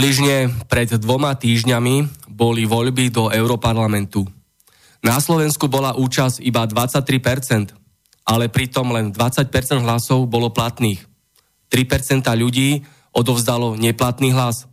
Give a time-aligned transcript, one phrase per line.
[0.00, 4.24] Približne pred dvoma týždňami boli voľby do Európarlamentu.
[5.04, 7.76] Na Slovensku bola účasť iba 23%,
[8.24, 9.52] ale pritom len 20%
[9.84, 11.04] hlasov bolo platných.
[11.68, 12.80] 3% ľudí
[13.12, 14.64] odovzdalo neplatný hlas.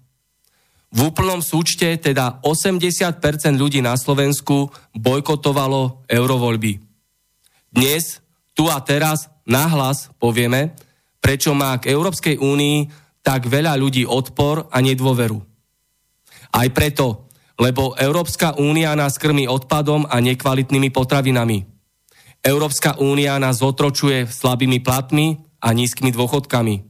[0.95, 3.20] V úplnom súčte teda 80%
[3.59, 6.80] ľudí na Slovensku bojkotovalo eurovoľby.
[7.75, 8.23] Dnes,
[8.55, 10.72] tu a teraz, nahlas povieme,
[11.20, 15.36] prečo má k Európskej únii tak veľa ľudí odpor a nedôveru.
[16.55, 17.27] Aj preto,
[17.60, 21.67] lebo Európska únia nás krmi odpadom a nekvalitnými potravinami.
[22.39, 26.87] Európska únia nás otročuje slabými platmi a nízkymi dôchodkami.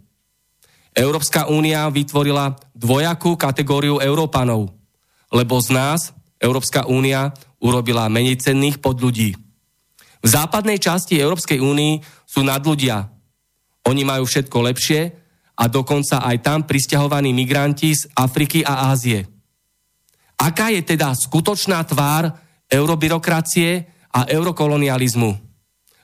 [0.94, 4.78] Európska únia vytvorila dvojakú kategóriu Európanov,
[5.34, 9.34] lebo z nás Európska únia urobila menej cenných pod ľudí.
[10.22, 13.09] V západnej časti Európskej únii sú nadľudia.
[13.90, 15.26] Oni majú všetko lepšie
[15.57, 19.25] a dokonca aj tam pristahovaní migranti z Afriky a Ázie.
[20.38, 22.29] Aká je teda skutočná tvár
[22.69, 25.34] eurobyrokracie a eurokolonializmu?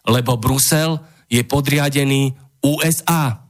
[0.10, 0.98] Lebo Brusel
[1.30, 2.34] je podriadený
[2.66, 3.46] USA.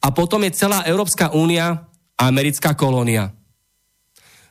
[0.00, 1.84] A potom je celá Európska únia
[2.16, 3.28] americká kolónia.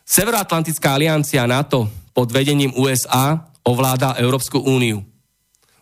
[0.05, 5.01] Severoatlantická aliancia NATO pod vedením USA ovláda Európsku úniu.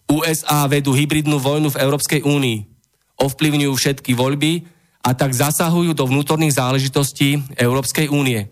[0.07, 2.70] USA vedú hybridnú vojnu v Európskej únii
[3.21, 4.65] ovplyvňujú všetky voľby
[5.05, 8.49] a tak zasahujú do vnútorných záležitostí Európskej únie.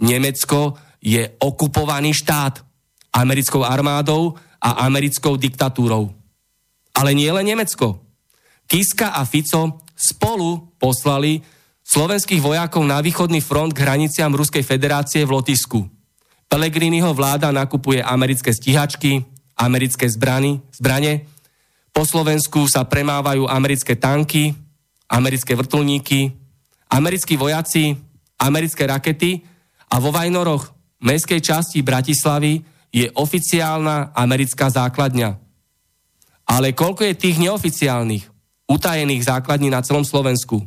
[0.00, 2.64] Nemecko je okupovaný štát
[3.12, 6.12] americkou armádou a americkou diktatúrou.
[6.96, 8.04] Ale nie len Nemecko.
[8.68, 11.40] Kiska a Fico spolu poslali
[11.84, 15.88] slovenských vojakov na východný front k hraniciam Ruskej federácie v Lotisku.
[16.46, 19.26] Pelegriniho vláda nakupuje americké stíhačky,
[19.58, 21.26] americké zbrany, zbrane
[21.90, 24.54] po Slovensku sa premávajú americké tanky,
[25.10, 26.30] americké vrtulníky,
[26.90, 27.98] americkí vojaci,
[28.38, 29.42] americké rakety
[29.90, 30.70] a vo Vajnoroch,
[31.02, 35.38] mestskej časti Bratislavy, je oficiálna americká základňa.
[36.50, 38.26] Ale koľko je tých neoficiálnych,
[38.66, 40.66] utajených základní na celom Slovensku?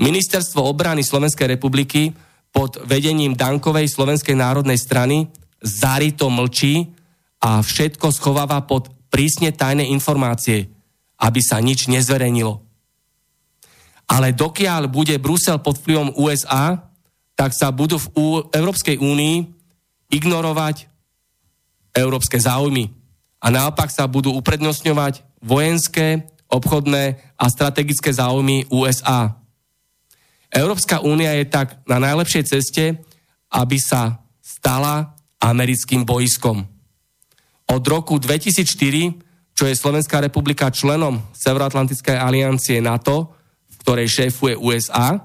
[0.00, 2.12] Ministerstvo obrany Slovenskej republiky
[2.52, 5.28] pod vedením Dankovej Slovenskej národnej strany
[5.60, 6.92] zarito mlčí
[7.44, 10.70] a všetko schováva pod prísne tajné informácie,
[11.16, 12.62] aby sa nič nezverejnilo.
[14.06, 16.86] Ale dokiaľ bude Brusel pod vplyvom USA,
[17.34, 18.08] tak sa budú v
[18.54, 19.36] Európskej únii
[20.08, 20.88] ignorovať
[21.96, 22.92] európske záujmy.
[23.42, 29.36] A naopak sa budú uprednostňovať vojenské, obchodné a strategické záujmy USA.
[30.48, 32.84] Európska únia je tak na najlepšej ceste,
[33.50, 36.64] aby sa stala americkým boiskom.
[37.66, 43.34] Od roku 2004, čo je Slovenská republika členom Severoatlantickej aliancie NATO,
[43.66, 45.18] v ktorej šéfuje USA,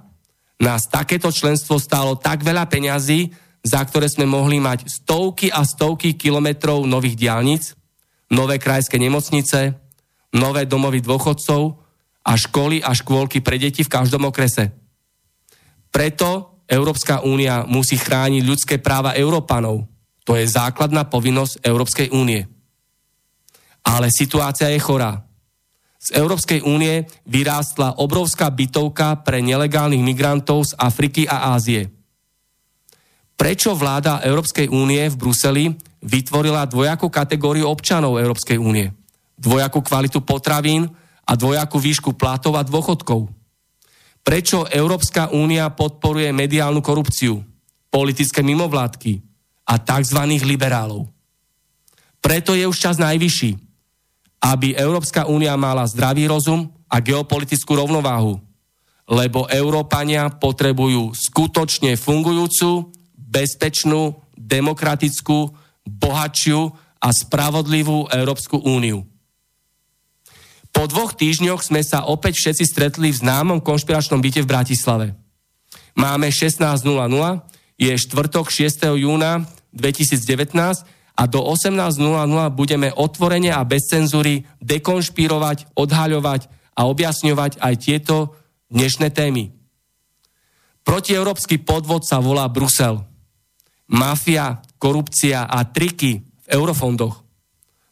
[0.61, 6.17] nás takéto členstvo stálo tak veľa peňazí, za ktoré sme mohli mať stovky a stovky
[6.17, 7.77] kilometrov nových diálnic,
[8.33, 9.77] nové krajské nemocnice,
[10.33, 11.77] nové domovy dôchodcov
[12.25, 14.73] a školy a škôlky pre deti v každom okrese.
[15.91, 19.90] Preto Európska únia musí chrániť ľudské práva Európanov,
[20.21, 22.45] to je základná povinnosť Európskej únie.
[23.81, 25.25] Ale situácia je chorá.
[26.01, 31.89] Z Európskej únie vyrástla obrovská bytovka pre nelegálnych migrantov z Afriky a Ázie.
[33.37, 35.65] Prečo vláda Európskej únie v Bruseli
[36.05, 38.93] vytvorila dvojakú kategóriu občanov Európskej únie.
[39.37, 40.85] Dvojakú kvalitu potravín
[41.25, 43.29] a dvojakú výšku platov a dôchodkov.
[44.21, 47.41] Prečo Európska únia podporuje mediálnu korupciu,
[47.89, 49.30] politické mimovládky
[49.65, 50.19] a tzv.
[50.45, 51.09] liberálov?
[52.21, 53.57] Preto je už čas najvyšší,
[54.41, 58.37] aby Európska únia mala zdravý rozum a geopolitickú rovnováhu,
[59.09, 65.49] lebo Európania potrebujú skutočne fungujúcu, bezpečnú, demokratickú,
[65.87, 66.61] bohatšiu
[67.01, 69.07] a spravodlivú Európsku úniu.
[70.71, 75.07] Po dvoch týždňoch sme sa opäť všetci stretli v známom konšpiračnom byte v Bratislave.
[75.99, 76.87] Máme 16.00,
[77.81, 78.93] je štvrtok 6.
[79.01, 80.53] júna 2019
[81.17, 81.97] a do 18.00
[82.53, 86.45] budeme otvorene a bez cenzúry dekonšpirovať, odhaľovať
[86.77, 88.37] a objasňovať aj tieto
[88.69, 89.49] dnešné témy.
[90.85, 93.01] Protieurópsky podvod sa volá Brusel.
[93.89, 97.25] Mafia, korupcia a triky v eurofondoch.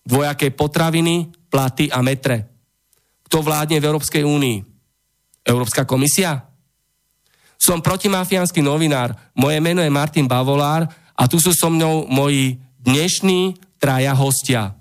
[0.05, 2.49] Dvojaké potraviny, platy a metre.
[3.25, 4.57] Kto vládne v Európskej únii?
[5.45, 6.48] Európska komisia?
[7.59, 13.59] Som protimafiánsky novinár, moje meno je Martin Bavolár a tu sú so mnou moji dnešní
[13.75, 14.71] traja hostia.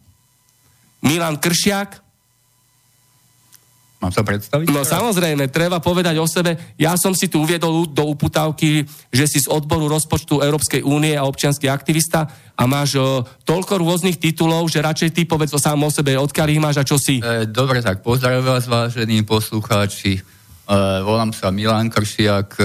[1.02, 2.06] Milan Kršiak.
[3.98, 4.70] Mám sa predstaviť?
[4.70, 6.54] No samozrejme, treba povedať o sebe.
[6.78, 11.26] Ja som si tu uviedol do uputávky, že si z odboru rozpočtu Európskej únie a
[11.26, 15.90] občianský aktivista a máš o, toľko rôznych titulov, že radšej ty povedz o sám o
[15.90, 17.18] sebe, odkiaľ ich máš a čo si.
[17.18, 20.37] E, dobre, tak pozdravujem vás, vážení poslucháči.
[20.68, 22.64] E, volám sa Milan Kršiak, e,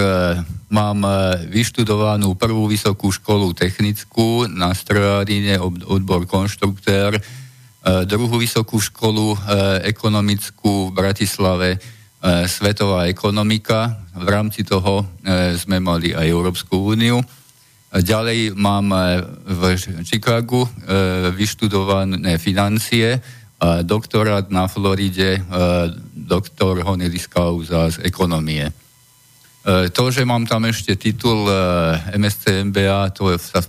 [0.68, 5.56] mám e, vyštudovanú prvú vysokú školu technickú na strojárine,
[5.88, 7.16] odbor konštruktér,
[7.84, 9.36] druhú vysokú školu
[9.84, 11.76] ekonomickú v Bratislave,
[12.48, 14.00] Svetová ekonomika.
[14.16, 15.04] V rámci toho
[15.60, 17.20] sme mali aj Európsku úniu.
[17.92, 18.88] Ďalej mám
[19.44, 20.64] v Chicagu
[21.36, 23.20] vyštudované financie,
[23.82, 25.40] doktorát na Floride, e,
[26.14, 28.66] doktor honoris causa z ekonomie.
[28.66, 28.72] E,
[29.88, 31.54] to, že mám tam ešte titul e,
[32.18, 33.62] MSC MBA, to sa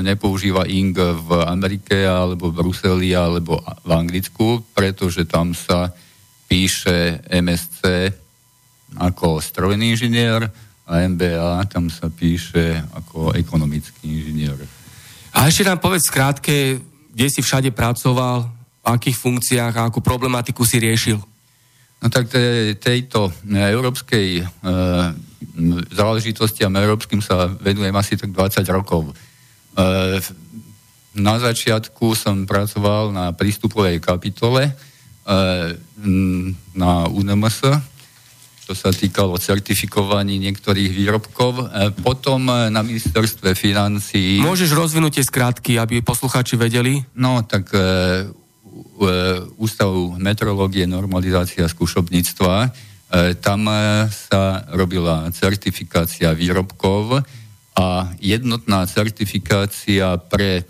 [0.00, 5.92] nepoužíva ing v Amerike alebo v Bruseli alebo v Anglicku, pretože tam sa
[6.48, 8.12] píše MSC
[8.96, 10.44] ako strojný inžinier
[10.84, 14.60] a MBA tam sa píše ako ekonomický inžinier.
[15.32, 16.76] A ešte nám povedz krátke,
[17.12, 21.18] kde si všade pracoval, akých funkciách a akú problematiku si riešil?
[22.02, 24.44] No tak te, tejto e, európskej e,
[25.94, 29.06] záležitostiam európskym sa venujem asi tak 20 rokov.
[29.06, 29.12] E,
[31.14, 34.72] na začiatku som pracoval na prístupovej kapitole e,
[36.74, 37.70] na UNMS,
[38.66, 41.52] čo sa týkalo certifikovaní niektorých výrobkov.
[41.54, 41.64] E,
[42.02, 44.42] potom na ministerstve financí...
[44.42, 46.98] Môžeš rozvinúť tie skrátky, aby poslucháči vedeli?
[47.14, 48.41] No, tak e, E,
[49.58, 52.54] Ústavu metrológie, normalizácia skúšobníctva.
[52.64, 52.68] E,
[53.40, 57.22] tam e, sa robila certifikácia výrobkov
[57.72, 57.86] a
[58.20, 60.68] jednotná certifikácia pre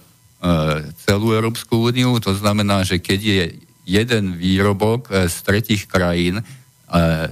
[1.07, 2.19] celú Európsku úniu.
[2.19, 3.43] To znamená, že keď je
[3.87, 6.43] jeden výrobok z tretich krajín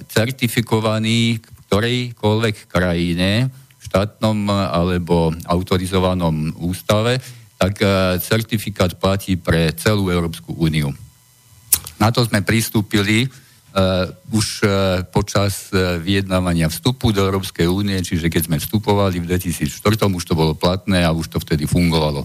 [0.06, 3.50] certifikovaný v ktorejkoľvek krajine,
[3.90, 7.18] štátnom alebo autorizovanom ústave,
[7.60, 10.96] tak e, certifikát platí pre celú Európsku úniu.
[12.00, 18.32] Na to sme pristúpili uh, už uh, počas uh, vyjednávania vstupu do Európskej únie, čiže
[18.32, 22.24] keď sme vstupovali v 2004, už to bolo platné a už to vtedy fungovalo.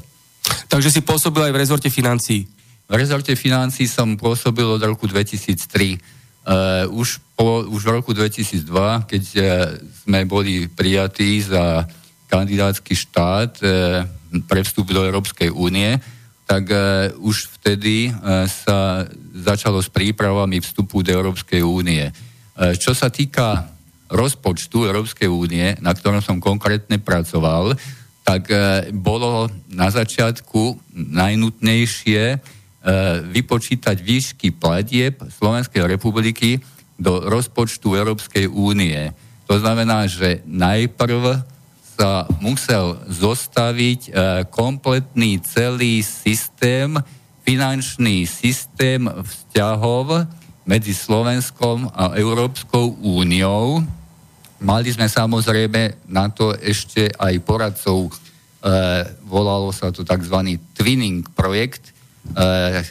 [0.71, 2.47] Takže si pôsobil aj v rezorte financií?
[2.87, 5.99] V rezorte financií som pôsobil od roku 2003.
[6.47, 8.71] Uh, už, po, už v roku 2002,
[9.11, 9.43] keď uh,
[10.07, 11.83] sme boli prijatí za
[12.31, 14.07] kandidátsky štát, uh,
[14.43, 15.95] pre vstup do Európskej únie,
[16.45, 22.11] tak uh, už vtedy uh, sa začalo s prípravami vstupu do Európskej únie.
[22.11, 23.71] Uh, čo sa týka
[24.11, 27.73] rozpočtu Európskej únie, na ktorom som konkrétne pracoval,
[28.21, 32.39] tak uh, bolo na začiatku najnutnejšie uh,
[33.25, 36.61] vypočítať výšky platieb Slovenskej republiky
[36.95, 39.11] do rozpočtu Európskej únie.
[39.49, 41.54] To znamená, že najprv
[41.95, 44.11] sa musel zostaviť e,
[44.51, 46.99] kompletný celý systém,
[47.47, 50.27] finančný systém vzťahov
[50.67, 53.79] medzi Slovenskom a Európskou úniou.
[54.59, 58.13] Mali sme samozrejme na to ešte aj poradcov, e,
[59.23, 60.59] volalo sa to tzv.
[60.75, 61.95] twinning projekt
[62.35, 62.83] e,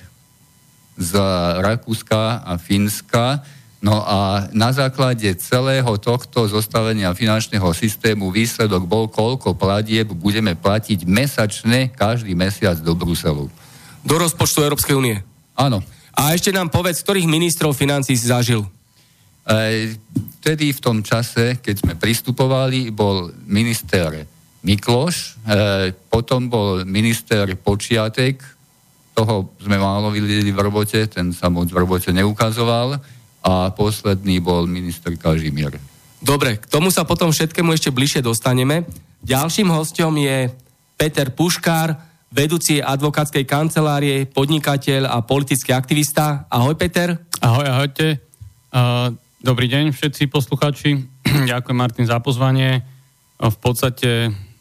[0.96, 1.12] z
[1.60, 3.44] Rakúska a Fínska,
[3.84, 11.04] No a na základe celého tohto zostavenia finančného systému výsledok bol, koľko platieb budeme platiť
[11.04, 13.52] mesačne každý mesiac do Bruselu.
[14.00, 15.20] Do rozpočtu Európskej únie?
[15.52, 15.84] Áno.
[16.16, 18.64] A ešte nám povedz, ktorých ministrov financí si zažil?
[18.64, 20.00] E,
[20.40, 24.24] vtedy v tom čase, keď sme pristupovali, bol minister
[24.64, 28.40] Mikloš, e, potom bol minister Počiatek,
[29.12, 32.96] toho sme málo videli v robote, ten sa moc v robote neukazoval
[33.44, 35.76] a posledný bol minister Kažimír.
[36.24, 38.88] Dobre, k tomu sa potom všetkému ešte bližšie dostaneme.
[39.20, 40.48] Ďalším hostom je
[40.96, 41.92] Peter Puškár,
[42.32, 46.48] vedúci advokátskej kancelárie, podnikateľ a politický aktivista.
[46.48, 47.20] Ahoj Peter.
[47.44, 48.24] Ahoj, ahojte.
[48.72, 49.12] Uh,
[49.44, 51.04] dobrý deň všetci posluchači.
[51.52, 52.80] Ďakujem Martin za pozvanie.
[53.36, 54.10] Uh, v podstate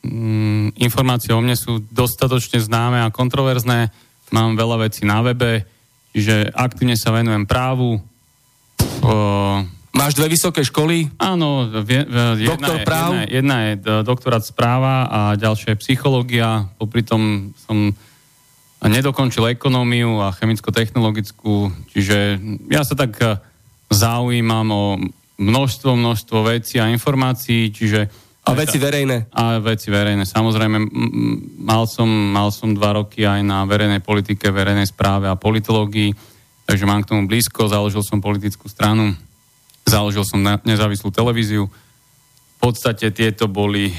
[0.03, 3.87] um, informácie o mne sú dostatočne známe a kontroverzné.
[4.35, 5.63] Mám veľa vecí na webe,
[6.11, 8.03] čiže aktívne sa venujem právu,
[9.03, 11.05] Uh, Máš dve vysoké školy?
[11.21, 13.09] Áno, jedna, Doktor je, práv?
[13.13, 16.65] Jedna, jedna je doktorát správa a ďalšia je psychológia.
[16.81, 17.93] Popri tom som
[18.81, 22.41] nedokončil ekonómiu a chemicko-technologickú, čiže
[22.73, 23.37] ja sa tak e,
[23.93, 24.83] zaujímam o
[25.37, 28.09] množstvo, množstvo vecí a informácií, čiže
[28.43, 29.31] a veci verejné.
[29.31, 30.27] A veci verejné.
[30.27, 30.77] Samozrejme,
[31.63, 36.32] mal som, mal som dva roky aj na verejnej politike, verejnej správe a politológii
[36.65, 39.15] takže mám k tomu blízko, založil som politickú stranu,
[39.83, 41.67] založil som nezávislú televíziu.
[41.67, 43.95] V podstate tieto boli e,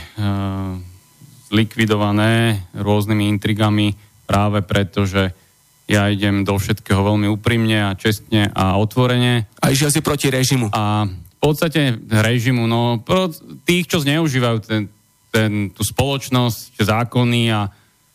[1.53, 3.93] zlikvidované rôznymi intrigami
[4.25, 5.37] práve preto, že
[5.85, 9.45] ja idem do všetkého veľmi úprimne a čestne a otvorene.
[9.61, 10.73] A išiel si proti režimu.
[10.73, 13.29] A v podstate režimu, no pro
[13.69, 14.89] tých, čo zneužívajú ten,
[15.29, 17.69] ten, tú spoločnosť, zákony a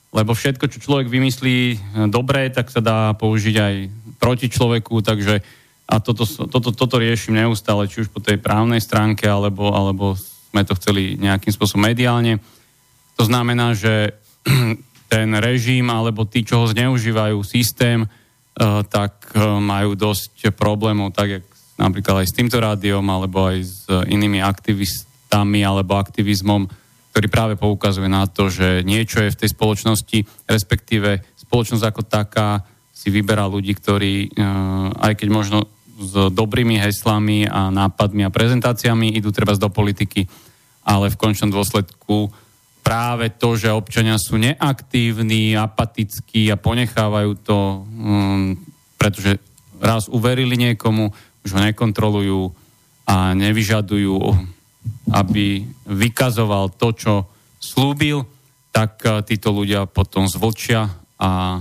[0.09, 1.77] lebo všetko, čo človek vymyslí e,
[2.09, 3.73] dobre, tak sa dá použiť aj
[4.19, 5.41] proti človeku, takže
[5.89, 10.13] a toto, toto, toto riešim neustále, či už po tej právnej stránke, alebo, alebo
[10.53, 12.37] sme to chceli nejakým spôsobom mediálne.
[13.17, 14.13] To znamená, že
[15.13, 18.07] ten režim alebo tí, čo ho zneužívajú systém, e,
[18.85, 21.45] tak e, majú dosť problémov, tak jak
[21.81, 26.69] napríklad aj s týmto rádiom, alebo aj s inými aktivistami alebo aktivizmom,
[27.09, 32.61] ktorý práve poukazuje na to, že niečo je v tej spoločnosti, respektíve spoločnosť ako taká
[32.99, 34.43] si vyberá ľudí, ktorí, eh,
[34.99, 35.57] aj keď možno
[35.99, 40.27] s dobrými heslami a nápadmi a prezentáciami idú treba do politiky,
[40.83, 42.31] ale v končnom dôsledku
[42.83, 48.55] práve to, že občania sú neaktívni, apatickí a ponechávajú to, um,
[48.95, 49.43] pretože
[49.83, 51.11] raz uverili niekomu,
[51.43, 52.41] už ho nekontrolujú
[53.03, 54.15] a nevyžadujú,
[55.11, 57.13] aby vykazoval to, čo
[57.59, 58.23] slúbil,
[58.71, 60.87] tak eh, títo ľudia potom zvlčia
[61.19, 61.59] a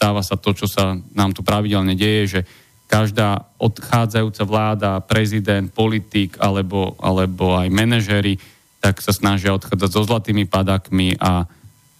[0.00, 2.40] stáva sa to, čo sa nám tu pravidelne deje, že
[2.88, 8.40] každá odchádzajúca vláda, prezident, politik alebo, alebo aj manažéri,
[8.80, 11.44] tak sa snažia odchádzať so zlatými padakmi a,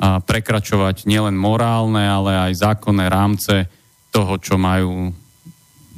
[0.01, 3.69] a prekračovať nielen morálne, ale aj zákonné rámce
[4.09, 5.13] toho, čo majú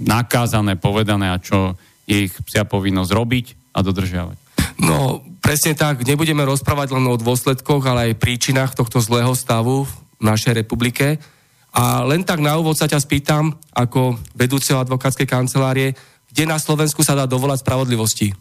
[0.03, 1.79] nakázané, povedané a čo
[2.11, 4.37] je ich psia povinnosť robiť a dodržiavať.
[4.83, 6.03] No, presne tak.
[6.03, 11.23] Nebudeme rozprávať len o dôsledkoch, ale aj príčinách tohto zlého stavu v našej republike.
[11.73, 15.97] A len tak na úvod sa ťa spýtam, ako vedúceho advokátskej kancelárie,
[16.29, 18.33] kde na Slovensku sa dá dovolať spravodlivosti?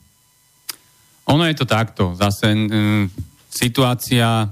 [1.31, 2.11] Ono je to takto.
[2.15, 3.07] Zase m,
[3.47, 4.51] situácia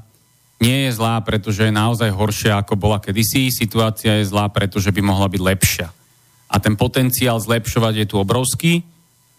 [0.60, 3.48] nie je zlá, pretože je naozaj horšia, ako bola kedysi.
[3.52, 5.88] Situácia je zlá, pretože by mohla byť lepšia.
[6.52, 8.84] A ten potenciál zlepšovať je tu obrovský.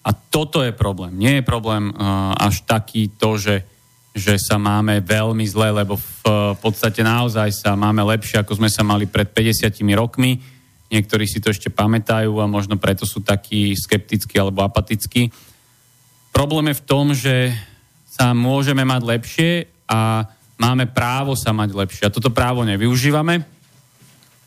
[0.01, 1.13] A toto je problém.
[1.21, 3.69] Nie je problém uh, až taký to, že
[4.11, 8.83] že sa máme veľmi zle, lebo v podstate naozaj sa máme lepšie, ako sme sa
[8.83, 10.43] mali pred 50 rokmi.
[10.91, 15.31] Niektorí si to ešte pamätajú a možno preto sú takí skeptickí alebo apatickí.
[16.35, 17.55] Problém je v tom, že
[18.11, 19.51] sa môžeme mať lepšie
[19.87, 20.27] a
[20.59, 22.05] máme právo sa mať lepšie.
[22.11, 23.47] A toto právo nevyužívame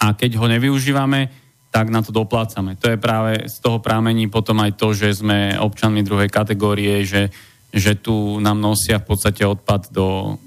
[0.04, 1.32] a keď ho nevyužívame,
[1.72, 2.76] tak na to doplácame.
[2.78, 7.32] To je práve z toho prámení potom aj to, že sme občanmi druhej kategórie, že
[7.74, 10.38] že tu nám nosia v podstate odpad do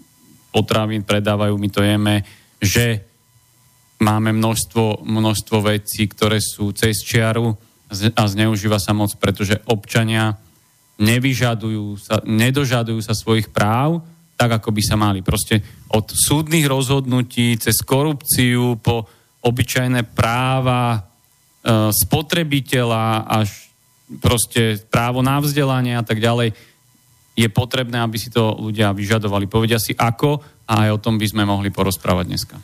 [0.55, 2.23] potravín, predávajú, my to jeme,
[2.63, 3.03] že
[3.99, 7.53] máme množstvo, množstvo vecí, ktoré sú cez čiaru
[8.15, 10.39] a zneužíva sa moc, pretože občania
[10.97, 14.01] nevyžadujú sa, nedožadujú sa svojich práv,
[14.37, 15.21] tak ako by sa mali.
[15.21, 15.61] Proste
[15.93, 19.09] od súdnych rozhodnutí cez korupciu po
[19.45, 21.01] obyčajné práva e,
[21.93, 23.71] spotrebiteľa až
[24.21, 26.55] proste právo na vzdelanie a tak ďalej
[27.37, 29.45] je potrebné, aby si to ľudia vyžadovali.
[29.45, 32.57] Povedia si ako a aj o tom by sme mohli porozprávať dneska.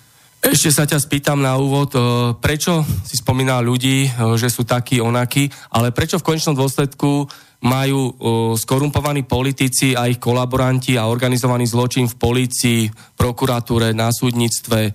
[0.43, 1.95] Ešte sa ťa spýtam na úvod,
[2.43, 7.31] prečo si spomínal ľudí, že sú takí, onakí, ale prečo v konečnom dôsledku
[7.62, 8.11] majú
[8.59, 12.81] skorumpovaní politici a ich kolaboranti a organizovaný zločin v policii,
[13.14, 14.91] prokuratúre, na súdnictve,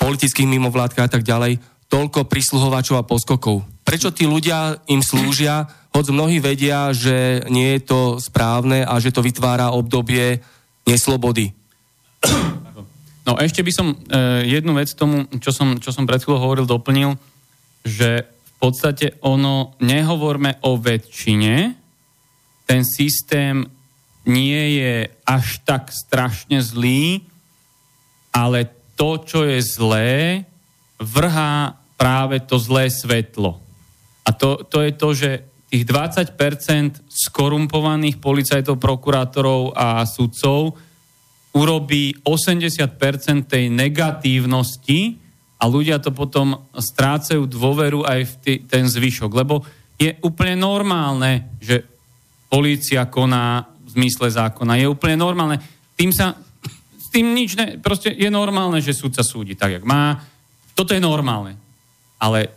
[0.00, 1.60] politických mimovládkach a tak ďalej,
[1.92, 3.68] toľko prisluhovačov a poskokov.
[3.84, 9.10] Prečo tí ľudia im slúžia, hoď mnohí vedia, že nie je to správne a že
[9.10, 10.38] to vytvára obdobie
[10.86, 11.50] neslobody.
[13.26, 13.96] No ešte by som e,
[14.46, 17.18] jednu vec tomu, čo som, čo som pred chvíľou hovoril, doplnil,
[17.82, 21.74] že v podstate ono, nehovorme o väčšine,
[22.64, 23.66] ten systém
[24.22, 24.94] nie je
[25.26, 27.26] až tak strašne zlý,
[28.30, 30.46] ale to, čo je zlé,
[31.02, 33.58] vrhá práve to zlé svetlo.
[34.22, 35.30] A to, to je to, že
[35.68, 40.74] tých 20% skorumpovaných policajtov, prokurátorov a sudcov
[41.52, 49.30] urobí 80% tej negatívnosti, a ľudia to potom strácajú dôveru aj v tý, ten zvyšok,
[49.34, 49.66] lebo
[49.98, 51.82] je úplne normálne, že
[52.46, 54.78] polícia koná v zmysle zákona.
[54.78, 55.58] Je úplne normálne.
[55.98, 56.38] Tým sa,
[56.94, 60.22] s tým nič ne, proste je normálne, že súd sa súdi tak, jak má.
[60.78, 61.58] Toto je normálne.
[62.22, 62.54] Ale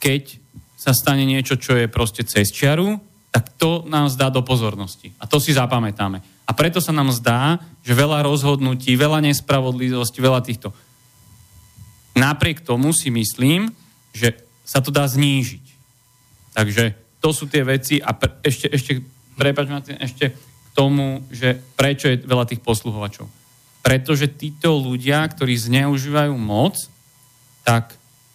[0.00, 0.39] keď
[0.80, 2.96] sa stane niečo, čo je proste cez čiaru,
[3.28, 5.12] tak to nám zdá do pozornosti.
[5.20, 6.24] A to si zapamätáme.
[6.48, 10.72] A preto sa nám zdá, že veľa rozhodnutí, veľa nespravodlivosti, veľa týchto
[12.20, 13.70] Napriek tomu si myslím,
[14.10, 14.34] že
[14.66, 15.64] sa to dá znížiť.
[16.52, 16.84] Takže
[17.22, 18.92] to sú tie veci a pre, ešte, ešte,
[19.38, 19.70] prepáč
[20.02, 23.30] ešte k tomu, že prečo je veľa tých posluhovačov.
[23.80, 26.76] Pretože títo ľudia, ktorí zneužívajú moc,
[27.62, 27.94] tak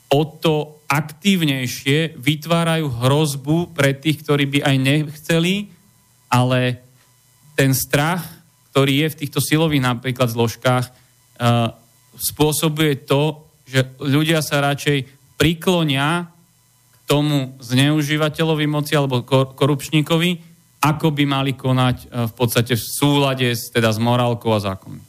[0.09, 5.55] o to aktívnejšie vytvárajú hrozbu pre tých, ktorí by aj nechceli,
[6.31, 6.79] ale
[7.59, 8.23] ten strach,
[8.71, 11.75] ktorý je v týchto silových napríklad zložkách, uh,
[12.15, 16.31] spôsobuje to, že ľudia sa radšej priklonia
[16.91, 23.49] k tomu zneužívateľovi moci alebo korupčníkovi, ako by mali konať e, v podstate v súlade
[23.49, 25.01] s, teda s morálkou a zákonom.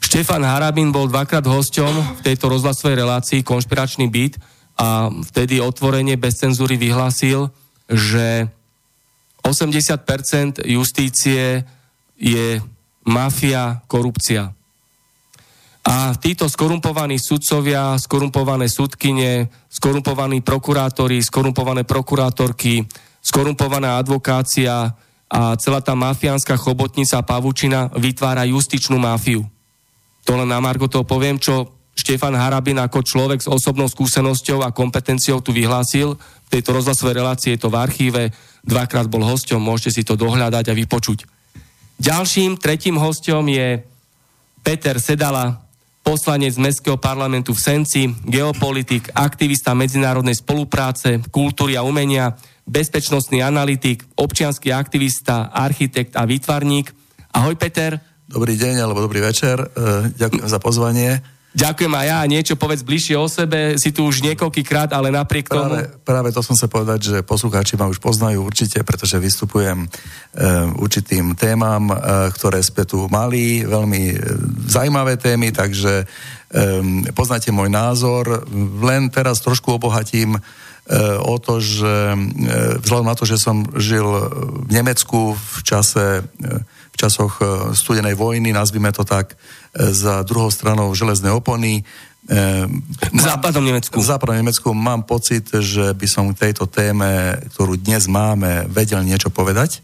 [0.00, 4.42] Štefan Harabin bol dvakrát hosťom v tejto rozhlasovej relácii Konšpiračný byt
[4.80, 7.52] a vtedy otvorene bez cenzúry vyhlásil,
[7.84, 8.48] že
[9.44, 11.68] 80% justície
[12.16, 12.64] je
[13.04, 14.56] mafia, korupcia.
[15.84, 22.84] A títo skorumpovaní sudcovia, skorumpované sudkyne, skorumpovaní prokurátori, skorumpované prokurátorky,
[23.20, 24.92] skorumpovaná advokácia
[25.30, 29.44] a celá tá mafiánska chobotnica a pavučina vytvára justičnú mafiu.
[30.28, 34.72] To len na Margo toho poviem, čo Štefan Harabin ako človek s osobnou skúsenosťou a
[34.72, 36.16] kompetenciou tu vyhlásil.
[36.16, 38.22] V tejto rozhlasovej relácii je to v archíve,
[38.64, 41.28] dvakrát bol hosťom, môžete si to dohľadať a vypočuť.
[42.00, 43.84] Ďalším, tretím hosťom je
[44.64, 45.60] Peter Sedala,
[46.00, 54.72] poslanec Mestského parlamentu v Senci, geopolitik, aktivista medzinárodnej spolupráce, kultúry a umenia, bezpečnostný analytik, občianský
[54.72, 56.92] aktivista, architekt a výtvarník.
[57.36, 58.00] Ahoj Peter.
[58.30, 59.58] Dobrý deň alebo dobrý večer.
[59.60, 59.66] E,
[60.14, 61.20] ďakujem za pozvanie.
[61.50, 62.18] Ďakujem aj ja.
[62.30, 63.74] Niečo povedz bližšie o sebe.
[63.74, 66.06] Si tu už niekoľkýkrát, ale napriek práve, tomu...
[66.06, 69.86] Práve to som sa povedať, že poslucháči ma už poznajú určite, pretože vystupujem e,
[70.78, 71.94] určitým témam, e,
[72.38, 74.16] ktoré sme tu mali, veľmi e,
[74.70, 78.46] zaujímavé témy, takže e, poznáte môj názor.
[78.86, 80.40] Len teraz trošku obohatím e,
[81.18, 82.18] o to, že e,
[82.78, 84.06] vzhľadom na to, že som žil
[84.66, 86.22] v Nemecku v čase,
[86.90, 89.38] v časoch e, studenej vojny, nazvime to tak,
[89.74, 91.86] za druhou stranou železné opony.
[93.10, 94.02] V západnom Nemecku.
[94.02, 99.02] V západnom Nemecku mám pocit, že by som k tejto téme, ktorú dnes máme, vedel
[99.06, 99.82] niečo povedať,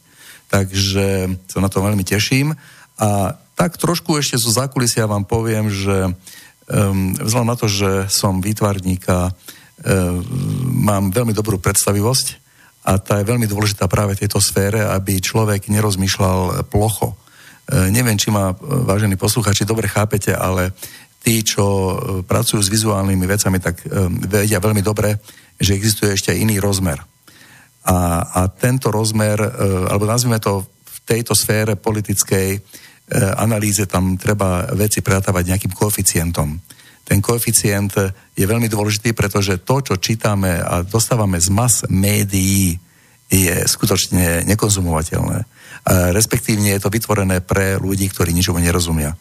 [0.50, 2.54] takže sa na to veľmi teším.
[2.98, 6.12] A tak trošku ešte zo zákulisia vám poviem, že
[7.22, 9.30] vzhľadom na to, že som výtvarník a
[10.66, 12.45] mám veľmi dobrú predstavivosť
[12.86, 17.18] a tá je veľmi dôležitá práve v tejto sfére, aby človek nerozmýšľal plocho
[17.66, 20.70] E, neviem, či ma, e, vážení posluchači, dobre chápete, ale
[21.18, 23.82] tí, čo e, pracujú s vizuálnymi vecami, tak
[24.30, 25.18] vedia veľmi dobre,
[25.58, 27.02] že existuje ešte iný rozmer.
[27.86, 29.38] A, a tento rozmer,
[29.86, 32.58] alebo nazvime to v tejto sfére politickej
[33.38, 36.58] analýze, tam treba veci pretávať nejakým koeficientom.
[37.06, 37.94] Ten koeficient
[38.34, 42.82] je veľmi dôležitý, pretože to, čo čítame a dostávame z mas médií,
[43.30, 49.14] je skutočne nekonzumovateľné respektívne je to vytvorené pre ľudí, ktorí ničomu nerozumia.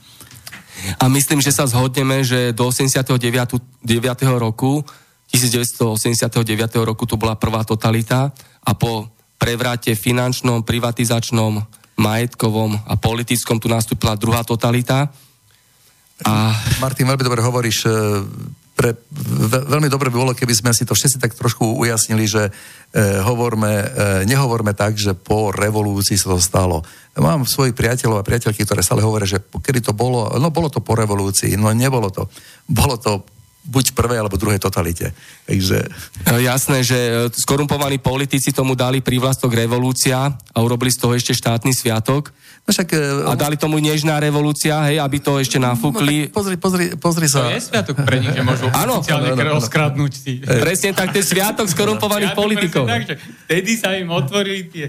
[1.01, 3.61] A myslím, že sa zhodneme, že do 89.
[3.81, 4.41] 9.
[4.41, 4.85] roku
[5.33, 6.45] 1989.
[6.85, 8.29] roku tu bola prvá totalita
[8.65, 11.61] a po prevrate finančnom, privatizačnom,
[11.95, 15.09] majetkovom a politickom tu nastúpila druhá totalita.
[16.23, 16.55] A...
[16.79, 17.83] Martin, veľmi dobre hovoríš,
[18.75, 22.43] pre, ve, veľmi dobre by bolo, keby sme si to všetci tak trošku ujasnili, že
[22.47, 22.51] e,
[23.23, 23.87] hovorme, e,
[24.27, 26.83] nehovorme tak, že po revolúcii sa to stalo.
[27.15, 30.83] Mám svojich priateľov a priateľky, ktoré stále hovoria, že kedy to bolo, no bolo to
[30.83, 32.27] po revolúcii, no nebolo to.
[32.67, 33.23] Bolo to
[33.65, 35.11] buď v prvej alebo druhej totalite.
[35.49, 35.89] Takže...
[36.29, 41.33] No, jasné, že e, skorumpovaní politici tomu dali prívlastok revolúcia a urobili z toho ešte
[41.33, 42.29] štátny sviatok.
[42.65, 46.29] No však, e, a dali tomu nežná revolúcia, hej, aby to ešte nafúkli.
[46.29, 47.49] No, pozri, pozri, pozri sa.
[47.49, 50.41] To je sviatok pre nich, že môžu oficiálne rozkradnúť si.
[50.41, 52.85] Presne tak, to je sviatok skorumpovaných politikov.
[52.85, 53.15] Tak, že
[53.49, 54.85] vtedy sa im otvorili tie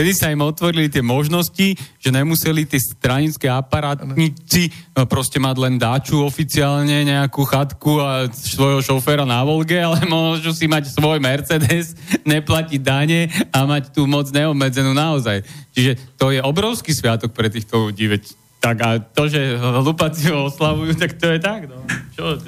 [0.00, 5.76] Vtedy sa im otvorili tie možnosti, že nemuseli tie stranické aparátnici no, proste mať len
[5.76, 11.92] dáču oficiálne, nejakú chatku a svojho šoféra na Volge, ale môžu si mať svoj Mercedes,
[12.24, 15.44] neplatiť dane a mať tú moc neobmedzenú naozaj.
[15.76, 18.24] Čiže to je obrovský sviatok pre týchto ľudí, veď
[18.56, 21.76] tak a to, že hlupáci ho oslavujú, tak to je tak, no.
[22.16, 22.40] Čo?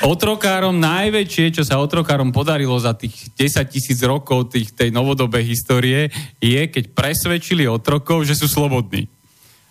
[0.00, 6.08] Otrokárom najväčšie, čo sa otrokárom podarilo za tých 10 tisíc rokov tých, tej novodobej histórie,
[6.40, 9.04] je, keď presvedčili otrokov, že sú slobodní.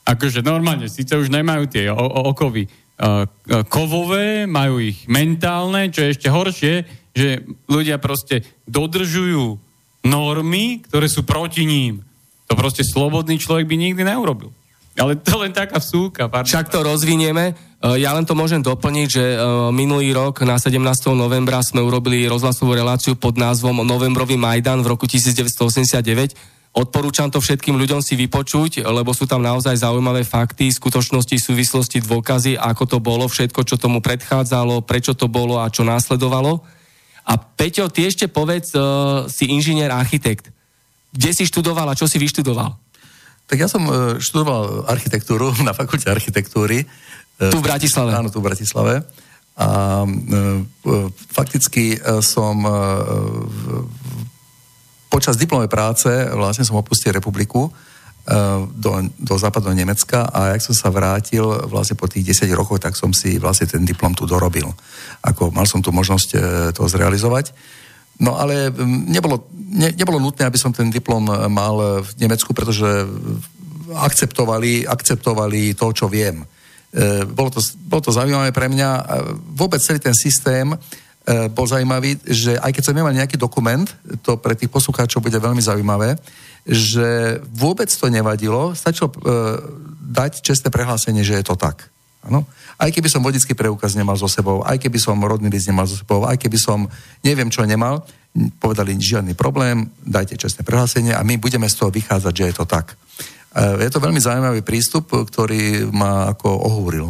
[0.06, 3.26] Akože normálne, síce už nemajú tie o- okovy uh,
[3.66, 6.74] kovové, majú ich mentálne, čo je ešte horšie,
[7.10, 9.58] že ľudia proste dodržujú
[10.06, 12.06] normy, ktoré sú proti ním.
[12.50, 14.54] To proste slobodný človek by nikdy neurobil.
[15.00, 16.28] Ale to len taká vsúka.
[16.28, 16.46] Pardon.
[16.46, 17.56] Však to rozvinieme.
[17.56, 19.38] E, ja len to môžem doplniť, že e,
[19.72, 20.76] minulý rok na 17.
[21.16, 26.60] novembra sme urobili rozhlasovú reláciu pod názvom Novembrový Majdan v roku 1989.
[26.70, 32.62] Odporúčam to všetkým ľuďom si vypočuť, lebo sú tam naozaj zaujímavé fakty, skutočnosti, súvislosti, dôkazy,
[32.62, 36.62] ako to bolo, všetko, čo tomu predchádzalo, prečo to bolo a čo následovalo.
[37.26, 40.54] A Peťo, ty ešte povedz, uh, si inžinier architekt.
[41.10, 42.78] Kde si študoval a čo si vyštudoval?
[43.50, 46.86] Tak ja som e, študoval architektúru na fakulte architektúry.
[46.86, 48.14] E, tu v Bratislave.
[48.14, 49.02] Áno, tu v Bratislave.
[49.60, 50.48] A e,
[51.34, 52.64] fakticky som
[55.12, 57.68] počas diplomovej práce vlastne som opustil republiku
[58.78, 62.94] do, do západného Nemecka a jak som sa vrátil vlastne po tých 10 rokoch, tak
[62.94, 64.70] som si vlastne ten diplom tu dorobil.
[65.26, 66.30] Ako mal som tu možnosť
[66.78, 67.52] to zrealizovať.
[68.20, 68.68] No ale
[69.08, 72.88] nebolo, ne, nebolo nutné, aby som ten diplom e, mal v Nemecku, pretože
[73.96, 76.44] akceptovali, akceptovali to, čo viem.
[76.44, 78.90] E, bolo, to, bolo to zaujímavé pre mňa.
[79.54, 80.78] Vôbec celý ten systém e,
[81.50, 83.86] bol zaujímavý, že aj keď som nemal nejaký dokument,
[84.26, 86.18] to pre tých poslucháčov bude veľmi zaujímavé,
[86.66, 89.16] že vôbec to nevadilo, stačilo e,
[90.10, 91.90] dať čestné prehlásenie, že je to tak.
[92.20, 92.44] Ano?
[92.76, 95.96] Aj keby som vodický preukaz nemal so sebou, aj keby som rodný list nemal so
[95.96, 96.84] sebou, aj keby som
[97.24, 98.04] neviem čo nemal,
[98.60, 102.66] povedali žiadny problém, dajte čestné prehlásenie a my budeme z toho vychádzať, že je to
[102.68, 102.94] tak.
[103.56, 107.08] E, je to veľmi zaujímavý prístup, ktorý ma ako ohúril.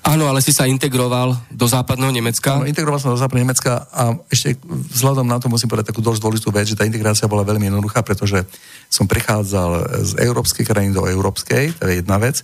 [0.00, 2.56] Áno, ale si sa integroval do západného Nemecka.
[2.56, 4.56] No, integroval som do západného Nemecka a ešte
[4.96, 8.00] vzhľadom na to musím povedať takú dosť dôležitú vec, že tá integrácia bola veľmi jednoduchá,
[8.00, 8.48] pretože
[8.88, 12.40] som prichádzal z európskej krajiny do európskej, to je jedna vec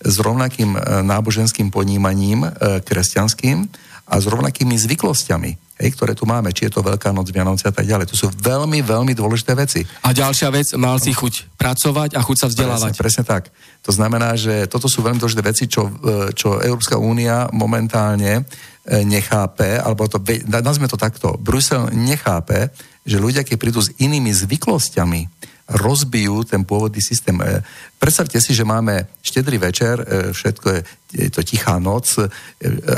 [0.00, 3.68] s rovnakým e, náboženským ponímaním e, kresťanským
[4.10, 7.74] a s rovnakými zvyklostiami, hej, ktoré tu máme, či je to Veľká noc, Vianoce a
[7.74, 8.10] tak ďalej.
[8.10, 9.86] To sú veľmi, veľmi dôležité veci.
[10.02, 12.98] A ďalšia vec, mal si chuť pracovať a chuť sa vzdelávať.
[12.98, 13.42] Presne, presne tak.
[13.86, 18.48] To znamená, že toto sú veľmi dôležité veci, čo, e, čo Európska únia momentálne
[18.90, 22.72] nechápe, alebo to, nazvime to takto, Brusel nechápe,
[23.04, 25.28] že ľudia, keď prídu s inými zvyklostiami,
[25.70, 27.38] rozbijú ten pôvodný systém.
[27.38, 27.62] E,
[27.96, 30.80] predstavte si, že máme štedrý večer, e, všetko je,
[31.14, 32.26] je to tichá noc e,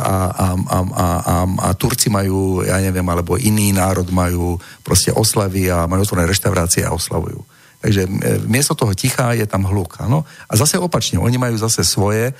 [0.01, 5.13] a, a, a, a, a, a Turci majú, ja neviem, alebo iný národ majú proste
[5.13, 7.45] oslavy a majú otvorené reštaurácie a oslavujú.
[7.83, 8.07] Takže
[8.47, 9.99] miesto toho ticha je tam hluk.
[9.99, 10.23] Ano?
[10.47, 12.31] A zase opačne, oni majú zase svoje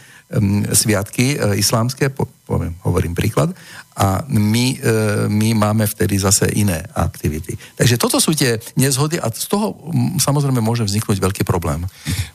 [0.73, 3.53] sviatky e, islámske, po, poviem, hovorím príklad,
[3.93, 4.89] a my, e,
[5.29, 7.57] my máme vtedy zase iné aktivity.
[7.77, 9.77] Takže toto sú tie nezhody a z toho
[10.17, 11.85] samozrejme môže vzniknúť veľký problém.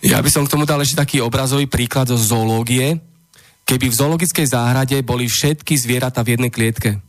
[0.05, 3.01] Ja by som k tomu dal ešte taký obrazový príklad zo zoológie.
[3.65, 7.01] Keby v zoologickej záhrade boli všetky zvieratá v jednej klietke,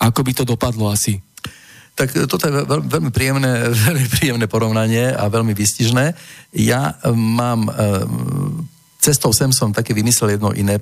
[0.00, 1.20] ako by to dopadlo asi?
[1.94, 6.16] Tak toto je veľ, veľmi, príjemné, veľmi príjemné porovnanie a veľmi vystižné.
[6.58, 7.72] Ja mám, e,
[9.04, 10.80] cestou sem som také vymyslel jedno iné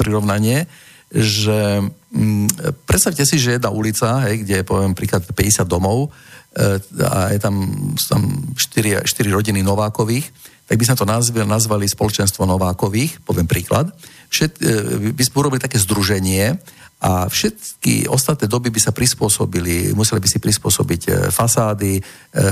[0.00, 0.64] prirovnanie,
[1.12, 6.08] že mm, predstavte si, že jedna ulica, hej, kde je poviem príklad 50 domov
[6.56, 7.54] e, a je tam,
[7.96, 8.22] tam
[8.56, 10.28] 4, 4 rodiny Novákových,
[10.68, 13.88] tak by sme to nazvali, nazvali spoločenstvo Novákových, poviem príklad.
[14.28, 16.60] Všet, e, by sme urobili také združenie
[16.98, 22.02] a všetky ostatné doby by sa prispôsobili, museli by si prispôsobiť e, fasády, e,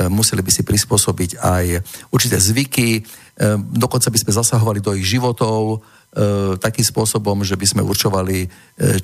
[0.07, 1.65] museli by si prispôsobiť aj
[2.15, 3.03] určité zvyky,
[3.73, 5.85] dokonca by sme zasahovali do ich životov,
[6.57, 8.49] takým spôsobom, že by sme určovali, e,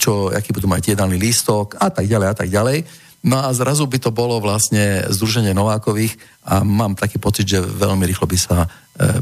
[0.00, 2.88] čo, aký budú mať jedálny lístok a tak ďalej a tak ďalej.
[3.28, 6.16] No a zrazu by to bolo vlastne Združenie Novákových
[6.48, 8.64] a mám taký pocit, že veľmi rýchlo by sa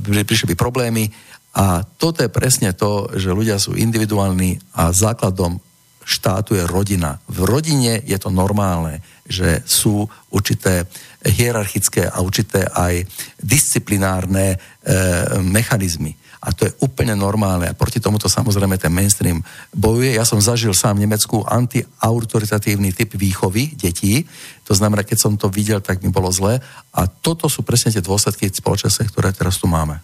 [0.06, 1.10] prišli by problémy
[1.50, 5.58] a toto je presne to, že ľudia sú individuálni a základom
[6.06, 7.18] štátu je rodina.
[7.26, 10.90] V rodine je to normálne, že sú určité
[11.22, 13.06] hierarchické a určité aj
[13.38, 14.56] disciplinárne e,
[15.38, 16.18] mechanizmy.
[16.40, 17.68] A to je úplne normálne.
[17.68, 19.44] A proti tomuto samozrejme ten mainstream
[19.76, 20.16] bojuje.
[20.16, 24.24] Ja som zažil sám v Nemecku antiautoritatívny typ výchovy detí.
[24.64, 26.56] To znamená, keď som to videl, tak mi bolo zle.
[26.96, 30.00] A toto sú presne tie dôsledky spoločnosti, ktoré teraz tu máme.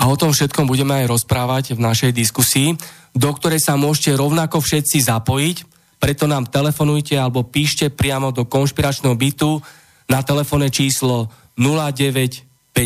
[0.00, 2.72] A o tom všetkom budeme aj rozprávať v našej diskusii,
[3.12, 5.56] do ktorej sa môžete rovnako všetci zapojiť,
[6.00, 9.60] preto nám telefonujte alebo píšte priamo do konšpiračného bytu
[10.08, 11.28] na telefónne číslo
[11.60, 12.80] 0951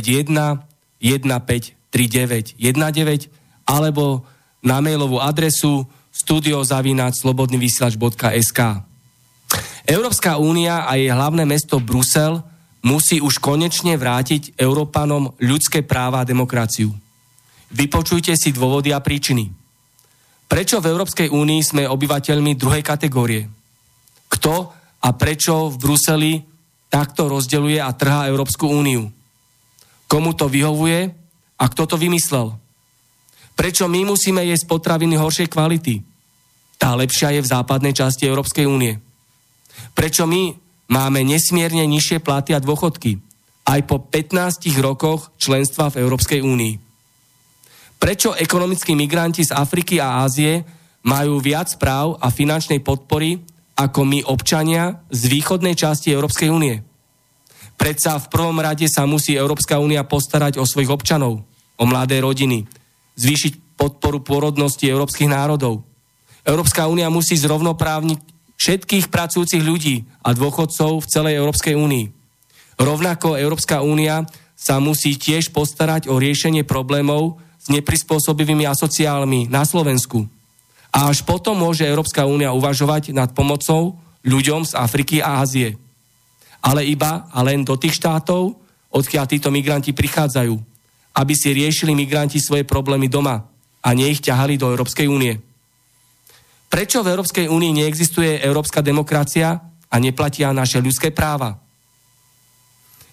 [0.98, 2.58] 15 3919
[3.70, 4.26] alebo
[4.66, 8.60] na mailovú adresu studiozavináč.slobodnyvysielač.sk
[9.86, 12.42] Európska únia a jej hlavné mesto Brusel
[12.82, 16.90] musí už konečne vrátiť Európanom ľudské práva a demokraciu.
[17.70, 19.63] Vypočujte si dôvody a príčiny.
[20.54, 23.42] Prečo v Európskej únii sme obyvateľmi druhej kategórie?
[24.30, 24.70] Kto
[25.02, 26.32] a prečo v Bruseli
[26.86, 29.10] takto rozdeluje a trhá Európsku úniu?
[30.06, 31.10] Komu to vyhovuje
[31.58, 32.54] a kto to vymyslel?
[33.58, 36.06] Prečo my musíme jesť potraviny horšej kvality?
[36.78, 39.02] Tá lepšia je v západnej časti Európskej únie.
[39.90, 40.54] Prečo my
[40.86, 43.18] máme nesmierne nižšie platy a dôchodky
[43.66, 46.83] aj po 15 rokoch členstva v Európskej únii?
[48.04, 50.60] Prečo ekonomickí migranti z Afriky a Ázie
[51.08, 53.40] majú viac práv a finančnej podpory
[53.80, 56.84] ako my občania z východnej časti Európskej únie?
[57.80, 61.48] Predsa v prvom rade sa musí Európska únia postarať o svojich občanov,
[61.80, 62.68] o mladé rodiny,
[63.16, 65.80] zvýšiť podporu pôrodnosti európskych národov.
[66.44, 68.20] Európska únia musí zrovnoprávniť
[68.60, 72.12] všetkých pracujúcich ľudí a dôchodcov v celej Európskej únii.
[72.76, 80.26] Rovnako Európska únia sa musí tiež postarať o riešenie problémov neprispôsobivými asociálmi na Slovensku.
[80.94, 85.80] A až potom môže Európska únia uvažovať nad pomocou ľuďom z Afriky a Ázie
[86.64, 88.56] ale iba a len do tých štátov,
[88.88, 90.56] odkiaľ títo migranti prichádzajú,
[91.12, 93.44] aby si riešili migranti svoje problémy doma
[93.84, 95.36] a nie ich ťahali do Európskej únie.
[96.72, 99.60] Prečo v Európskej únii neexistuje európska demokracia
[99.92, 101.60] a neplatia naše ľudské práva?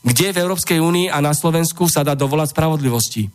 [0.02, 3.30] Kde v Európskej únii a na Slovensku sa dá dovolať spravodlivosti?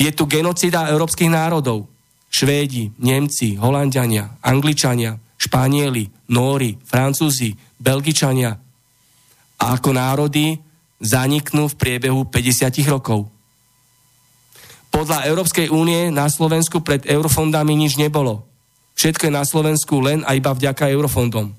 [0.00, 1.88] Je tu genocida európskych národov.
[2.30, 8.54] Švédi, Nemci, Holandiania, Angličania, Španieli, Nóri, Francúzi, Belgičania,
[9.60, 10.56] a ako národy
[11.00, 13.28] zaniknú v priebehu 50 rokov.
[14.90, 18.42] Podľa Európskej únie na Slovensku pred eurofondami nič nebolo.
[18.96, 21.52] Všetko je na Slovensku len a iba vďaka eurofondom.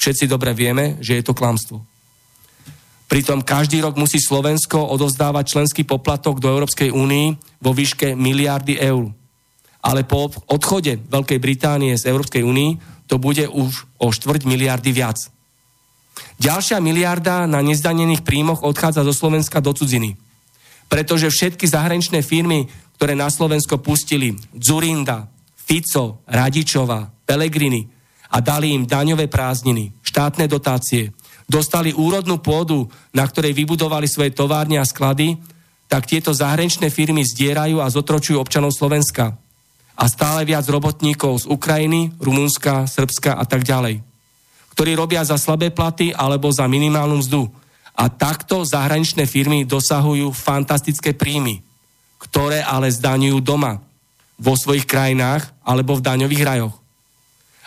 [0.00, 1.89] Všetci dobre vieme, že je to klamstvo.
[3.10, 9.10] Pritom každý rok musí Slovensko odovzdávať členský poplatok do Európskej únii vo výške miliardy eur.
[9.82, 15.18] Ale po odchode Veľkej Británie z Európskej únii to bude už o štvrť miliardy viac.
[16.38, 20.14] Ďalšia miliarda na nezdanených príjmoch odchádza zo Slovenska do cudziny.
[20.86, 25.26] Pretože všetky zahraničné firmy, ktoré na Slovensko pustili Zurinda,
[25.58, 27.90] Fico, Radičova, Pelegrini
[28.30, 31.10] a dali im daňové prázdniny, štátne dotácie,
[31.50, 35.34] dostali úrodnú pôdu, na ktorej vybudovali svoje továrne a sklady,
[35.90, 39.34] tak tieto zahraničné firmy zdierajú a zotročujú občanov Slovenska.
[39.98, 44.06] A stále viac robotníkov z Ukrajiny, Rumunska, Srbska a tak ďalej
[44.80, 47.52] ktorí robia za slabé platy alebo za minimálnu mzdu.
[47.92, 51.60] A takto zahraničné firmy dosahujú fantastické príjmy,
[52.16, 53.84] ktoré ale zdaňujú doma,
[54.40, 56.74] vo svojich krajinách alebo v daňových rajoch.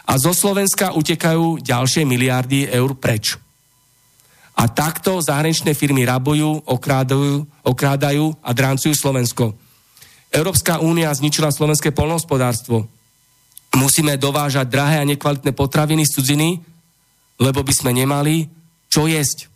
[0.09, 3.37] A zo Slovenska utekajú ďalšie miliardy eur preč.
[4.53, 9.57] A takto zahraničné firmy rabujú, okrádajú, okrádajú a dráncujú Slovensko.
[10.33, 12.85] Európska únia zničila slovenské polnohospodárstvo.
[13.73, 16.49] Musíme dovážať drahé a nekvalitné potraviny z cudziny,
[17.41, 18.45] lebo by sme nemali
[18.89, 19.49] čo jesť.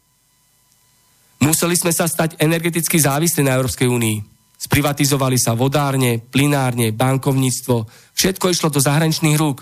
[1.38, 4.18] Museli sme sa stať energeticky závislí na Európskej únii.
[4.58, 7.86] Sprivatizovali sa vodárne, plinárne, bankovníctvo.
[8.18, 9.62] Všetko išlo do zahraničných rúk,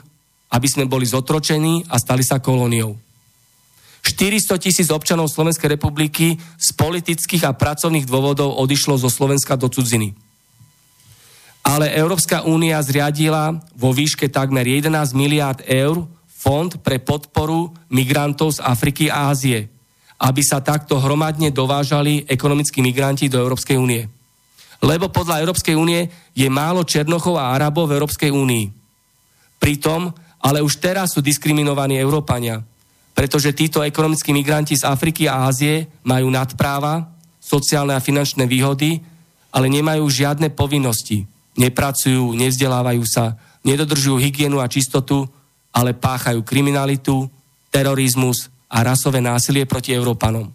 [0.55, 2.95] aby sme boli zotročení a stali sa kolóniou.
[4.05, 10.13] 400 tisíc občanov Slovenskej republiky z politických a pracovných dôvodov odišlo zo Slovenska do cudziny.
[11.65, 18.59] Ale Európska únia zriadila vo výške takmer 11 miliárd eur fond pre podporu migrantov z
[18.61, 19.65] Afriky a Ázie,
[20.21, 24.05] aby sa takto hromadne dovážali ekonomickí migranti do Európskej únie.
[24.85, 26.05] Lebo podľa Európskej únie
[26.37, 28.65] je málo Černochov a Arabov v Európskej únii.
[29.57, 30.13] Pritom,
[30.45, 32.61] ale už teraz sú diskriminovaní Európania,
[33.15, 37.07] pretože títo ekonomickí migranti z Afriky a Ázie majú nadpráva,
[37.39, 38.99] sociálne a finančné výhody,
[39.55, 41.23] ale nemajú žiadne povinnosti.
[41.55, 45.23] Nepracujú, nevzdelávajú sa, nedodržujú hygienu a čistotu,
[45.71, 47.31] ale páchajú kriminalitu,
[47.71, 50.51] terorizmus a rasové násilie proti Európanom.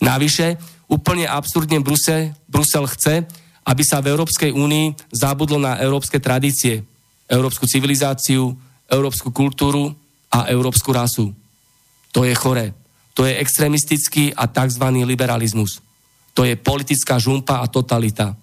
[0.00, 0.56] Navyše,
[0.88, 3.28] úplne absurdne Brusel, Brusel chce,
[3.68, 6.80] aby sa v Európskej únii zabudlo na európske tradície,
[7.28, 8.56] európsku civilizáciu,
[8.88, 9.92] európsku kultúru
[10.32, 11.36] a európsku rasu.
[12.12, 12.74] To je chore.
[13.14, 14.84] To je extrémistický a tzv.
[15.04, 15.82] liberalizmus.
[16.34, 18.34] To je politická žumpa a totalita.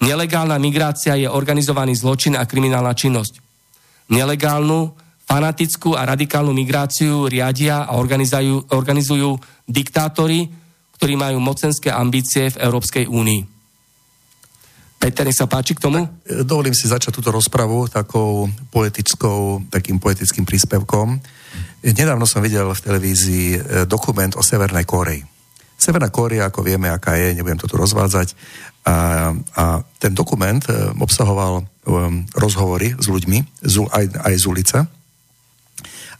[0.00, 3.34] Nelegálna migrácia je organizovaný zločin a kriminálna činnosť.
[4.08, 4.96] Nelegálnu,
[5.28, 9.36] fanatickú a radikálnu migráciu riadia a organizujú, organizujú
[9.68, 10.48] diktátori,
[10.96, 13.40] ktorí majú mocenské ambície v Európskej únii.
[15.00, 16.04] Peter, nech sa páči k tomu?
[16.04, 21.16] E, dovolím si začať túto rozpravu takou poetickou, takým poetickým príspevkom.
[21.80, 25.24] Nedávno som videl v televízii e, dokument o Severnej Koreji.
[25.80, 28.36] Severná Kórea, ako vieme, aká je, nebudem to tu rozvádzať.
[28.84, 29.64] A, a
[29.96, 34.78] ten dokument e, obsahoval um, rozhovory s ľuďmi, z, aj, aj z ulice.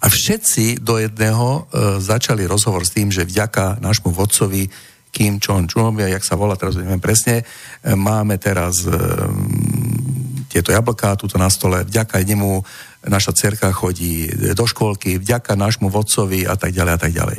[0.00, 4.72] A všetci do jedného uh, začali rozhovor s tým, že vďaka nášmu vodcovi
[5.10, 7.42] Kim Jong-un, jak sa volá, teraz neviem presne,
[7.82, 12.62] máme teraz um, tieto jablká tuto na stole, vďaka nemu
[13.06, 17.38] naša cerka chodí do školky, vďaka nášmu vodcovi a tak ďalej a tak ďalej.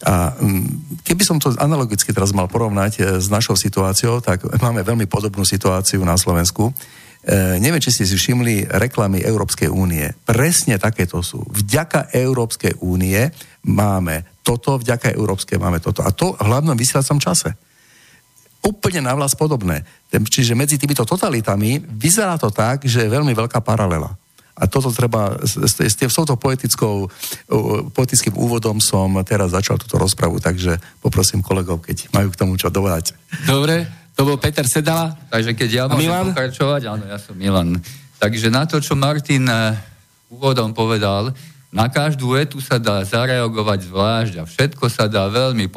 [0.00, 0.32] A
[1.04, 5.44] keby som to analogicky teraz mal porovnať e, s našou situáciou, tak máme veľmi podobnú
[5.44, 6.72] situáciu na Slovensku.
[7.20, 10.08] E, neviem, či ste si všimli reklamy Európskej únie.
[10.24, 11.44] Presne takéto sú.
[11.52, 13.28] Vďaka Európskej únie
[13.68, 16.00] máme toto, vďaka Európskej máme toto.
[16.00, 17.52] A to v hlavnom vysielacom čase.
[18.64, 19.84] Úplne na vlast podobné.
[20.08, 24.16] Čiže medzi týmito totalitami vyzerá to tak, že je veľmi veľká paralela.
[24.60, 27.08] A toto treba, s, s, s touto poetickou,
[27.96, 32.68] poetickým úvodom som teraz začal túto rozpravu, takže poprosím kolegov, keď majú k tomu čo
[32.68, 33.16] dovať.
[33.48, 35.16] Dobre, to bol Peter Sedala.
[35.32, 36.36] Takže keď ja môžem Milan?
[36.36, 37.80] pokračovať, áno, ja som Milan.
[38.20, 39.72] Takže na to, čo Martin eh,
[40.28, 41.32] úvodom povedal,
[41.72, 45.72] na každú vetu sa dá zareagovať zvlášť a všetko sa dá veľmi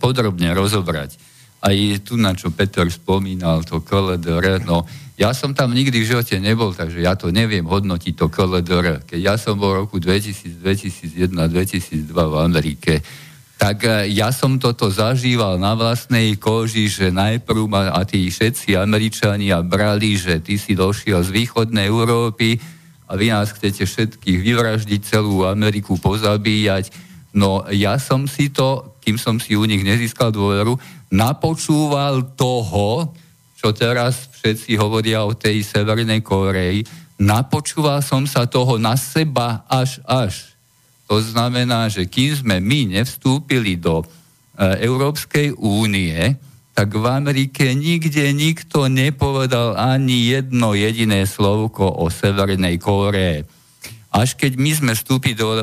[0.00, 1.20] podrobne rozobrať.
[1.60, 4.88] Aj tu, na čo Peter spomínal, to KLDR, no
[5.20, 9.04] ja som tam nikdy v živote nebol, takže ja to neviem hodnotiť to KLDR.
[9.04, 13.04] Keď ja som bol v roku 2000, 2001, 2002 v Amerike,
[13.54, 18.74] tak e, ja som toto zažíval na vlastnej koži, že najprv ma a tí všetci
[18.74, 22.58] Američania brali, že ty si došiel z východnej Európy
[23.06, 26.90] a vy nás chcete všetkých vyvraždiť, celú Ameriku pozabíjať.
[27.34, 30.78] No ja som si to, kým som si u nich nezískal dôveru,
[31.14, 33.14] napočúval toho,
[33.54, 36.86] čo teraz všetci hovoria o tej Severnej Koreji,
[37.22, 40.53] napočúval som sa toho na seba až až.
[41.08, 44.04] To znamená, že kým sme my nevstúpili do e,
[44.84, 46.16] Európskej únie,
[46.74, 53.46] tak v Amerike nikde nikto nepovedal ani jedno jediné slovko o Severnej Kóree.
[54.10, 55.62] Až keď my sme vstúpili do e,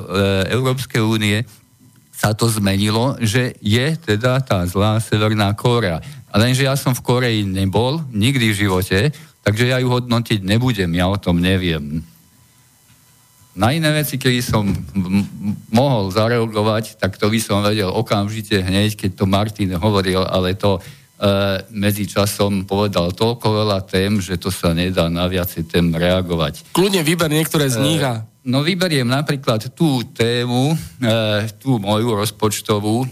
[0.53, 1.43] Európskej únie,
[2.21, 5.97] sa to zmenilo, že je teda tá zlá Severná Kórea.
[6.29, 9.09] A lenže ja som v Koreji nebol, nikdy v živote,
[9.41, 12.05] takže ja ju hodnotiť nebudem, ja o tom neviem.
[13.51, 15.27] Na iné veci, keď som m-
[15.67, 20.79] mohol zareagovať, tak to by som vedel okamžite hneď, keď to Martin hovoril, ale to
[20.79, 20.81] e,
[21.75, 26.71] medzi časom povedal toľko veľa tém, že to sa nedá na viacej tém reagovať.
[26.71, 28.23] Kľudne vyber niektoré z nich a...
[28.23, 30.71] E, no vyberiem napríklad tú tému,
[31.03, 33.03] e, tú moju rozpočtovú,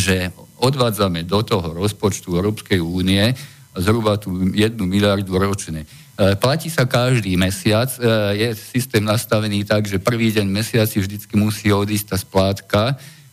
[0.00, 0.32] že
[0.64, 3.36] odvádzame do toho rozpočtu Európskej únie
[3.76, 5.86] zhruba tú jednu miliardu ročne.
[6.18, 8.02] E, platí sa každý mesiac, e,
[8.42, 12.80] je systém nastavený tak, že prvý deň mesiaci vždycky musí odísť tá splátka,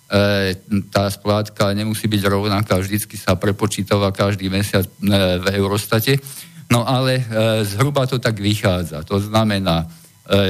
[0.05, 0.53] e,
[0.93, 6.21] tá splátka nemusí byť rovnaká, vždycky sa prepočítava každý mesiac v Eurostate,
[6.69, 7.25] no ale
[7.65, 9.01] zhruba to tak vychádza.
[9.09, 9.89] To znamená,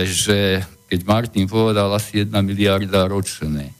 [0.03, 0.59] že
[0.91, 3.71] keď Martin povedal asi 1 miliarda ročne,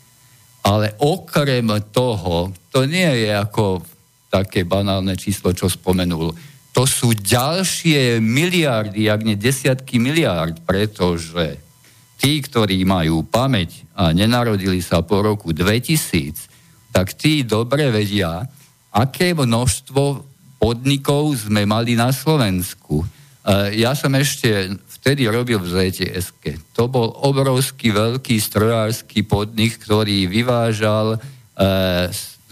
[0.64, 3.84] ale okrem toho, to nie je ako
[4.32, 6.55] také banálne číslo, čo spomenul.
[6.76, 11.56] To sú ďalšie miliardy, ak nie desiatky miliard, pretože
[12.20, 18.44] tí, ktorí majú pamäť a nenarodili sa po roku 2000, tak tí dobre vedia,
[18.92, 20.04] aké množstvo
[20.60, 23.08] podnikov sme mali na Slovensku.
[23.76, 26.34] Ja som ešte vtedy robil v zts
[26.74, 31.18] To bol obrovský veľký strojársky podnik, ktorý vyvážal e,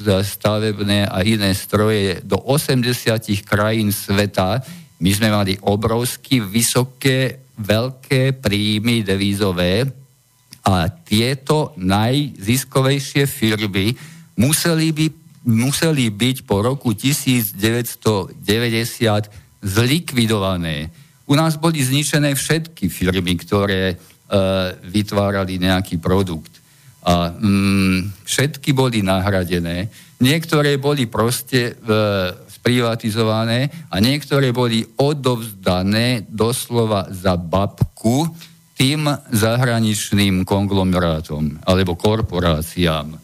[0.01, 2.89] stavebné a iné stroje do 80
[3.45, 4.61] krajín sveta.
[4.99, 9.85] My sme mali obrovsky vysoké, veľké príjmy devízové
[10.63, 13.93] a tieto najziskovejšie firmy
[14.39, 15.05] museli, by,
[15.45, 18.33] museli byť po roku 1990
[19.63, 20.89] zlikvidované.
[21.27, 23.95] U nás boli zničené všetky firmy, ktoré e,
[24.87, 26.62] vytvárali nejaký produkt.
[27.03, 29.91] A mm, všetky boli nahradené.
[30.23, 31.91] Niektoré boli proste e,
[32.47, 38.31] sprivatizované a niektoré boli odovzdané doslova za babku
[38.79, 43.19] tým zahraničným konglomerátom alebo korporáciám.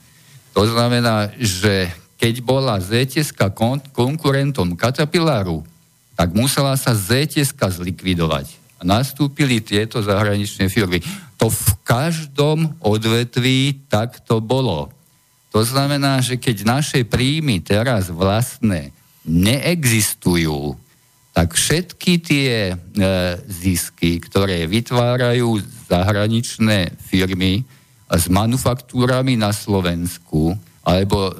[0.52, 1.88] To znamená, že
[2.20, 5.64] keď bola ZTS kon- konkurentom Caterpillaru,
[6.20, 8.60] tak musela sa ZTS zlikvidovať.
[8.80, 11.00] A nastúpili tieto zahraničné firmy.
[11.40, 14.92] To v každom odvetví takto bolo.
[15.56, 18.94] To znamená, že keď naše príjmy teraz vlastné
[19.26, 20.78] neexistujú,
[21.34, 22.76] tak všetky tie e,
[23.48, 27.64] zisky, ktoré vytvárajú zahraničné firmy
[28.12, 31.34] s manufaktúrami na Slovensku, alebo e,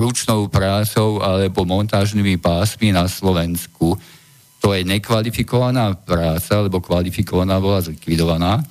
[0.00, 3.94] ručnou prácou, alebo montážnymi pásmi na Slovensku,
[4.64, 8.64] to je nekvalifikovaná práca, lebo kvalifikovaná bola zlikvidovaná,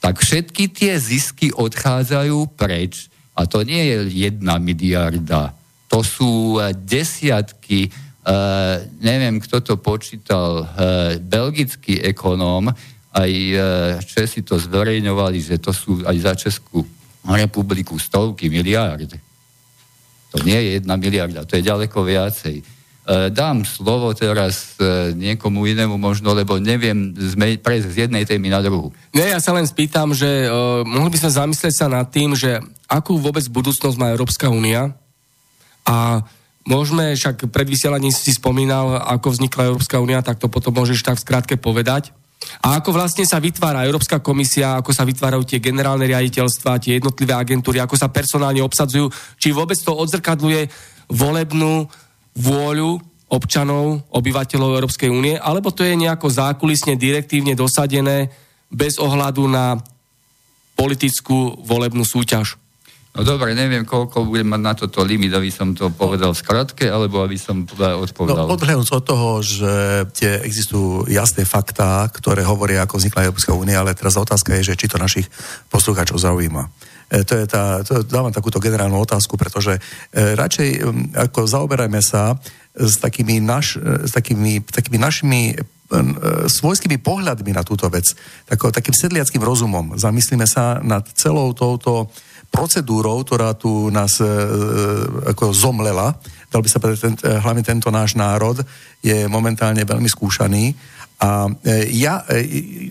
[0.00, 3.12] tak všetky tie zisky odchádzajú preč.
[3.36, 5.52] A to nie je jedna miliarda.
[5.92, 12.70] To sú e, desiatky, uh, neviem, kto to počítal, uh, belgický ekonóm,
[13.10, 13.60] aj uh,
[13.98, 16.86] Česi to zverejňovali, že to sú aj za Českú
[17.26, 19.18] republiku stovky miliárd.
[20.30, 22.62] To nie je jedna miliarda, to je ďaleko viacej.
[23.00, 28.52] E, dám slovo teraz e, niekomu inému možno, lebo neviem sme prejsť z jednej témy
[28.52, 28.92] na druhú.
[29.16, 32.60] Nie, ja sa len spýtam, že uh, mohli by sme zamyslieť sa nad tým, že
[32.84, 34.92] akú vôbec budúcnosť má Európska únia
[35.88, 36.20] a
[36.68, 41.16] môžeme, však pred vysielaním si spomínal, ako vznikla Európska únia, tak to potom môžeš tak
[41.16, 42.12] v skratke povedať.
[42.60, 47.32] A ako vlastne sa vytvára Európska komisia, ako sa vytvárajú tie generálne riaditeľstva, tie jednotlivé
[47.36, 49.08] agentúry, ako sa personálne obsadzujú,
[49.40, 50.68] či vôbec to odzrkadluje
[51.08, 51.88] volebnú
[52.40, 52.96] vôľu
[53.30, 58.32] občanov, obyvateľov Európskej únie, alebo to je nejako zákulisne, direktívne dosadené
[58.72, 59.78] bez ohľadu na
[60.74, 62.58] politickú volebnú súťaž?
[63.10, 66.86] No dobre, neviem, koľko budem mať na toto limit, aby som to povedal v skratke,
[66.86, 68.46] alebo aby som odpovedal.
[68.46, 69.72] No, odhľadnúť od toho, že
[70.14, 74.78] tie existujú jasné faktá, ktoré hovoria, ako vznikla Európska únia, ale teraz otázka je, že
[74.78, 75.26] či to našich
[75.74, 76.70] poslucháčov zaujíma.
[77.10, 79.80] E, to je tá, to, dávam takúto generálnu otázku, pretože e,
[80.38, 80.86] radšej
[81.18, 82.38] ako zaoberajme sa
[82.78, 85.58] s takými, naš, e, s takými, takými našimi
[86.46, 88.14] svojskými pohľadmi na túto vec,
[88.46, 89.98] tako, takým sedliackým rozumom.
[89.98, 92.06] Zamyslíme sa nad celou touto
[92.50, 94.26] procedúrou, ktorá tu nás e,
[95.30, 96.18] ako zomlela,
[96.50, 98.58] dal by sa povedať, ten, e, hlavne tento náš národ
[98.98, 100.74] je momentálne veľmi skúšaný.
[101.22, 102.90] A e, ja e,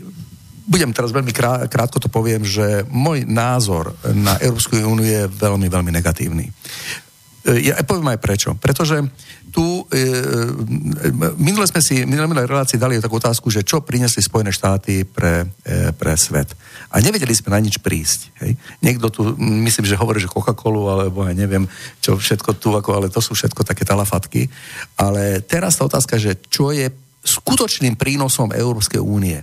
[0.63, 5.67] budem teraz veľmi krá, krátko to poviem, že môj názor na Európsku úniu je veľmi,
[5.67, 6.47] veľmi negatívny.
[6.47, 6.51] E,
[7.45, 8.49] ja poviem aj prečo.
[8.59, 8.99] Pretože
[9.49, 10.05] tu e,
[11.39, 15.89] minule sme si, minulé relácii dali takú otázku, že čo priniesli Spojené štáty pre, e,
[15.95, 16.53] pre svet.
[16.93, 18.29] A nevedeli sme na nič prísť.
[18.43, 18.51] Hej.
[18.83, 21.65] Niekto tu, myslím, že hovorí, že Coca-Colu, alebo ja neviem,
[22.03, 24.51] čo všetko tu, ako, ale to sú všetko také talafatky.
[24.99, 26.91] Ale teraz tá otázka, že čo je
[27.25, 29.41] skutočným prínosom Európskej únie.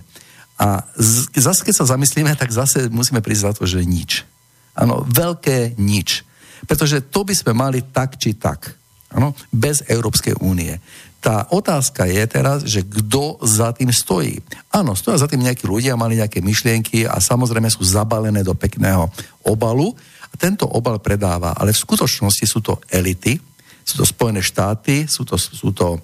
[0.57, 4.25] A z, zase, keď sa zamyslíme, tak zase musíme za to, že nič.
[4.73, 6.26] Áno, veľké nič.
[6.65, 8.73] Pretože to by sme mali tak či tak.
[9.13, 10.75] Áno, bez Európskej únie.
[11.17, 14.37] Tá otázka je teraz, že kto za tým stojí.
[14.71, 19.09] Áno, stoja za tým nejakí ľudia, mali nejaké myšlienky a samozrejme sú zabalené do pekného
[19.47, 19.95] obalu
[20.29, 21.55] a tento obal predáva.
[21.55, 23.39] Ale v skutočnosti sú to elity,
[23.81, 25.97] sú to Spojené štáty, sú to, sú to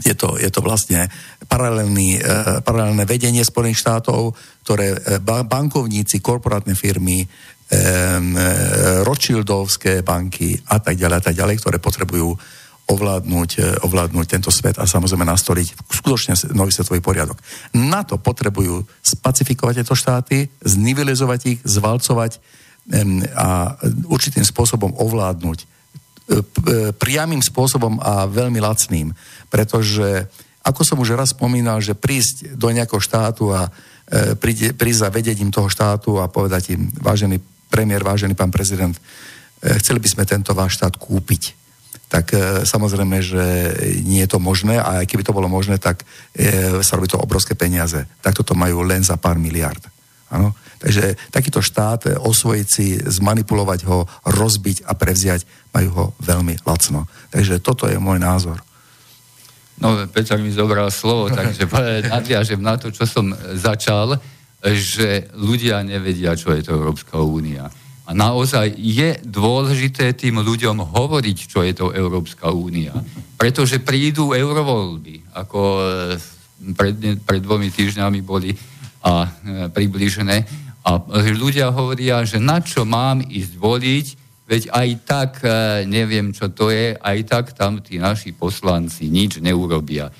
[0.00, 1.04] je to, je to vlastne
[1.44, 2.20] paralelný, e,
[2.64, 4.32] paralelné vedenie Spojených štátov,
[4.64, 7.20] ktoré e, bankovníci, korporátne firmy,
[7.70, 8.44] e,
[9.06, 12.34] Rothschildovské banky a tak ďalej a tak ďalej, ktoré potrebujú
[12.90, 17.38] ovládnuť, e, ovládnuť tento svet a samozrejme nastoliť skutočne nový svetový poriadok.
[17.78, 22.60] Na to potrebujú spacifikovať tieto štáty, znivelizovať ich, zvalcovať
[23.38, 23.76] a
[24.08, 25.78] určitým spôsobom ovládnuť
[26.98, 29.14] priamým spôsobom a veľmi lacným
[29.50, 30.30] pretože
[30.62, 35.50] ako som už raz spomínal, že prísť do nejakého štátu a e, prísť, za vedením
[35.50, 39.00] toho štátu a povedať im, vážený premiér, vážený pán prezident, e,
[39.78, 41.54] chceli by sme tento váš štát kúpiť.
[42.10, 43.44] Tak e, samozrejme, že
[44.02, 46.02] nie je to možné a aj keby to bolo možné, tak
[46.34, 48.02] e, sa robí to obrovské peniaze.
[48.18, 49.80] Tak toto majú len za pár miliard.
[50.30, 50.54] Áno.
[50.80, 55.44] Takže takýto štát osvojiť si, zmanipulovať ho, rozbiť a prevziať,
[55.76, 57.04] majú ho veľmi lacno.
[57.30, 58.64] Takže toto je môj názor.
[59.80, 61.64] No, Peter mi zobral slovo, takže
[62.12, 64.20] nadviažem na to, čo som začal,
[64.60, 67.72] že ľudia nevedia, čo je to Európska únia.
[68.04, 72.90] A naozaj je dôležité tým ľuďom hovoriť, čo je to Európska únia.
[73.38, 75.82] Pretože prídu eurovoľby, ako e,
[76.74, 78.50] pred, pred dvomi týždňami boli
[79.06, 79.28] a e,
[79.70, 80.42] približené.
[80.82, 80.98] A
[81.30, 84.06] ľudia hovoria, že na čo mám ísť voliť,
[84.44, 89.38] veď aj tak e, neviem, čo to je, aj tak tam tí naši poslanci nič
[89.38, 90.10] neurobia.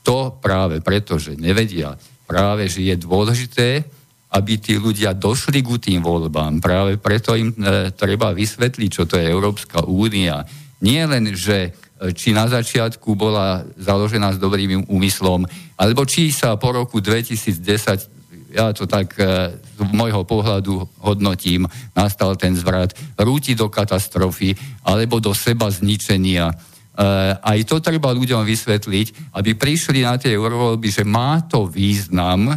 [0.00, 1.92] To práve preto, že nevedia,
[2.30, 3.82] práve, že je dôležité,
[4.30, 6.62] aby tí ľudia došli ku tým voľbám.
[6.62, 10.46] Práve preto im e, treba vysvetliť, čo to je Európska únia.
[10.78, 11.74] Nie len, že
[12.16, 15.44] či na začiatku bola založená s dobrým úmyslom,
[15.76, 18.20] alebo či sa po roku 2010
[18.50, 25.22] ja to tak e, z môjho pohľadu hodnotím, nastal ten zvrat, rúti do katastrofy alebo
[25.22, 26.50] do seba zničenia.
[26.90, 27.04] E,
[27.38, 32.56] aj to treba ľuďom vysvetliť, aby prišli na tie eurovoľby, že má to význam, e,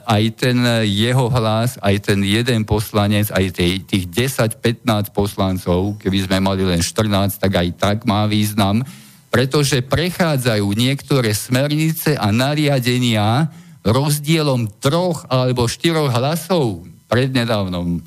[0.00, 0.56] aj ten
[0.88, 7.36] jeho hlas, aj ten jeden poslanec, aj tých 10-15 poslancov, keby sme mali len 14,
[7.36, 8.80] tak aj tak má význam,
[9.30, 13.46] pretože prechádzajú niektoré smernice a nariadenia,
[13.86, 18.04] rozdielom troch alebo štyroch hlasov prednedávnom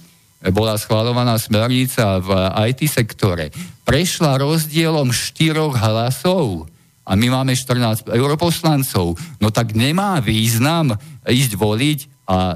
[0.51, 2.29] bola schválovaná smernica v
[2.67, 3.53] IT sektore,
[3.87, 6.67] prešla rozdielom štyroch hlasov.
[7.03, 10.95] A my máme 14 europoslancov, no tak nemá význam
[11.27, 12.55] ísť voliť a e,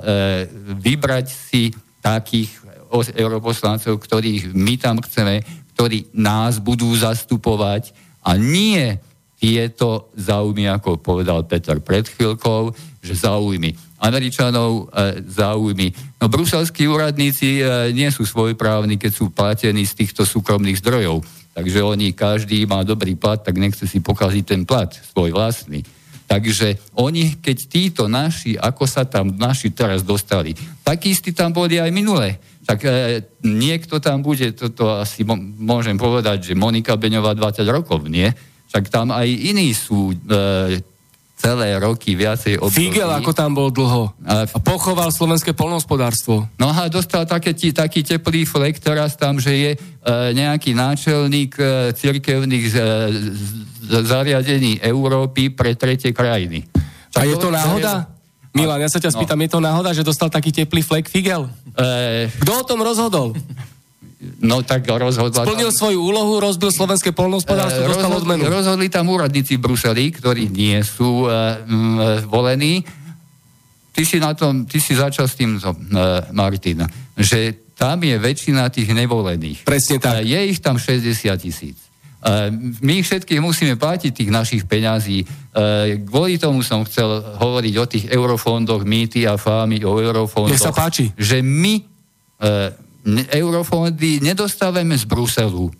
[0.79, 2.55] vybrať si takých
[3.11, 5.43] europoslancov, ktorých my tam chceme,
[5.75, 7.91] ktorí nás budú zastupovať.
[8.23, 8.95] A nie
[9.37, 12.73] tieto záujmy, ako povedal Peter pred chvíľkou,
[13.05, 15.89] že záujmy Američanov, e, záujmy.
[16.21, 21.25] No bruselskí úradníci e, nie sú svojprávni, keď sú platení z týchto súkromných zdrojov.
[21.57, 25.81] Takže oni, každý má dobrý plat, tak nechce si pokaziť ten plat, svoj vlastný.
[26.29, 30.53] Takže oni, keď títo naši, ako sa tam naši teraz dostali,
[30.85, 32.37] tak istí tam boli aj minule.
[32.69, 35.25] Tak e, niekto tam bude, toto asi
[35.57, 38.29] môžem povedať, že Monika Beňová 20 rokov, nie?
[38.77, 40.85] Však tam aj iní sú e,
[41.33, 42.93] celé roky viacej období.
[42.93, 44.13] Figel, ako tam bol dlho.
[44.21, 46.45] A, a pochoval slovenské polnohospodárstvo.
[46.61, 49.77] No a dostal také, taký teplý flek teraz tam, že je e,
[50.37, 52.77] nejaký náčelník e, cirkevných e,
[54.05, 56.69] zariadení Európy pre tretie krajiny.
[57.17, 58.13] a je to náhoda?
[58.53, 59.17] Milan, ja sa ťa no.
[59.17, 61.49] spýtam, je to náhoda, že dostal taký teplý flek Figel?
[61.73, 62.29] E...
[62.45, 63.33] Kto o tom rozhodol?
[64.41, 65.45] No tak rozhodla...
[65.45, 65.77] Splnil tam...
[65.77, 68.49] svoju úlohu, rozbil slovenské polnohospodárstvo, e, dostal odmenu.
[68.49, 72.81] Rozhodli tam úradníci v Bruseli, ktorí nie sú e, m, volení.
[73.93, 75.69] Ty si, na tom, ty si začal s tým, e,
[76.33, 79.61] Martin, že tam je väčšina tých nevolených.
[79.61, 80.25] Presne tak.
[80.25, 81.77] E, je ich tam 60 tisíc.
[81.77, 82.49] E,
[82.81, 85.21] my všetkých musíme platiť tých našich peňazí.
[85.21, 85.25] E,
[86.01, 90.57] kvôli tomu som chcel hovoriť o tých eurofondoch, mýty a fámy o eurofondoch.
[90.57, 91.13] Nech sa páči.
[91.13, 91.75] Že my
[93.31, 95.71] eurofondy nedostávame z Bruselu.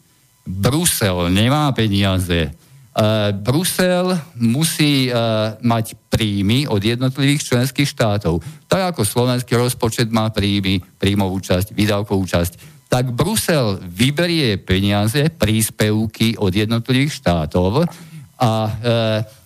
[0.48, 2.56] Brusel nemá peniaze.
[2.98, 8.42] Uh, Brusel musí uh, mať príjmy od jednotlivých členských štátov.
[8.66, 12.54] Tak ako slovenský rozpočet má príjmy, príjmovú časť, výdavkovú časť,
[12.88, 17.86] tak Brusel vyberie peniaze, príspevky od jednotlivých štátov
[18.40, 18.72] a uh,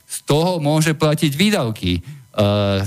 [0.05, 1.99] z toho môže platiť výdavky.
[2.31, 2.85] Uh,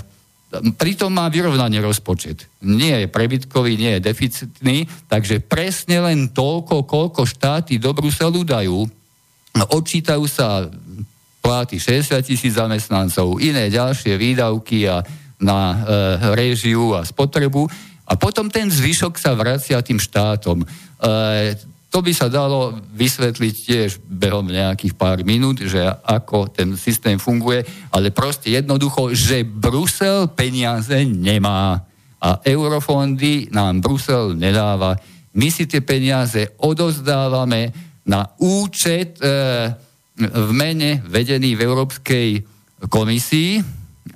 [0.79, 2.47] pritom má vyrovnaný rozpočet.
[2.63, 4.77] Nie je prebytkový, nie je deficitný,
[5.11, 8.87] takže presne len toľko, koľko štáty do Bruselu dajú,
[9.55, 10.67] odčítajú sa
[11.45, 15.05] platy 60 tisíc zamestnancov, iné ďalšie výdavky a
[15.37, 15.77] na e,
[16.33, 17.69] réžiu a spotrebu
[18.09, 20.65] a potom ten zvyšok sa vracia tým štátom.
[20.65, 20.67] E,
[21.95, 27.63] to by sa dalo vysvetliť tiež behom nejakých pár minút, že ako ten systém funguje,
[27.95, 31.87] ale proste jednoducho, že Brusel peniaze nemá
[32.19, 34.99] a eurofondy nám Brusel nedáva.
[35.39, 37.71] My si tie peniaze odozdávame
[38.03, 39.31] na účet e,
[40.19, 42.29] v mene vedený v Európskej
[42.91, 43.63] komisii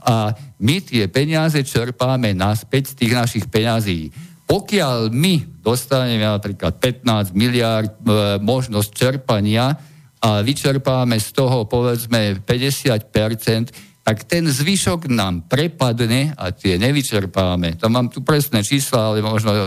[0.03, 4.11] a my tie peniaze čerpáme naspäť z tých našich peňazí.
[4.49, 9.77] Pokiaľ my dostaneme napríklad 15 miliard e, možnosť čerpania
[10.25, 17.77] a vyčerpáme z toho povedzme 50%, tak ten zvyšok nám prepadne a tie nevyčerpáme.
[17.77, 19.63] Tam mám tu presné čísla, ale možno e,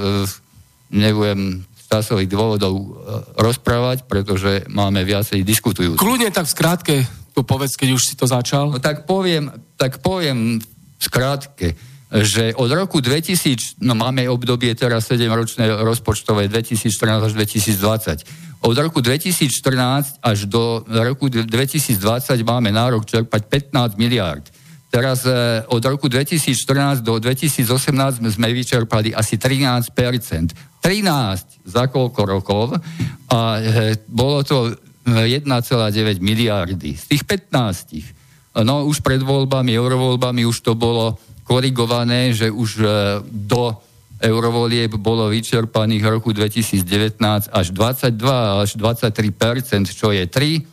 [0.89, 2.85] nebudem z časových dôvodov e,
[3.37, 6.01] rozprávať, pretože máme viacej diskutujúcich.
[6.01, 6.95] Kľudne tak v skratke
[7.31, 8.73] to povedz, keď už si to začal.
[8.73, 15.07] No tak poviem, tak poviem v skratke že od roku 2000, no máme obdobie teraz
[15.07, 16.91] 7-ročné rozpočtové 2014
[17.23, 18.67] až 2020.
[18.67, 21.95] Od roku 2014 až do roku 2020
[22.43, 24.43] máme nárok čerpať 15 miliárd.
[24.91, 27.63] Teraz e, od roku 2014 do 2018
[28.27, 29.95] sme vyčerpali asi 13%
[30.83, 32.75] 13 za koľko rokov
[33.31, 34.75] a e, bolo to
[35.07, 35.47] 1,9
[36.19, 36.91] miliardy.
[36.99, 38.61] Z tých 15.
[38.67, 41.15] No už pred voľbami, eurovoľbami už to bolo
[41.51, 42.85] korigované, že už e,
[43.27, 43.75] do
[44.23, 47.19] eurovolieb bolo vyčerpaných v roku 2019
[47.51, 50.63] až 22 až 23% čo je 3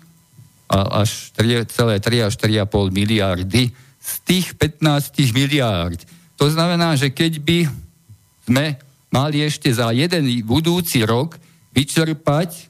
[0.70, 5.98] až 3,3 až 4,5 miliardy z tých 15 miliárd.
[6.36, 7.58] To znamená, že keď by
[8.44, 8.76] sme
[9.08, 11.40] mali ešte za jeden budúci rok
[11.72, 12.62] vyčerpať e,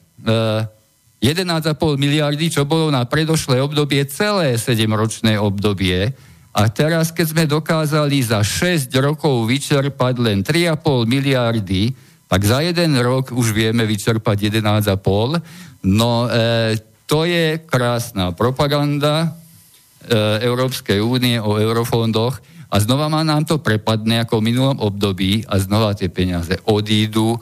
[1.19, 6.15] 11,5 miliardy, čo bolo na predošlé obdobie celé 7-ročné obdobie,
[6.49, 11.93] a teraz, keď sme dokázali za 6 rokov vyčerpať len 3,5 miliardy,
[12.25, 15.85] tak za jeden rok už vieme vyčerpať 11,5.
[15.85, 19.29] No e, to je krásna propaganda
[20.05, 25.41] e, Európskej únie o eurofondoch a znova má nám to prepadne ako v minulom období
[25.49, 27.37] a znova tie peniaze odídu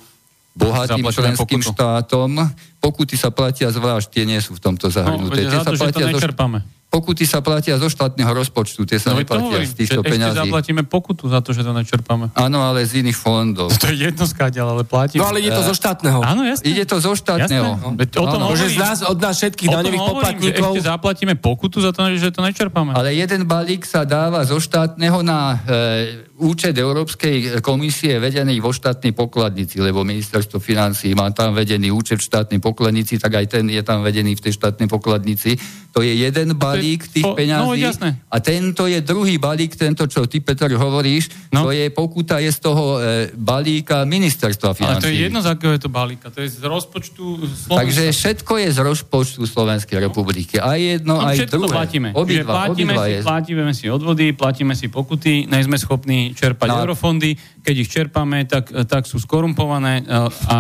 [0.55, 1.73] bohatým členským pokutu.
[1.75, 2.31] štátom.
[2.79, 5.47] Pokuty sa platia zvlášť, tie nie sú v tomto zahrnuté.
[5.47, 6.59] No, za to, sa platia že to nečerpáme.
[6.63, 10.39] Zo pokuty sa platia zo štátneho rozpočtu, tie sa no, neplatia z týchto peňazí.
[10.39, 12.31] Ešte zaplatíme pokutu za to, že to nečerpáme.
[12.31, 13.75] Áno, ale z iných fondov.
[13.75, 15.19] To je jedno skáďal, ale platíme.
[15.19, 16.23] No ale ide to zo štátneho.
[16.23, 16.63] Áno, jasne.
[16.63, 17.69] Ide to zo štátneho.
[17.75, 18.23] Jasne.
[18.23, 20.71] O tom hovorím, že z nás, od nás všetkých daňových poplatníkov...
[20.79, 22.95] ešte zaplatíme pokutu za to, že to nečerpáme.
[22.95, 29.11] Ale jeden balík sa dáva zo štátneho na e, účet Európskej komisie vedený vo štátnej
[29.11, 33.83] pokladnici, lebo ministerstvo financí má tam vedený účet v štátnej pokladnici, tak aj ten je
[33.83, 35.59] tam vedený v tej štátnej pokladnici.
[35.91, 37.63] To je jeden balík tých peňazí.
[37.63, 41.67] No, a tento je druhý balík, tento, čo ty, Peter, hovoríš, no.
[41.67, 45.01] to je pokuta je z toho e, balíka ministerstva financí.
[45.01, 46.28] Ale to je jedno, z akého je to balíka.
[46.30, 47.80] To je z rozpočtu Slovenska.
[47.82, 50.61] Takže všetko je z rozpočtu Slovenskej republiky.
[50.61, 51.73] Aj jedno, no, aj druhé.
[51.73, 52.09] platíme.
[52.13, 53.19] Obidva, platíme, obidva si, je...
[53.23, 56.78] platíme si odvody, platíme si pokuty, nejsme schopní čerpať no.
[56.86, 57.36] eurofondy.
[57.63, 60.03] Keď ich čerpame, tak, tak sú skorumpované e,
[60.51, 60.57] a,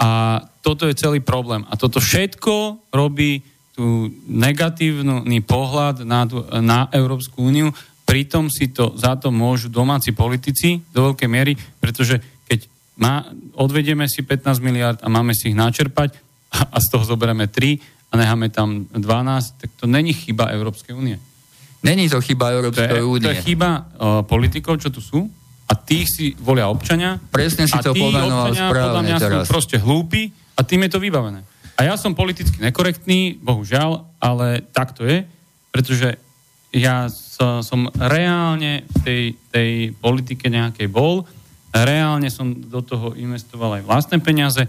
[0.00, 0.10] a
[0.60, 1.64] toto je celý problém.
[1.68, 3.40] A toto všetko robí
[3.80, 6.28] tú negatívny pohľad na,
[6.60, 7.72] na Európsku úniu,
[8.04, 12.68] pritom si to za to môžu domáci politici do veľkej miery, pretože keď
[13.00, 13.24] má,
[13.56, 16.12] odvedieme si 15 miliard a máme si ich načerpať
[16.52, 19.00] a, a z toho zoberieme 3 a necháme tam 12,
[19.64, 21.16] tak to není chyba Európskej únie.
[21.80, 23.24] Není to chyba Európskej únie.
[23.24, 25.24] To je chyba uh, politikov, čo tu sú
[25.64, 27.16] a tých si volia občania.
[27.32, 29.46] Presne si to pomenoval správne podľa mňa teraz.
[29.48, 30.28] sú proste hlúpi
[30.58, 31.40] a tým je to vybavené.
[31.80, 35.24] A ja som politicky nekorektný, bohužiaľ, ale tak to je,
[35.72, 36.20] pretože
[36.76, 41.24] ja som, reálne v tej, tej politike nejakej bol,
[41.72, 44.68] reálne som do toho investoval aj vlastné peniaze,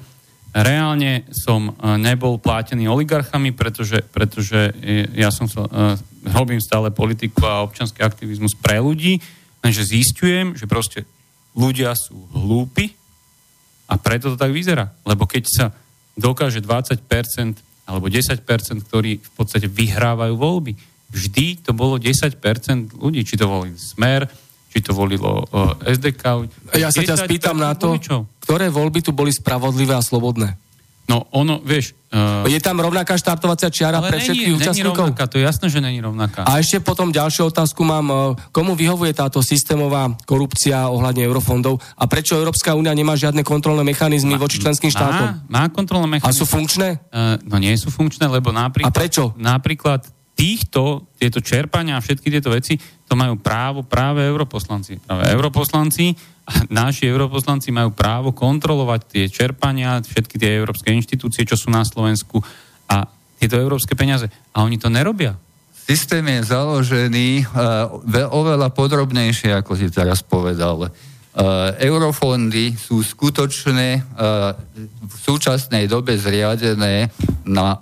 [0.55, 4.72] reálne som e, nebol plátený oligarchami, pretože, pretože
[5.12, 5.99] ja som sa, uh,
[6.32, 9.20] robím stále politiku a občanský aktivizmus pre ľudí,
[9.59, 11.03] lenže zistujem, že proste
[11.59, 12.95] ľudia sú hlúpi
[13.91, 14.95] a preto to tak vyzerá.
[15.03, 15.66] Lebo keď sa
[16.22, 17.01] dokáže 20%
[17.89, 18.45] alebo 10%,
[18.88, 20.78] ktorí v podstate vyhrávajú voľby.
[21.11, 22.39] Vždy to bolo 10%
[22.95, 24.30] ľudí, či to volili Smer,
[24.72, 26.47] či to volilo uh, SDK.
[26.80, 27.99] Ja sa ťa spýtam na to,
[28.39, 30.55] ktoré voľby tu boli spravodlivé a slobodné?
[31.12, 31.91] No ono, vieš...
[32.12, 35.12] Uh, je tam rovnaká štartovacia čiara pre všetkých není, účastníkov?
[35.12, 36.43] rovnaká, to je jasné, že není rovnaká.
[36.43, 38.07] A ešte potom ďalšiu otázku mám.
[38.12, 38.16] E,
[38.51, 44.36] komu vyhovuje táto systémová korupcia ohľadne eurofondov a prečo Európska únia nemá žiadne kontrolné mechanizmy
[44.36, 45.47] voči členským štátom?
[45.47, 46.36] Má, má kontrolné mechanizmy.
[46.36, 46.99] A sú funkčné?
[47.16, 48.91] Uh, no nie sú funkčné, lebo napríklad...
[48.91, 49.32] A prečo?
[49.39, 50.03] Napríklad
[50.36, 52.76] týchto, tieto čerpania a všetky tieto veci,
[53.12, 55.03] to majú právo práve europoslanci.
[55.03, 56.16] Práve europoslanci
[56.47, 61.84] a naši europoslanci majú právo kontrolovať tie čerpania, všetky tie európske inštitúcie, čo sú na
[61.84, 62.39] Slovensku
[62.88, 63.03] a
[63.36, 64.32] tieto európske peniaze.
[64.55, 65.36] A oni to nerobia.
[65.76, 70.88] Systém je založený uh, oveľa podrobnejšie, ako si teraz povedal.
[70.88, 74.55] Uh, eurofondy sú skutočne uh,
[75.03, 77.12] v súčasnej dobe zriadené
[77.43, 77.76] na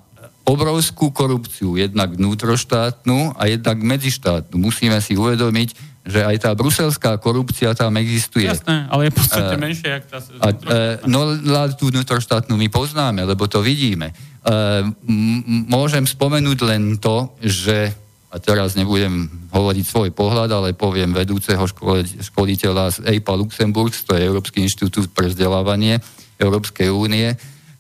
[0.50, 4.58] obrovskú korupciu, jednak vnútroštátnu a jednak medzištátnu.
[4.58, 5.70] Musíme si uvedomiť,
[6.10, 8.50] že aj tá bruselská korupcia tam existuje.
[8.50, 10.18] Jasné, ale je v podstate uh, menšia, jak tá...
[10.18, 11.38] Uh, no,
[11.78, 14.10] tú vnútroštátnu my poznáme, lebo to vidíme.
[14.42, 17.94] Uh, m- môžem spomenúť len to, že
[18.30, 24.14] a teraz nebudem hovoriť svoj pohľad, ale poviem vedúceho škole, školiteľa z EIPA Luxemburg, to
[24.14, 25.98] je Európsky inštitút pre vzdelávanie
[26.38, 27.34] Európskej únie,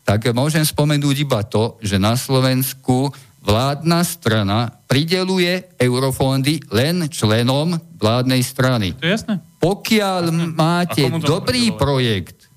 [0.09, 3.13] tak môžem spomenúť iba to, že na Slovensku
[3.45, 8.97] vládna strana prideluje eurofondy len členom vládnej strany.
[8.97, 9.37] To je jasné.
[9.61, 10.23] pokiaľ
[10.57, 12.49] máte komu to dobrý projekt,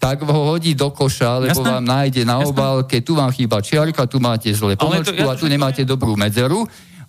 [0.00, 1.68] tak ho hodí do koša, lebo Jasné.
[1.68, 2.48] vám nájde na Jasné.
[2.48, 6.64] obálke, tu vám chýba čiarka, tu máte zle pomočku ja- a tu nemáte dobrú medzeru.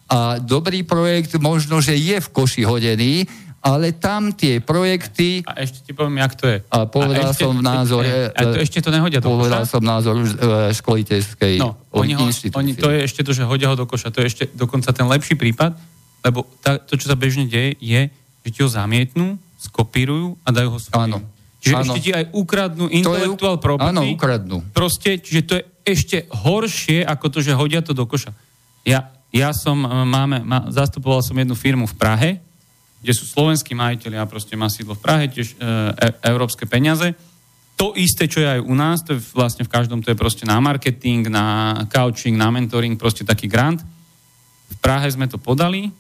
[0.07, 3.27] A dobrý projekt možno, že je v koši hodený,
[3.67, 6.57] ale tam tie projekty, A ešte ti poviem, jak to je.
[6.63, 8.31] a povedal ešte, som v názore...
[8.31, 9.69] A to ešte to nehodia do Povedal koša?
[9.69, 10.25] som názor e,
[10.71, 14.07] školiteľskej No, oni ho, oni, to je ešte to, že hodia ho do koša.
[14.09, 15.75] To je ešte dokonca ten lepší prípad,
[16.23, 18.07] lebo tá, to, čo sa bežne deje, je,
[18.41, 21.03] že ti ho zamietnú, skopírujú a dajú ho svojim.
[21.11, 21.17] Áno.
[21.57, 21.83] Čiže Áno.
[21.83, 23.89] ešte ti aj ukradnú To je- intellectual property.
[23.89, 24.57] Áno, ukradnú.
[24.71, 28.31] Proste, čiže to je ešte horšie, ako to, že hodia to do koša.
[28.85, 32.29] Ja, ja som, e, máme, má, zastupoval som jednu firmu v Prahe,
[33.01, 35.65] kde sú slovenskí majiteľi a proste má sídlo v Prahe, tiež e, e,
[36.27, 37.13] európske peniaze.
[37.77, 40.49] To isté, čo je aj u nás, to je vlastne v každom, to je proste
[40.49, 43.85] na marketing, na coaching, na mentoring, proste taký grant.
[44.67, 45.93] V Prahe sme to podali,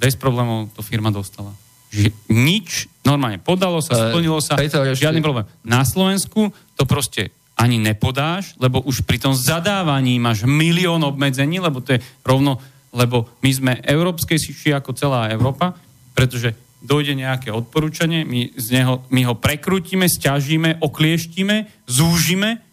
[0.00, 1.52] bez problémov to firma dostala.
[1.92, 5.44] Že nič, normálne podalo sa, splnilo sa, Peter, žiadny problém.
[5.60, 6.48] Na Slovensku
[6.80, 7.28] to proste
[7.60, 12.56] ani nepodáš, lebo už pri tom zadávaní máš milión obmedzení, lebo to je rovno,
[12.96, 15.76] lebo my sme európskejší ako celá Európa,
[16.12, 22.64] pretože dojde nejaké odporúčanie, my, z neho, my ho prekrútime, stiažíme, oklieštime, zúžime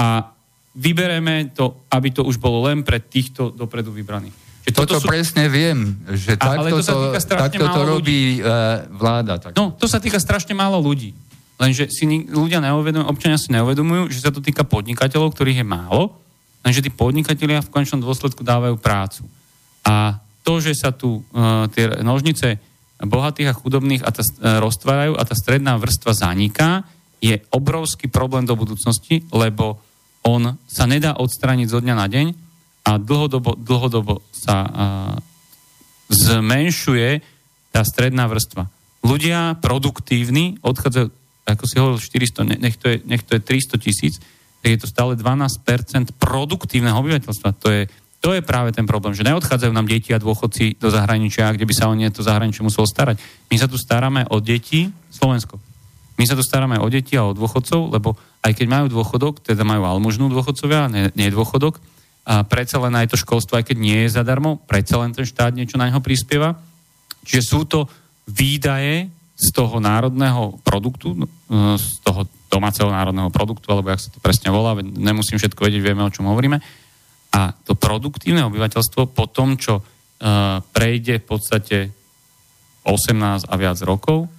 [0.00, 0.32] a
[0.76, 4.32] vybereme to, aby to už bolo len pre týchto dopredu vybraných.
[4.66, 8.50] Že Toto presne viem, že A- ale takto to takto to robí e,
[8.90, 9.38] vláda.
[9.38, 9.54] Tak.
[9.54, 11.14] No, to sa týka strašne málo ľudí.
[11.56, 15.66] Lenže si ni- ľudia neuvedomujú, občania si neuvedomujú, že sa to týka podnikateľov, ktorých je
[15.66, 16.18] málo,
[16.66, 19.22] lenže tí podnikatelia v končnom dôsledku dávajú prácu.
[19.86, 22.62] A to, že sa tu uh, tie nožnice
[23.02, 26.86] bohatých a chudobných a tá, uh, roztvárajú a tá stredná vrstva zaniká,
[27.18, 29.82] je obrovský problém do budúcnosti, lebo
[30.22, 32.26] on sa nedá odstrániť zo dňa na deň
[32.86, 34.70] a dlhodobo, dlhodobo sa uh,
[36.06, 37.18] zmenšuje
[37.74, 38.70] tá stredná vrstva.
[39.02, 41.06] Ľudia produktívni odchádzajú,
[41.46, 44.14] ako si hovoril, 400, ne- nech to je, nech to je 300 tisíc,
[44.62, 47.48] tak je to stále 12% produktívneho obyvateľstva.
[47.62, 47.82] To je,
[48.20, 51.74] to je práve ten problém, že neodchádzajú nám deti a dôchodci do zahraničia, kde by
[51.76, 53.20] sa o nie to zahraničie muselo starať.
[53.52, 55.60] My sa tu staráme o deti, Slovensko.
[56.16, 59.62] My sa tu staráme o deti a o dôchodcov, lebo aj keď majú dôchodok, teda
[59.62, 61.76] majú almožnú dôchodcovia, nie, nie dôchodok,
[62.26, 65.54] a predsa len aj to školstvo, aj keď nie je zadarmo, predsa len ten štát
[65.54, 66.58] niečo na neho prispieva.
[67.22, 67.86] Čiže sú to
[68.26, 69.06] výdaje
[69.38, 74.18] z toho národného produktu, no, e, z toho domáceho národného produktu, alebo jak sa to
[74.18, 76.58] presne volá, nemusím všetko vedieť, vieme, o čom hovoríme.
[77.36, 79.84] A to produktívne obyvateľstvo po tom, čo uh,
[80.72, 81.78] prejde v podstate
[82.88, 84.32] 18 a viac rokov,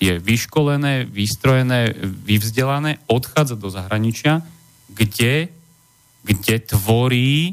[0.00, 4.40] je vyškolené, vystrojené, vyvzdelané, odchádza do zahraničia,
[4.88, 5.52] kde,
[6.24, 7.52] kde tvorí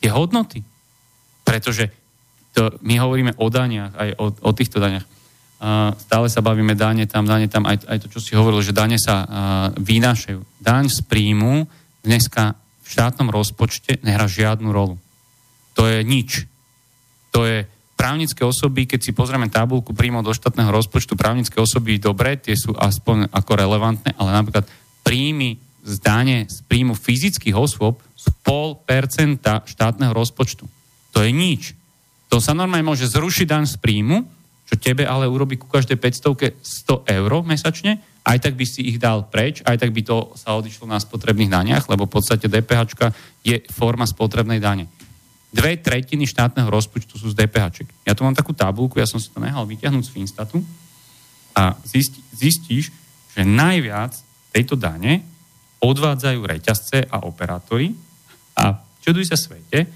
[0.00, 0.64] tie hodnoty.
[1.44, 1.92] Pretože
[2.56, 5.04] to, my hovoríme o daniach, aj o, o týchto daniach.
[5.60, 8.72] Uh, stále sa bavíme dane tam, dane tam, aj, aj to, čo si hovoril, že
[8.72, 9.28] dane sa uh,
[9.76, 10.40] vynášajú.
[10.56, 11.68] Daň z príjmu
[12.00, 12.56] dneska
[12.90, 14.98] v štátnom rozpočte nehrá žiadnu rolu.
[15.78, 16.50] To je nič.
[17.30, 17.62] To je
[17.94, 22.74] právnické osoby, keď si pozrieme tabulku príjmov do štátneho rozpočtu, právnické osoby dobre, tie sú
[22.74, 24.66] aspoň ako relevantné, ale napríklad
[25.06, 30.66] príjmy z dane z príjmu fyzických osôb sú pol percenta štátneho rozpočtu.
[31.14, 31.78] To je nič.
[32.26, 34.26] To sa normálne môže zrušiť daň z príjmu,
[34.66, 39.00] čo tebe ale urobí ku každej 500 100 eur mesačne, aj tak by si ich
[39.00, 43.12] dal preč, aj tak by to sa odišlo na spotrebných daniach, lebo v podstate DPH
[43.40, 44.86] je forma spotrebnej dane.
[45.50, 47.82] Dve tretiny štátneho rozpočtu sú z DPH.
[48.06, 50.58] Ja tu mám takú tabulku, ja som si to nehal vyťahnuť z Finstatu
[51.56, 52.94] a zistí, zistíš,
[53.34, 54.14] že najviac
[54.54, 55.26] tejto dane
[55.80, 57.90] odvádzajú reťazce a operátori
[58.54, 59.88] a čuduj sa svete, e,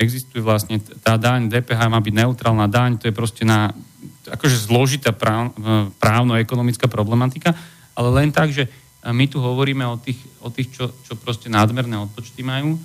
[0.00, 3.68] existuje vlastne tá daň, DPH má byť neutrálna daň, to je proste na
[4.28, 7.54] akože zložitá práv, e, právno-ekonomická problematika,
[7.96, 8.70] ale len tak, že e,
[9.10, 12.78] my tu hovoríme o tých, o tých čo, čo proste nadmerné odpočty majú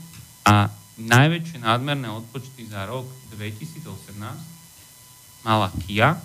[0.47, 3.05] a najväčšie nadmerné odpočty za rok
[3.38, 4.57] 2018
[5.45, 6.17] mala Kia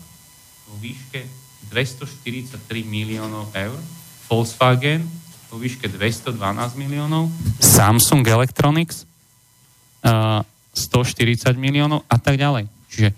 [0.66, 1.20] vo výške
[1.68, 3.76] 243 miliónov eur,
[4.26, 5.04] Volkswagen
[5.52, 6.32] vo výške 212
[6.80, 7.28] miliónov,
[7.60, 9.04] Samsung Electronics
[10.02, 10.40] uh,
[10.72, 12.66] 140 miliónov a tak ďalej.
[12.88, 13.12] Čiže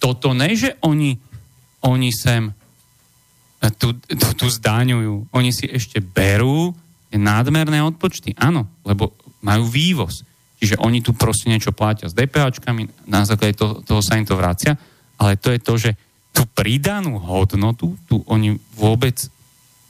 [0.00, 1.14] toto ne, že oni,
[1.84, 5.28] oni sem uh, tu, tu, tu zdaňujú.
[5.36, 6.72] Oni si ešte berú
[7.12, 8.32] tie nádmerné odpočty.
[8.40, 9.12] Áno, lebo
[9.44, 10.24] majú vývoz.
[10.60, 14.36] Čiže oni tu proste niečo platia s DPHčkami, na základe toho, toho sa im to
[14.36, 14.76] vracia,
[15.16, 15.90] ale to je to, že
[16.36, 19.16] tú pridanú hodnotu tu oni vôbec,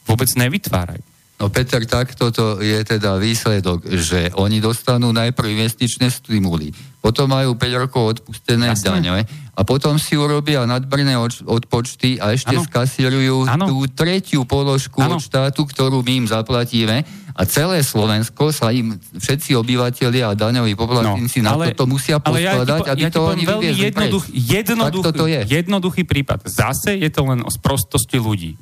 [0.06, 1.02] vôbec nevytvárajú.
[1.40, 7.56] No Peter, takto to je teda výsledok, že oni dostanú najprv investičné stimuly, potom majú
[7.56, 9.24] 5 rokov odpustené daňové
[9.56, 12.64] a potom si urobia nadbrné odpočty a ešte ano.
[12.64, 13.64] skasírujú ano.
[13.68, 15.16] tú tretiu položku ano.
[15.16, 17.04] od štátu, ktorú my im zaplatíme
[17.36, 22.80] a celé Slovensko sa im všetci obyvateľia a daňoví poplatníci no, na toto musia poskladať,
[22.84, 25.40] ja aby ja to oni veľmi jednoduch, jednoduchý, to je.
[25.48, 26.44] jednoduchý prípad.
[26.48, 28.60] Zase je to len o sprostosti ľudí.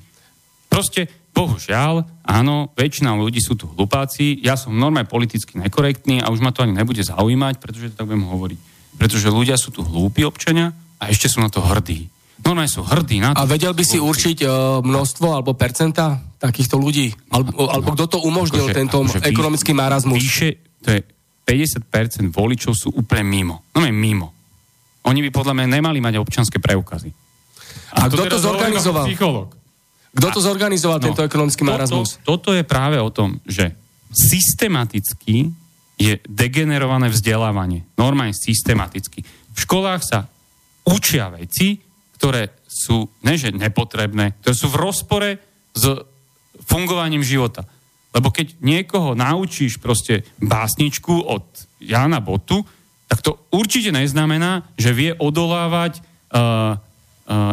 [0.79, 6.43] Proste Bohužiaľ, áno, väčšina ľudí sú tu hlupáci, ja som normálne politicky nekorektný a už
[6.43, 8.59] ma to ani nebude zaujímať, pretože to tak budem hovoriť.
[8.99, 12.11] Pretože ľudia sú tu hlúpi občania a ešte sú na to hrdí.
[12.43, 13.39] Normálne sú hrdí na to.
[13.39, 17.15] A vedel by si určiť uh, množstvo alebo percenta takýchto ľudí?
[17.31, 20.19] Alebo, alebo kto to umožnil, akože, tento akože ekonomický marazmus?
[20.19, 21.07] Výše, to je
[21.47, 23.67] 50% voličov sú úplne mimo.
[23.79, 24.35] No mimo.
[25.07, 27.15] Oni by podľa mňa nemali mať občanské preukazy.
[27.95, 29.07] A, a kto to zorganizoval?
[29.07, 29.59] Psycholog.
[30.15, 32.17] Kto to zorganizoval, no, tento ekonomický marazmus?
[32.23, 33.77] Toto, toto je práve o tom, že
[34.09, 35.53] systematicky
[35.99, 37.85] je degenerované vzdelávanie.
[37.99, 39.27] Normálne systematicky.
[39.53, 40.19] V školách sa
[40.87, 41.83] učia veci,
[42.17, 45.31] ktoré sú, neže nepotrebné, ktoré sú v rozpore
[45.75, 45.85] s
[46.65, 47.67] fungovaním života.
[48.15, 51.45] Lebo keď niekoho naučíš proste básničku od
[51.83, 52.65] Jana Botu,
[53.09, 56.77] tak to určite neznamená, že vie odolávať uh,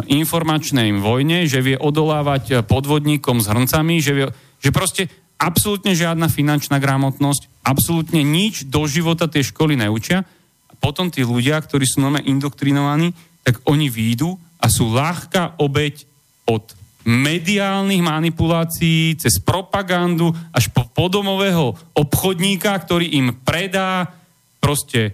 [0.07, 4.25] informačnej vojne, že vie odolávať eh, podvodníkom s hrncami, že, vie,
[4.63, 10.23] že proste absolútne žiadna finančná gramotnosť, absolútne nič do života tej školy neučia.
[10.71, 13.11] A potom tí ľudia, ktorí sú normálne indoktrinovaní,
[13.43, 16.07] tak oni výjdu a sú ľahká obeď
[16.47, 16.71] od
[17.05, 24.09] mediálnych manipulácií, cez propagandu, až po podomového obchodníka, ktorý im predá
[24.57, 25.11] proste e,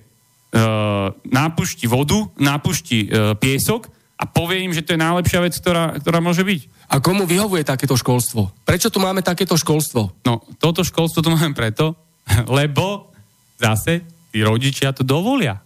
[1.12, 3.92] nápušti vodu, nápušti e, piesok
[4.22, 6.94] a povie im, že to je najlepšia vec, ktorá, ktorá môže byť.
[6.94, 8.54] A komu vyhovuje takéto školstvo?
[8.62, 10.22] Prečo tu máme takéto školstvo?
[10.22, 11.98] No, toto školstvo tu máme preto,
[12.62, 13.10] lebo
[13.58, 15.58] zase tí rodičia to dovolia.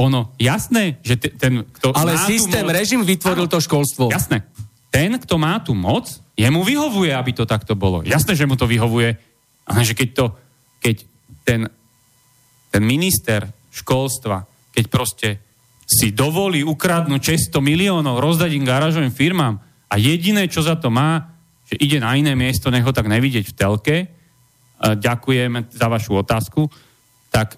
[0.00, 4.08] Ono, jasné, že te, ten, kto Ale systém, moc, režim vytvoril áno, to školstvo.
[4.08, 4.46] Jasné.
[4.88, 8.00] Ten, kto má tú moc, jemu vyhovuje, aby to takto bolo.
[8.06, 9.18] Jasné, že mu to vyhovuje,
[9.68, 10.26] ale že keď to,
[10.80, 10.96] keď
[11.42, 11.60] ten,
[12.70, 13.44] ten minister
[13.74, 15.28] školstva, keď proste
[15.88, 19.56] si dovolí ukradnúť 600 miliónov, rozdať im garážovým firmám
[19.88, 21.32] a jediné, čo za to má,
[21.64, 23.96] že ide na iné miesto, nech ho tak nevidieť v telke,
[24.84, 26.68] ďakujem za vašu otázku,
[27.32, 27.56] tak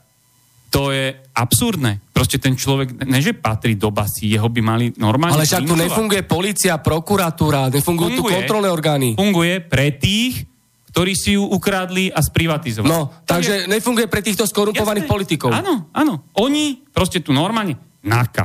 [0.70, 1.98] to je absurdné.
[2.14, 5.34] Proste ten človek, neže patrí do basy, jeho by mali normálne...
[5.34, 9.08] Ale však tu nefunguje policia, prokuratúra, nefungujú funguje, tu kontrolné orgány.
[9.18, 10.46] Funguje pre tých,
[10.94, 12.86] ktorí si ju ukradli a sprivatizovali.
[12.86, 13.74] No, takže je...
[13.74, 15.14] nefunguje pre týchto skorumpovaných Jasné.
[15.18, 15.50] politikov.
[15.50, 16.30] Áno, áno.
[16.38, 18.44] Oni proste tu normálne NAKA.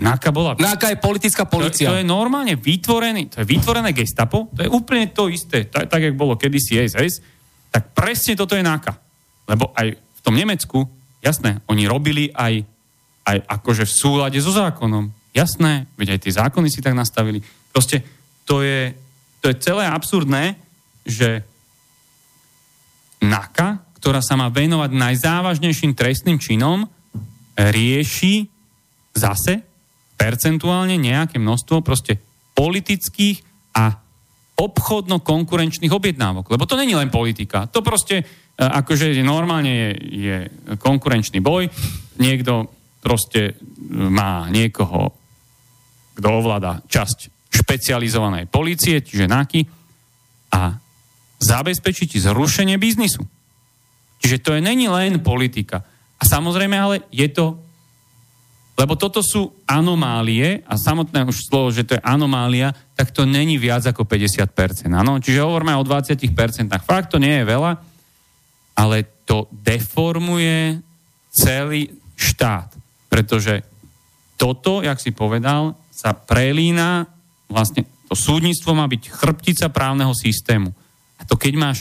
[0.00, 0.54] NAKA bola...
[0.54, 1.90] NAKA je politická policia.
[1.90, 5.90] To, to je normálne vytvorený, to je vytvorené gestapo, to je úplne to isté, tak,
[5.90, 7.20] tak jak bolo kedysi SS,
[7.70, 8.92] tak presne toto je NAKA.
[9.50, 10.86] Lebo aj v tom Nemecku,
[11.24, 12.62] jasné, oni robili aj,
[13.24, 15.10] aj akože v súlade so zákonom.
[15.30, 17.38] Jasné, veď aj tie zákony si tak nastavili.
[17.70, 18.02] Proste
[18.42, 18.90] to je,
[19.38, 20.58] to je celé absurdné,
[21.06, 21.46] že
[23.22, 26.90] NAKA, ktorá sa má venovať najzávažnejším trestným činom,
[27.54, 28.49] rieši
[29.14, 29.62] zase
[30.20, 32.20] percentuálne nejaké množstvo proste
[32.52, 33.40] politických
[33.76, 33.96] a
[34.60, 36.52] obchodno-konkurenčných objednávok.
[36.52, 37.64] Lebo to není len politika.
[37.72, 38.24] To proste e,
[38.60, 40.36] akože normálne je, je
[40.76, 41.72] konkurenčný boj.
[42.20, 42.68] Niekto
[43.00, 43.52] proste e,
[43.88, 45.16] má niekoho,
[46.20, 49.60] kto ovláda časť špecializovanej policie, čiže NAKY,
[50.52, 50.76] a
[51.40, 53.24] zabezpečiť zrušenie biznisu.
[54.20, 55.80] Čiže to je není len politika.
[56.20, 57.56] A samozrejme, ale je to
[58.80, 63.60] lebo toto sú anomálie a samotné už slovo, že to je anomália, tak to není
[63.60, 64.88] viac ako 50%.
[64.88, 65.20] Áno?
[65.20, 66.16] Čiže hovoríme o 20%.
[66.80, 67.76] Fakt to nie je veľa,
[68.72, 70.80] ale to deformuje
[71.28, 72.72] celý štát.
[73.12, 73.60] Pretože
[74.40, 77.04] toto, jak si povedal, sa prelína,
[77.52, 80.72] vlastne to súdnictvo má byť chrbtica právneho systému.
[81.20, 81.78] A to keď máš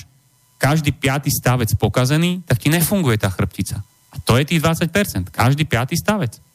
[0.59, 3.79] každý piatý stavec pokazený, tak ti nefunguje tá chrbtica.
[4.11, 5.31] A to je tých 20%.
[5.31, 6.48] Každý piatý stavec.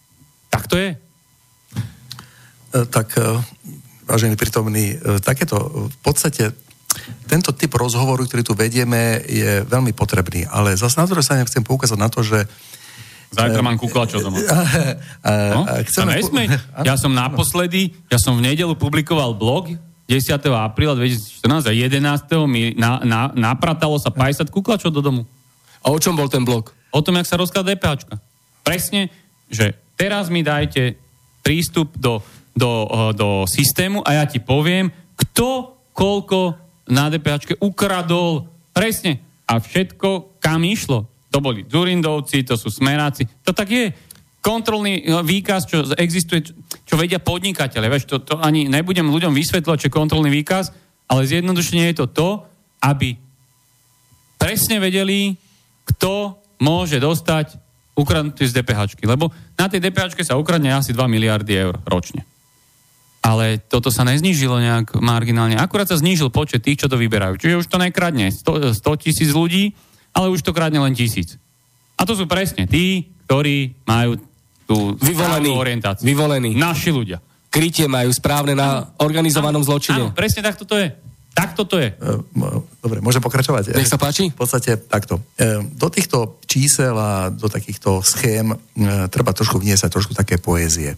[0.55, 0.95] Tak to je.
[0.95, 3.43] E, tak, e,
[4.07, 6.55] vážený prítomný, e, takéto v podstate
[7.27, 10.47] tento typ rozhovoru, ktorý tu vedieme, je veľmi potrebný.
[10.47, 12.47] Ale zase na druhej strane chcem poukázať na to, že
[13.35, 14.39] Zajtra mám kuklačov doma.
[15.27, 16.23] No, chceme...
[16.87, 19.75] Ja som naposledy, ja som v nedelu publikoval blog
[20.07, 20.39] 10.
[20.55, 22.31] apríla 2014 a 11.
[22.47, 25.23] mi na, na, napratalo sa 50 kuklačov do domu.
[25.83, 26.71] A o čom bol ten blog?
[26.95, 28.23] O tom, jak sa rozkladá DPHčka.
[28.63, 29.11] Presne,
[29.51, 30.99] že teraz mi dajte
[31.45, 32.23] prístup do,
[32.57, 36.59] do, do systému a ja ti poviem, kto koľko
[36.91, 39.23] na DPH ukradol presne.
[39.45, 41.07] A všetko, kam išlo.
[41.31, 43.27] To boli Zurindovci, to sú Smeráci.
[43.47, 43.93] To tak je.
[44.45, 46.45] Kontrolný no, výkaz, čo existuje,
[46.85, 47.89] čo vedia podnikateľe.
[47.89, 50.69] Vieš, to, to ani nebudem ľuďom vysvetľovať, čo je kontrolný výkaz,
[51.09, 52.29] ale zjednodušene je to to,
[52.85, 53.17] aby
[54.37, 55.33] presne vedeli,
[55.89, 57.57] kto môže dostať
[57.95, 58.99] ukradnutý z DPH.
[59.07, 62.27] Lebo na tej DPH sa ukradne asi 2 miliardy eur ročne.
[63.25, 65.57] Ale toto sa neznížilo nejak marginálne.
[65.57, 67.41] Akurát sa znížil počet tých, čo to vyberajú.
[67.41, 69.73] Čiže už to nekradne 100 tisíc ľudí,
[70.13, 71.41] ale už to kradne len tisíc.
[71.97, 74.21] A to sú presne tí, ktorí majú
[74.69, 76.05] tú vyvolení, orientáciu.
[76.05, 76.53] Vyvolení.
[76.53, 77.23] Naši ľudia.
[77.49, 80.11] Krytie majú správne na organizovanom zločine.
[80.11, 80.93] Áno, presne tak to je.
[81.35, 81.91] Tak toto je.
[82.79, 83.75] Dobre, môžem pokračovať?
[83.75, 84.31] Nech sa páči.
[84.31, 85.19] V podstate takto.
[85.75, 88.55] Do týchto čísel a do takýchto schém
[89.11, 90.95] treba trošku vniesať trošku také poézie.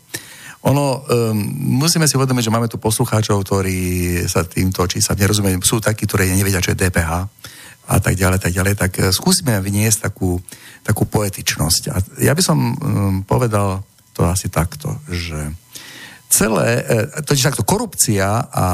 [0.66, 1.38] Ono, um,
[1.78, 3.78] musíme si uvedomiť, že máme tu poslucháčov, ktorí
[4.26, 5.62] sa týmto číslam nerozumejú.
[5.62, 7.12] Sú takí, ktorí nevedia, čo je DPH
[7.86, 8.74] a tak ďalej, tak ďalej.
[8.74, 10.42] Tak skúsime vyniesť takú,
[10.82, 11.82] takú poetičnosť.
[11.94, 12.74] A ja by som um,
[13.22, 15.54] povedal to asi takto, že
[16.36, 18.66] celé, e, totiž takto korupcia a, a,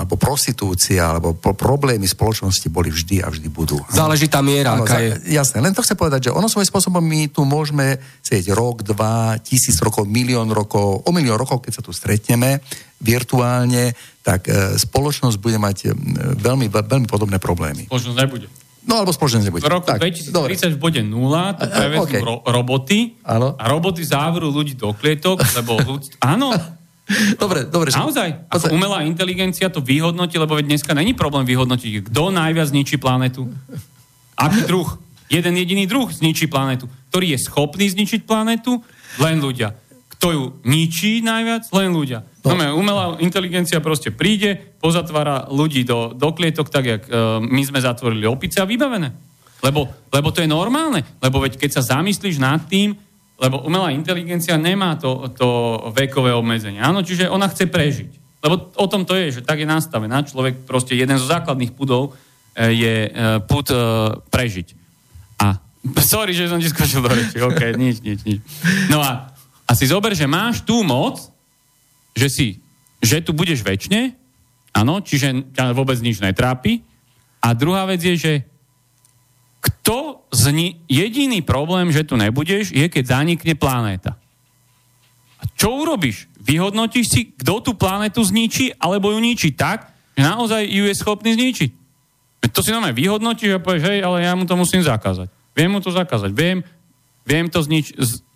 [0.00, 3.76] alebo prostitúcia alebo problémy spoločnosti boli vždy a vždy budú.
[3.92, 5.36] Záleží tá miera, ano, aká je.
[5.36, 9.36] Jasné, len to chcem povedať, že ono svojím spôsobom my tu môžeme sedieť rok, dva,
[9.44, 12.64] tisíc rokov, milión rokov, o milión rokov, keď sa tu stretneme
[13.04, 13.92] virtuálne,
[14.24, 15.96] tak e, spoločnosť bude mať e,
[16.40, 17.88] veľmi, veľmi podobné problémy.
[17.92, 18.48] Spoločnosť nebude.
[18.80, 19.64] No alebo spoločnosť nebude.
[19.64, 20.56] V roku tak, 2030 dobre.
[20.56, 22.22] v bode 0 to prevezú okay.
[22.24, 23.52] ro- roboty ano.
[23.60, 26.16] a roboty záveru ľudí do klietok, lebo ľudí...
[26.24, 26.56] Áno,
[27.42, 27.90] dobre, dobre.
[27.90, 28.50] Naozaj.
[28.50, 33.50] Ako umelá inteligencia to vyhodnotí, lebo dneska není problém vyhodnotiť, kto najviac zničí planetu.
[34.38, 34.88] Aký druh?
[35.30, 36.90] Jeden jediný druh zničí planetu.
[37.14, 38.82] Ktorý je schopný zničiť planetu?
[39.22, 39.74] Len ľudia.
[40.18, 41.70] Kto ju ničí najviac?
[41.70, 42.26] Len ľudia.
[42.42, 42.56] No.
[42.56, 47.78] no umelá inteligencia proste príde, pozatvára ľudí do, do klietok, tak jak uh, my sme
[47.78, 49.12] zatvorili opice a vybavené.
[49.60, 51.04] Lebo, lebo to je normálne.
[51.20, 52.96] Lebo veď keď sa zamyslíš nad tým,
[53.40, 55.48] lebo umelá inteligencia nemá to, to
[55.96, 56.76] vekové obmedzenie.
[56.76, 58.20] Áno, čiže ona chce prežiť.
[58.44, 60.20] Lebo o tom to je, že tak je nastavená.
[60.20, 62.12] Človek proste jeden zo základných pudov
[62.52, 63.10] e, je e,
[63.48, 63.76] pud e,
[64.28, 64.68] prežiť.
[65.40, 65.56] A
[66.04, 67.40] sorry, že som ti skočil do reči.
[67.40, 68.40] OK, nič, nič, nič.
[68.92, 69.32] No a,
[69.64, 71.16] a si zober, že máš tú moc,
[72.12, 72.48] že si,
[73.00, 74.12] že tu budeš väčšine,
[74.76, 76.84] áno, čiže ťa vôbec nič netrápi.
[77.40, 78.32] A druhá vec je, že
[79.60, 84.16] kto zni- jediný problém, že tu nebudeš, je, keď zanikne planéta.
[85.40, 86.28] A čo urobíš?
[86.40, 91.36] Vyhodnotíš si, kto tú planetu zničí, alebo ju ničí tak, že naozaj ju je schopný
[91.36, 91.70] zničiť.
[92.50, 95.28] To si normálne vyhodnotíš a povieš, hej, ale ja mu to musím zakázať.
[95.52, 96.32] Viem mu to zakázať.
[96.32, 96.64] Viem,
[97.28, 97.92] viem to znič,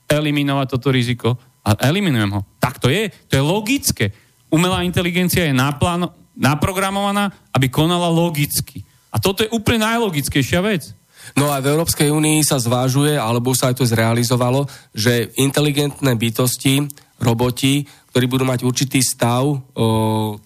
[0.09, 2.41] eliminovať toto riziko a eliminujem ho.
[2.61, 3.09] Tak to je.
[3.33, 4.13] To je logické.
[4.53, 8.85] Umelá inteligencia je naplán, naprogramovaná, aby konala logicky.
[9.09, 10.93] A toto je úplne najlogickejšia vec.
[11.35, 16.87] No a v Európskej únii sa zvážuje, alebo sa aj to zrealizovalo, že inteligentné bytosti,
[17.19, 17.83] roboti,
[18.15, 19.43] ktorí budú mať určitý stav
[19.75, 19.87] o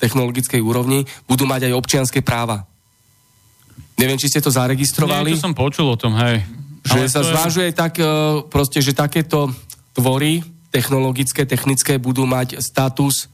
[0.01, 2.64] technologickej úrovni, budú mať aj občianské práva.
[4.01, 5.34] Neviem, či ste to zaregistrovali.
[5.34, 6.41] Nie, to som počul o tom, hej.
[6.89, 7.76] Že Ale sa zvážuje je...
[7.76, 8.07] tak, e,
[8.49, 9.53] proste, že takéto
[9.93, 10.41] tvory
[10.72, 13.28] technologické, technické budú mať status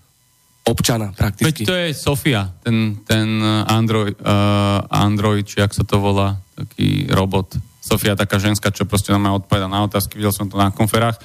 [0.64, 1.62] občana prakticky.
[1.62, 7.04] Veď to je Sofia, ten, ten Android, uh, Android, či ak sa to volá, taký
[7.12, 7.60] robot.
[7.84, 11.20] Sofia, taká ženská, čo proste nám odpoveda na otázky, videl som to na konferách.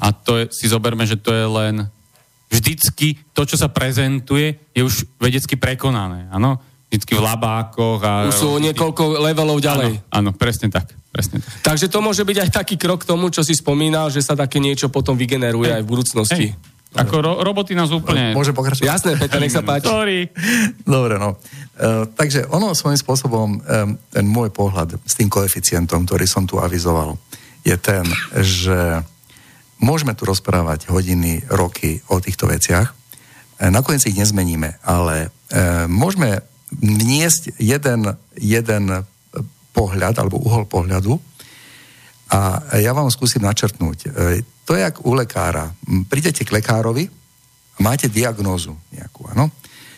[0.00, 1.74] A to je, si zoberme, že to je len
[2.48, 6.56] vždycky to, čo sa prezentuje, je už vedecky prekonané, áno?
[6.88, 8.30] Vždycky v labákoch a...
[8.30, 9.98] Už sú niekoľko levelov ďalej.
[10.08, 10.94] Áno, áno presne tak.
[11.10, 11.74] Presne tak.
[11.74, 14.62] Takže to môže byť aj taký krok k tomu, čo si spomínal, že sa také
[14.62, 15.76] niečo potom vygeneruje hey.
[15.78, 16.46] aj v budúcnosti.
[16.54, 16.73] Hey.
[16.94, 18.30] Ako ro- roboty nás úplne...
[18.30, 18.86] Môže pokračovať?
[18.86, 19.90] Jasné, Peter, nech sa páči.
[19.90, 20.30] Sorry.
[20.86, 21.34] Dobre, no.
[21.74, 23.60] Uh, takže ono svojím spôsobom, um,
[24.14, 27.18] ten môj pohľad s tým koeficientom, ktorý som tu avizoval,
[27.66, 28.06] je ten,
[28.38, 29.02] že
[29.82, 32.94] môžeme tu rozprávať hodiny, roky o týchto veciach.
[33.58, 38.84] Uh, nakoniec ich nezmeníme, ale uh, môžeme vniesť jeden, jeden
[39.74, 41.18] pohľad alebo uhol pohľadu
[42.30, 44.10] a ja vám skúsim načrtnúť
[44.64, 45.74] to je jak u lekára.
[46.08, 47.08] Prídete k lekárovi
[47.76, 49.50] a máte diagnózu nejakú, áno?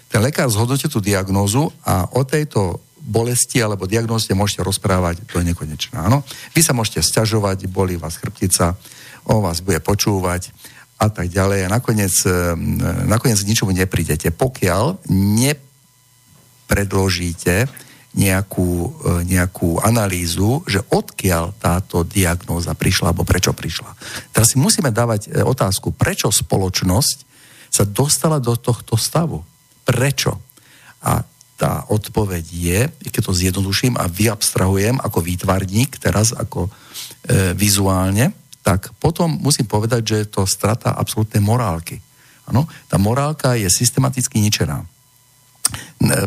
[0.07, 6.11] Ten lekár zhodnotí tú diagnózu a o tejto bolesti alebo diagnóze môžete rozprávať do nekonečná,
[6.11, 6.25] áno?
[6.55, 8.75] Vy sa môžete sťažovať, bolí vás chrbtica,
[9.27, 10.51] on vás bude počúvať
[10.99, 11.65] a tak ďalej.
[11.67, 12.27] A nakoniec,
[13.07, 17.86] nakoniec ničomu neprídete, pokiaľ nepredložíte
[18.17, 18.89] nejakú, e,
[19.29, 23.93] nejakú analýzu, že odkiaľ táto diagnóza prišla, alebo prečo prišla.
[24.33, 27.19] Teraz si musíme dávať e, otázku, prečo spoločnosť
[27.69, 29.45] sa dostala do tohto stavu.
[29.85, 30.41] Prečo?
[31.05, 31.21] A
[31.61, 32.81] tá odpoveď je,
[33.13, 38.33] keď to zjednoduším a vyabstrahujem ako výtvarník, teraz ako e, vizuálne,
[38.65, 42.01] tak potom musím povedať, že je to strata absolútnej morálky.
[42.49, 42.65] Ano?
[42.89, 44.83] Tá morálka je systematicky ničená.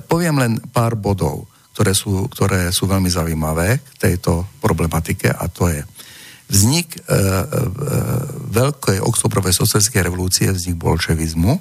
[0.08, 1.48] Poviem len pár bodov,
[1.80, 5.80] ktoré sú, ktoré sú veľmi zaujímavé k tejto problematike a to je
[6.52, 7.16] vznik e, e,
[8.52, 11.56] veľkej oktobrovej socialistickej revolúcie, vznik bolševizmu,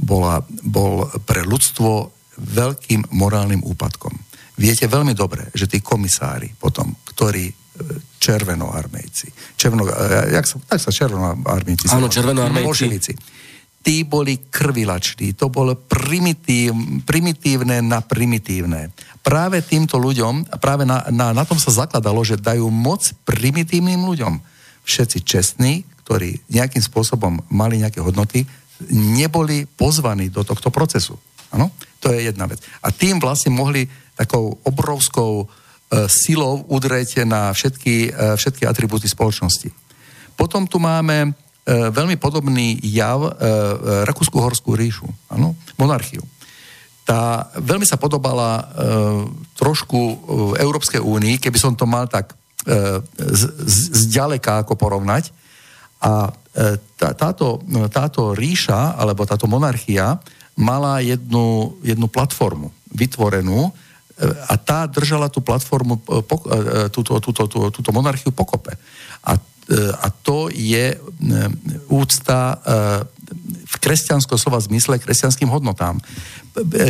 [0.00, 2.08] bola, bol pre ľudstvo
[2.40, 4.16] veľkým morálnym úpadkom.
[4.56, 7.52] Viete veľmi dobre, že tí komisári potom, ktorí
[8.20, 9.56] červenoarmejci.
[9.56, 9.88] Červeno,
[10.28, 11.88] jak sa, tak sa červenoarmejci.
[11.92, 12.64] Áno, červenoarmejci.
[12.64, 13.12] Bolševici.
[13.80, 16.76] Tí boli krvilační, to bolo primitív,
[17.08, 18.92] primitívne na primitívne.
[19.24, 24.36] Práve týmto ľuďom, práve na, na, na tom sa zakladalo, že dajú moc primitívnym ľuďom.
[24.84, 25.72] Všetci čestní,
[26.04, 28.44] ktorí nejakým spôsobom mali nejaké hodnoty,
[28.92, 31.16] neboli pozvaní do tohto procesu.
[31.52, 31.72] Ano?
[32.04, 32.60] To je jedna vec.
[32.84, 35.48] A tým vlastne mohli takou obrovskou
[35.90, 39.74] E, silou udrete na všetky, e, všetky atribúty spoločnosti.
[40.38, 41.34] Potom tu máme
[41.68, 43.36] veľmi podobný jav
[44.08, 45.54] Rakúsku horskú ríšu, ano?
[45.76, 46.24] monarchiu.
[47.04, 48.70] Tá veľmi sa podobala
[49.58, 49.98] trošku
[50.56, 52.32] Európskej únii, keby som to mal tak
[53.90, 55.32] zďaleka ako porovnať.
[56.00, 56.32] A
[56.96, 57.60] tá, táto,
[57.92, 60.16] táto ríša, alebo táto monarchia
[60.56, 63.72] mala jednu, jednu platformu vytvorenú,
[64.48, 68.76] a tá držala tú platformu, e, e, túto, túto, túto, túto monarchiu pokope.
[69.24, 69.40] A, e,
[69.76, 70.98] a to je
[71.86, 72.58] úcta
[73.70, 76.02] v kresťansko slova zmysle kresťanským hodnotám.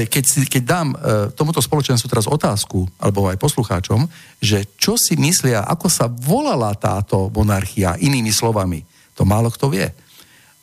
[0.09, 0.89] Keď, si, keď dám
[1.37, 4.09] tomuto spoločenstvu teraz otázku, alebo aj poslucháčom,
[4.41, 8.81] že čo si myslia, ako sa volala táto monarchia inými slovami,
[9.13, 9.85] to málo kto vie.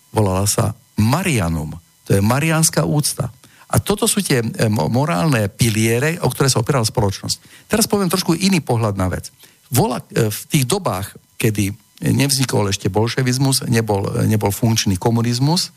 [0.09, 1.77] Volala sa Marianum.
[2.09, 3.29] To je mariánska úcta.
[3.67, 7.67] A toto sú tie e, morálne piliere, o ktoré sa opierala spoločnosť.
[7.67, 9.27] Teraz poviem trošku iný pohľad na vec.
[9.67, 15.73] Vola, e, v tých dobách, kedy nevznikol ešte bolševizmus, nebol, nebol funkčný komunizmus,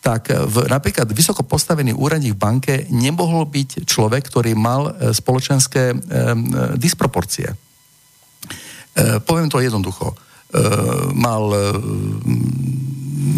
[0.00, 5.92] tak v, napríklad vysoko postavený úradník v banke nemohol byť človek, ktorý mal e, spoločenské
[5.92, 5.96] e,
[6.80, 7.52] disproporcie.
[7.52, 10.08] E, poviem to jednoducho.
[10.08, 10.16] E,
[11.12, 11.60] mal e,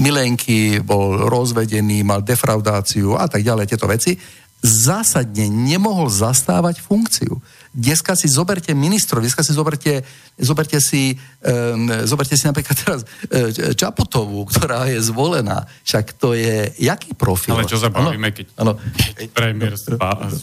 [0.06, 4.14] milenky, bol rozvedený, mal defraudáciu a tak ďalej, tieto veci,
[4.62, 7.42] zásadne nemohol zastávať funkciu.
[7.72, 10.04] Dneska si zoberte ministrov, dneska si zoberte,
[10.36, 15.64] zoberte si, um, zoberte si napríklad teraz uh, Čaputovú, ktorá je zvolená.
[15.80, 17.56] Však to je, jaký profil?
[17.56, 18.76] Ale čo sa bavíme, keď, ano,
[19.16, 19.72] keď premiér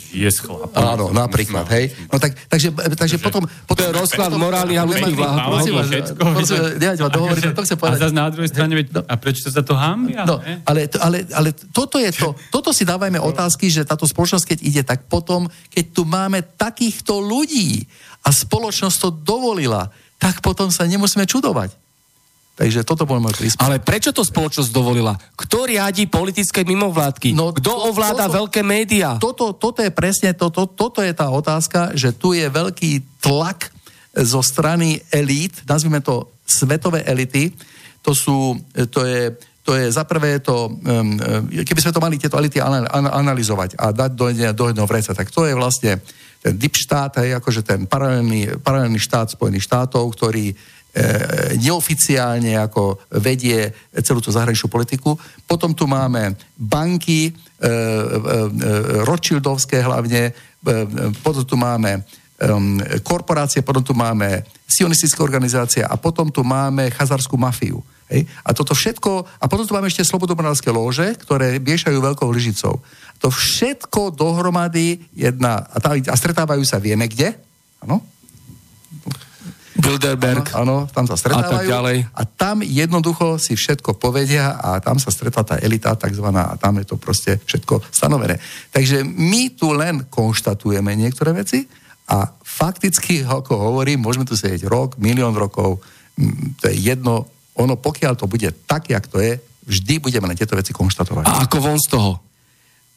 [0.09, 0.73] je s chlapom.
[0.73, 1.93] Áno, napríklad, hej.
[2.09, 3.77] No tak, takže, takže potom, potom...
[3.77, 5.37] To je rozklad morálnych a ľudských váh.
[7.53, 7.99] to chcem povedať.
[8.01, 9.05] A zase na druhej strane, no.
[9.05, 10.25] a prečo sa to hambia?
[10.25, 14.59] No, ale, ale, ale toto je to, toto si dávajme otázky, že táto spoločnosť, keď
[14.65, 17.85] ide, tak potom, keď tu máme takýchto ľudí
[18.25, 21.71] a spoločnosť to dovolila, tak potom sa nemusíme čudovať.
[22.59, 23.63] Takže toto bol môj príspevok.
[23.63, 25.15] Ale prečo to spoločnosť dovolila?
[25.39, 27.31] Kto riadi politické mimovládky?
[27.31, 29.15] No, Kto to, ovláda toto, veľké médiá?
[29.15, 33.71] Toto, toto je presne, toto, toto je tá otázka, že tu je veľký tlak
[34.11, 37.55] zo strany elít, nazvime to svetové elity,
[38.03, 38.59] to sú,
[38.91, 39.31] to je,
[39.69, 40.81] to je za prvé to,
[41.61, 45.45] keby sme to mali tieto elity analyzovať a dať do, do jedného vreca, tak to
[45.45, 46.01] je vlastne
[46.41, 50.55] ten deep štát, hej, akože ten paralelný, paralelný štát Spojených štátov, ktorý e,
[51.61, 53.69] neoficiálne ako vedie
[54.01, 55.13] celú tú zahraničnú politiku.
[55.45, 57.69] Potom tu máme banky, e, e,
[59.05, 60.33] Rothschildovské hlavne,
[61.21, 62.03] potom tu máme
[63.03, 67.83] korporácie, potom tu máme sionistické organizácie a potom tu máme chazarskú mafiu.
[68.09, 68.25] Hej?
[68.43, 72.81] A toto všetko, a potom tu máme ešte slobodomorálske lóže, ktoré miešajú veľkou lyžicou.
[73.21, 77.37] To všetko dohromady jedna, a, tá, a stretávajú sa vieme kde,
[77.85, 78.01] áno?
[79.79, 80.51] Bilderberg.
[80.59, 81.47] Áno, tam sa stretávajú.
[81.47, 81.97] A tak ďalej.
[82.11, 86.83] A tam jednoducho si všetko povedia a tam sa stretla tá elita takzvaná a tam
[86.83, 88.37] je to proste všetko stanovené.
[88.75, 91.63] Takže my tu len konštatujeme niektoré veci
[92.11, 95.79] a fakticky, ako hovorím, môžeme tu sedieť rok, milión rokov,
[96.59, 99.35] to je jedno, ono pokiaľ to bude tak, jak to je,
[99.67, 101.27] vždy budeme len tieto veci konštatovať.
[101.27, 102.11] A ako von z toho?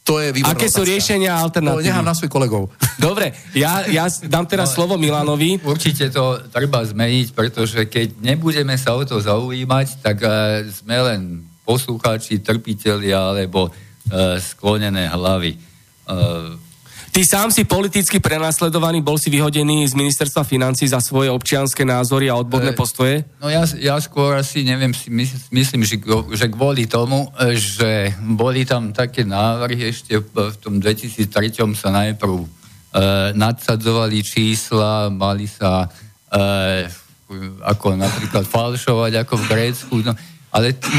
[0.03, 1.79] To je Aké sú riešenia a alternatívy?
[1.79, 2.67] To nechám na svojich kolegov.
[2.99, 5.63] Dobre, ja, ja dám teraz no, slovo Milanovi.
[5.63, 11.21] Určite to treba zmeniť, pretože keď nebudeme sa o to zaujímať, tak uh, sme len
[11.63, 15.55] poslucháči, trpitelia alebo uh, sklonené hlavy.
[16.03, 16.59] Uh,
[17.13, 22.25] Ty sám si politicky prenasledovaný, bol si vyhodený z ministerstva financí za svoje občianské názory
[22.25, 23.21] a odborné E, postoje?
[23.37, 26.01] No ja, ja skôr asi neviem, si mys- myslím, že,
[26.33, 31.93] že kvôli tomu, e, že boli tam také návrhy ešte v v tom 2003 sa
[31.93, 32.47] najprv e,
[33.37, 35.85] nadsadzovali čísla, mali sa
[36.33, 36.89] e,
[37.61, 39.93] ako napríklad falšovať ako v Grécku.
[40.01, 40.17] No,
[40.53, 40.93] ale tí,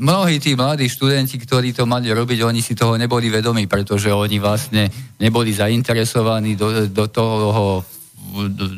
[0.00, 4.40] mnohí tí mladí študenti, ktorí to mali robiť, oni si toho neboli vedomi, pretože oni
[4.40, 4.88] vlastne
[5.20, 7.84] neboli zainteresovaní do, do toho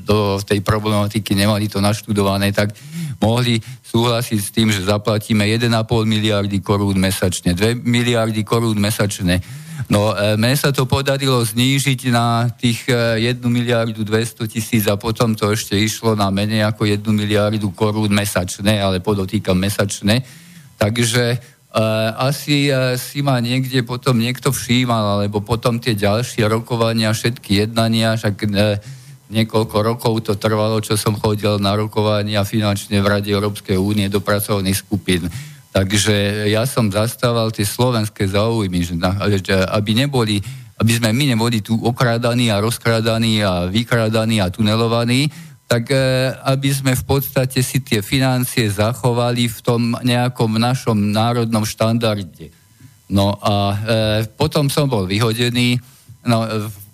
[0.04, 2.76] do tej problematiky, nemali to naštudované, tak
[3.18, 5.72] mohli súhlasiť s tým, že zaplatíme 1,5
[6.04, 9.40] miliardy korún mesačne, 2 miliardy korún mesačne.
[9.86, 14.98] No, e, mne sa to podarilo znížiť na tých e, 1 miliardu 200 tisíc a
[14.98, 20.26] potom to ešte išlo na menej ako 1 miliardu korún mesačne, ale podotýkam mesačne.
[20.74, 27.60] Takže Uh, asi si ma niekde potom niekto všímal, alebo potom tie ďalšie rokovania, všetky
[27.60, 28.80] jednania, však uh,
[29.28, 34.24] niekoľko rokov to trvalo, čo som chodil na rokovania finančne v Rade Európskej únie do
[34.24, 35.28] pracovných skupín.
[35.78, 38.98] Takže ja som zastával tie slovenské záujmy, že,
[39.38, 40.42] že aby neboli,
[40.74, 45.30] aby sme my neboli tu okrádaní a rozkrádaní a vykrádaní a tunelovaní,
[45.70, 51.62] tak e, aby sme v podstate si tie financie zachovali v tom nejakom našom národnom
[51.62, 52.50] štandarde.
[53.06, 53.76] No a e,
[54.34, 55.78] potom som bol vyhodený.
[56.26, 56.42] No,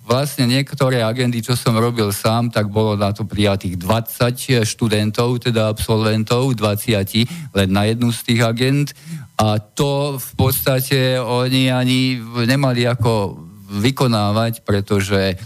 [0.05, 5.73] vlastne niektoré agendy, čo som robil sám, tak bolo na to prijatých 20 študentov, teda
[5.73, 8.93] absolventov, 20, len na jednu z tých agent.
[9.41, 13.41] A to v podstate oni ani nemali ako
[13.81, 15.41] vykonávať, pretože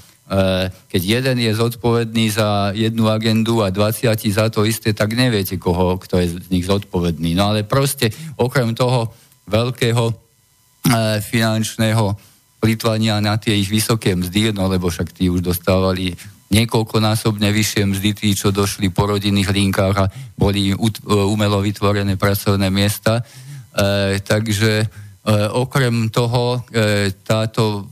[0.93, 5.97] keď jeden je zodpovedný za jednu agendu a 20 za to isté, tak neviete, koho,
[5.97, 7.33] kto je z nich zodpovedný.
[7.33, 9.09] No ale proste okrem toho
[9.49, 10.13] veľkého
[11.25, 12.13] finančného
[12.59, 16.15] plitvania na tie ich vysoké mzdy, no lebo však tí už dostávali
[16.49, 20.73] niekoľkonásobne vyššie mzdy, tí, čo došli po rodinných linkách a boli
[21.07, 23.21] umelo vytvorené pracovné miesta.
[23.21, 24.87] E, takže e,
[25.53, 27.87] okrem toho e, táto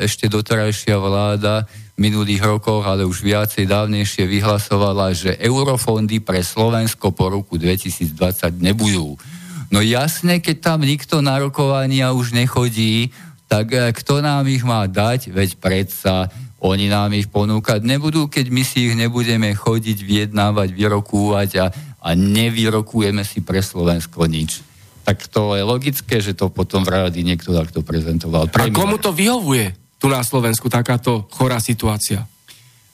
[0.00, 7.12] ešte doterajšia vláda v minulých rokoch, ale už viacej dávnejšie vyhlasovala, že eurofondy pre Slovensko
[7.12, 8.16] po roku 2020
[8.64, 9.20] nebudú.
[9.68, 13.12] No jasne, keď tam nikto na rokovania už nechodí,
[13.46, 15.30] tak kto nám ich má dať?
[15.30, 16.26] Veď predsa
[16.58, 21.66] oni nám ich ponúkať nebudú, keď my si ich nebudeme chodiť, vyjednávať, vyrokúvať a,
[22.02, 24.66] a nevyrokujeme si pre Slovensko nič
[25.06, 28.50] tak to je logické, že to potom v rádi niekto takto prezentoval.
[28.50, 28.74] Premiér.
[28.74, 29.70] A komu to vyhovuje
[30.02, 32.26] tu na Slovensku, takáto chorá situácia?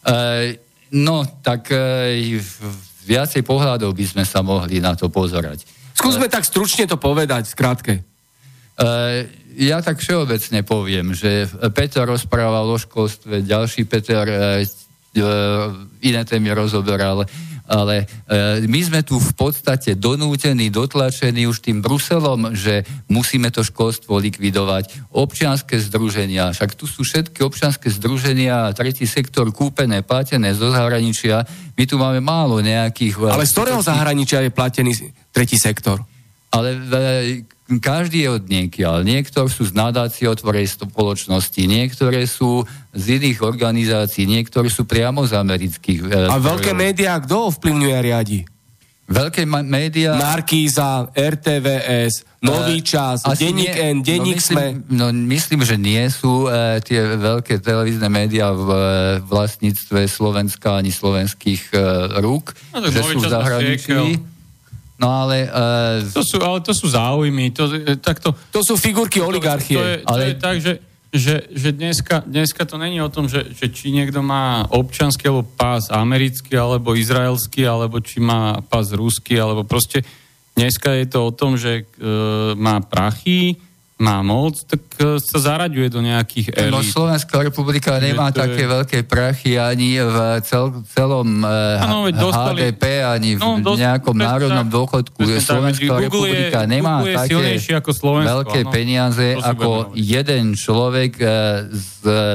[0.04, 0.60] E,
[0.92, 2.36] no, tak e,
[3.08, 5.64] viacej pohľadov by sme sa mohli na to pozerať.
[5.96, 8.04] Skúsme e, tak stručne to povedať, skrátke.
[8.82, 8.88] E,
[9.62, 14.66] ja tak všeobecne poviem, že Peter rozprával o školstve, ďalší Peter e,
[16.02, 17.28] iné témy rozoberal
[17.72, 23.64] ale e, my sme tu v podstate donútení, dotlačení už tým Bruselom, že musíme to
[23.64, 25.14] školstvo likvidovať.
[25.14, 31.46] Občianské združenia, však tu sú všetky občianské združenia, tretí sektor kúpené, platené zo zahraničia.
[31.78, 33.30] My tu máme málo nejakých...
[33.30, 34.92] Ale z ktorého zahraničia je platený
[35.32, 36.02] tretí sektor?
[36.52, 36.76] Ale
[37.78, 39.06] každý je od niekiaľ.
[39.06, 45.38] Niektoré sú z nadácie otvorej spoločnosti, niektoré sú z iných organizácií, niektoré sú priamo z
[45.38, 46.00] amerických.
[46.04, 48.40] E, a veľké médiá kto ovplyvňuje a riadi?
[49.12, 50.16] Veľké ma- médiá...
[50.16, 54.66] Markíza, RTVS, Nový čas, uh, Denník N, Denník no myslím, Sme.
[54.90, 58.78] No myslím, že nie sú uh, tie veľké televízne médiá v uh,
[59.22, 64.31] vlastníctve Slovenska ani slovenských uh, rúk, no, že sú v zahraničí.
[65.02, 65.50] No ale...
[65.50, 67.50] Uh, to sú, ale to sú záujmy.
[67.58, 67.66] To,
[67.98, 69.74] tak to, to sú figurky oligarchie.
[69.74, 70.22] To, to, je, to ale...
[70.22, 70.72] je tak, že,
[71.10, 75.42] že, že dneska, dneska to není o tom, že, že či niekto má občanský alebo
[75.42, 80.06] pás americký, alebo izraelský, alebo či má pás ruský, alebo proste
[80.54, 83.58] dneska je to o tom, že uh, má prachy,
[84.02, 84.82] má moc, tak
[85.22, 86.74] sa zaraďuje do nejakých elít.
[86.74, 88.42] No Slovenská republika nemá je...
[88.42, 94.66] také veľké prachy ani v cel, celom ano, HDP, ani v no, nejakom presne, národnom
[94.66, 95.22] dôchodku.
[95.38, 98.72] Slovenská republika je, nemá Google také ako Slovensko, veľké ano.
[98.74, 101.12] peniaze ako jeden človek
[101.70, 101.86] z,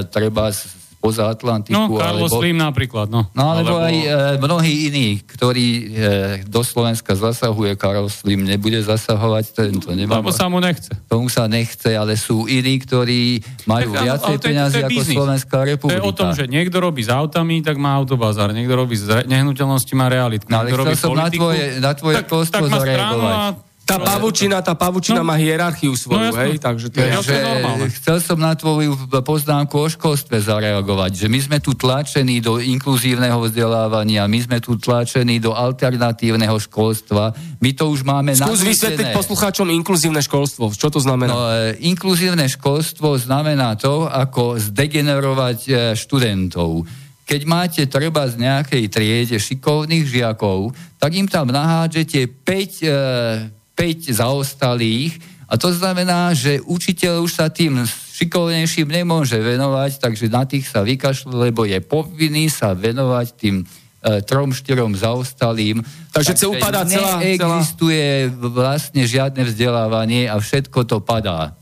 [0.07, 1.71] treba z spoza Atlantiku.
[1.71, 3.31] No, Carlos alebo, Slim napríklad, no.
[3.31, 4.11] No, alebo, alebo aj e,
[4.43, 5.83] mnohí iní, ktorí e,
[6.43, 10.19] do Slovenska zasahuje, Carlos Slim nebude zasahovať, ten to nemá.
[10.19, 10.91] Lebo sa mu nechce.
[11.07, 15.95] Tomu sa nechce, ale sú iní, ktorí majú tak, viacej peniazy ako Slovenská republika.
[15.95, 19.07] To je o tom, že niekto robí s autami, tak má autobazár, niekto robí s
[19.07, 20.51] nehnuteľnosti, má realitku.
[20.51, 23.66] No, ale chcel som politiku, na tvoje, na tvoje tak, tak zareagovať.
[23.87, 25.23] Tá pavučina, tá pavučina No.
[25.23, 27.07] má hierarchiu svoju, No, hej, takže to je...
[27.07, 27.87] Ja- normálne.
[27.89, 33.39] chcel som na tvoju poznámku o školstve zareagovať, že my sme tu tlačení do inkluzívneho
[33.39, 38.67] vzdelávania, my sme tu tlačení do alternatívneho školstva, my to už máme Skús nanútené.
[38.67, 40.67] vysvetliť poslucháčom inkluzívne školstvo.
[40.69, 41.31] Čo to znamená?
[41.31, 46.83] No, e, inkluzívne školstvo znamená to, ako zdegenerovať e, študentov.
[47.23, 52.91] Keď máte treba z nejakej triede šikovných žiakov, tak im tam nahádžete 5, e,
[53.77, 60.43] 5 zaostalých a to znamená, že učiteľ už sa tým šikovnejším nemôže venovať, takže na
[60.43, 63.65] tých sa vykašľa, lebo je povinný sa venovať tým e,
[64.25, 65.85] trom, štyrom zaostalým.
[66.11, 71.53] Takže ce upadá celá- celá- Neexistuje vlastne žiadne vzdelávanie a všetko to padá.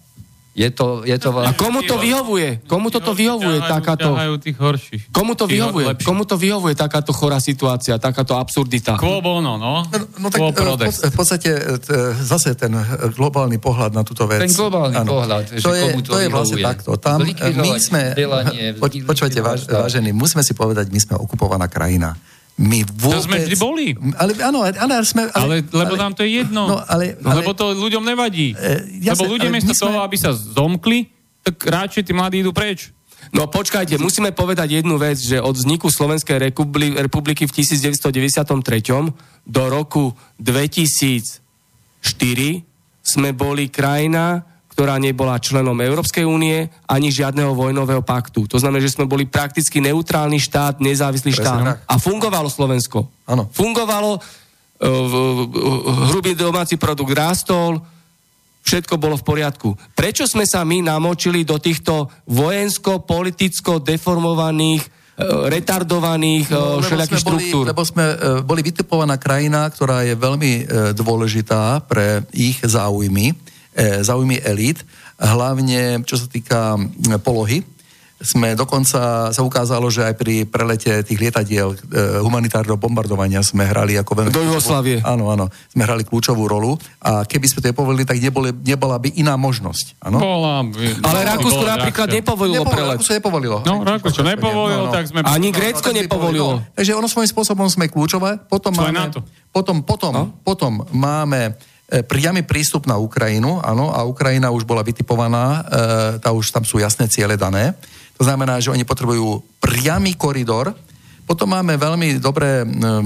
[0.56, 2.64] Je to, je to A komu to vyhovuje?
[2.64, 4.16] Komu toto vyhovuje takáto...
[4.16, 5.04] ťahajú tých horších.
[5.12, 6.00] Komu to vyhovuje?
[6.00, 8.96] Komu to vyhovuje takáto chorá situácia, takáto absurdita?
[8.96, 9.84] Quo bono, no?
[10.16, 11.76] No tak Quo e, v podstate e,
[12.24, 14.48] zase ten e, globálny pohľad na túto vec.
[14.48, 15.12] Ten globálny Áno.
[15.12, 16.90] pohľad, že to je, komu to to je vlastne takto.
[17.04, 18.16] Tam my sme,
[19.60, 19.92] štát.
[19.92, 22.16] vážení, musíme si povedať, my sme okupovaná krajina.
[22.56, 23.28] My vôbec...
[23.28, 23.86] sme vždy boli.
[24.16, 25.28] Ale áno, ale, ale sme...
[25.36, 26.72] Ale, lebo nám to je jedno.
[26.72, 28.56] No, ale, ale, lebo to ľuďom nevadí.
[28.56, 31.12] E, jasne, lebo ľudia ale miesto sme- toho, aby sa zomkli,
[31.44, 32.96] tak radšej tí mladí idú preč.
[33.36, 38.48] No počkajte, musíme povedať jednu vec, že od vzniku Slovenskej republi- republiky v 1993
[39.44, 41.44] do roku 2004
[43.04, 48.44] sme boli krajina, ktorá nebola členom Európskej únie ani žiadneho vojnového paktu.
[48.52, 51.60] To znamená, že sme boli prakticky neutrálny štát, nezávislý Presne štát.
[51.64, 51.78] tak.
[51.88, 53.08] A fungovalo Slovensko.
[53.24, 53.48] Áno.
[53.56, 54.88] Fungovalo, e,
[56.12, 57.80] hrubý domáci produkt rástol,
[58.68, 59.80] všetko bolo v poriadku.
[59.96, 64.90] Prečo sme sa my namočili do týchto vojensko-politicko deformovaných, e,
[65.56, 67.64] retardovaných no, všelijakých sme boli, štruktúr?
[67.72, 73.55] lebo sme e, boli vytipovaná krajina, ktorá je veľmi e, dôležitá pre ich záujmy, e,
[73.76, 74.82] záujmy elít,
[75.18, 76.88] hlavne čo sa týka m,
[77.20, 77.64] polohy.
[78.16, 81.78] Sme dokonca, sa ukázalo, že aj pri prelete tých lietadiel e,
[82.24, 84.32] humanitárneho bombardovania sme hrali ako veľmi...
[84.32, 85.04] Do Jugoslávie.
[85.04, 89.20] Áno, áno, sme hrali kľúčovú rolu a keby sme to nepovolili, tak neboli, nebola by
[89.20, 90.00] iná možnosť.
[90.00, 90.24] Áno?
[90.24, 92.96] Bola, by- Ale Rakúsko napríklad nepovolilo Nepovolilo, prelet.
[92.96, 93.58] Rakúsko nepovolilo.
[93.68, 94.96] No, Rakúsko nepovolilo, No, no.
[94.96, 95.20] tak sme...
[95.22, 96.52] Ani No, Grécko by nepovolilo.
[96.56, 98.40] No, takže ono svojím spôsobom sme kľúčové.
[98.48, 99.28] Potom Čo máme, NATO?
[99.52, 100.24] potom, potom, No.
[100.40, 105.62] potom máme e, priamy prístup na Ukrajinu, áno, a Ukrajina už bola vytipovaná, e,
[106.18, 107.78] tá už tam sú jasné ciele dané.
[108.18, 110.74] To znamená, že oni potrebujú priamy koridor.
[111.30, 113.06] Potom máme veľmi dobré mm,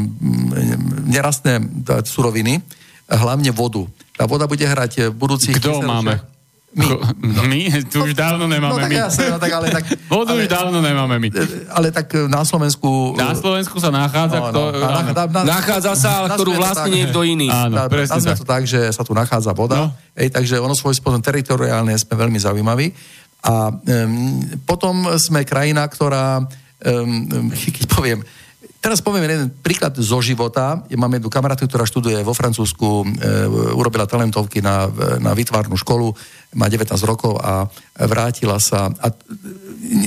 [1.11, 1.59] nerastné
[2.07, 2.61] suroviny,
[3.09, 3.83] hlavne vodu.
[4.15, 5.55] Tá voda bude hrať v budúcich...
[5.59, 6.38] Kto máme?
[6.69, 6.85] My.
[7.49, 7.61] My?
[7.81, 8.97] Tu už dávno No nemáme tak my.
[9.01, 9.83] jasne, no tak ale tak...
[10.13, 11.29] Vodu ale, už dávno nemáme my.
[11.73, 13.17] ale tak e, na Slovensku...
[13.17, 14.37] Na Slovensku sa nachádza...
[14.37, 15.01] No, kto, no, áno.
[15.01, 16.97] na- na- na- Nachádza sa, ale ktorú vlastní tak.
[17.01, 17.49] niekto iný.
[17.49, 18.37] Áno, Tá- presne tak.
[18.37, 19.89] to tak, že sa tu nachádza voda.
[19.89, 19.97] No.
[20.13, 22.93] Ej, takže ono svoj spôsobom teritoriálne sme veľmi zaujímaví.
[23.39, 26.43] A um, potom sme krajina, ktorá,
[26.85, 28.19] um, keď poviem,
[28.79, 30.83] teraz poviem jeden príklad zo života.
[30.87, 33.05] Ja mám jednu kamarátku, ktorá študuje vo Francúzsku, e,
[33.75, 34.87] urobila talentovky na,
[35.19, 36.15] na výtvarnú školu,
[36.55, 38.89] má 19 rokov a vrátila sa.
[39.03, 39.15] A e,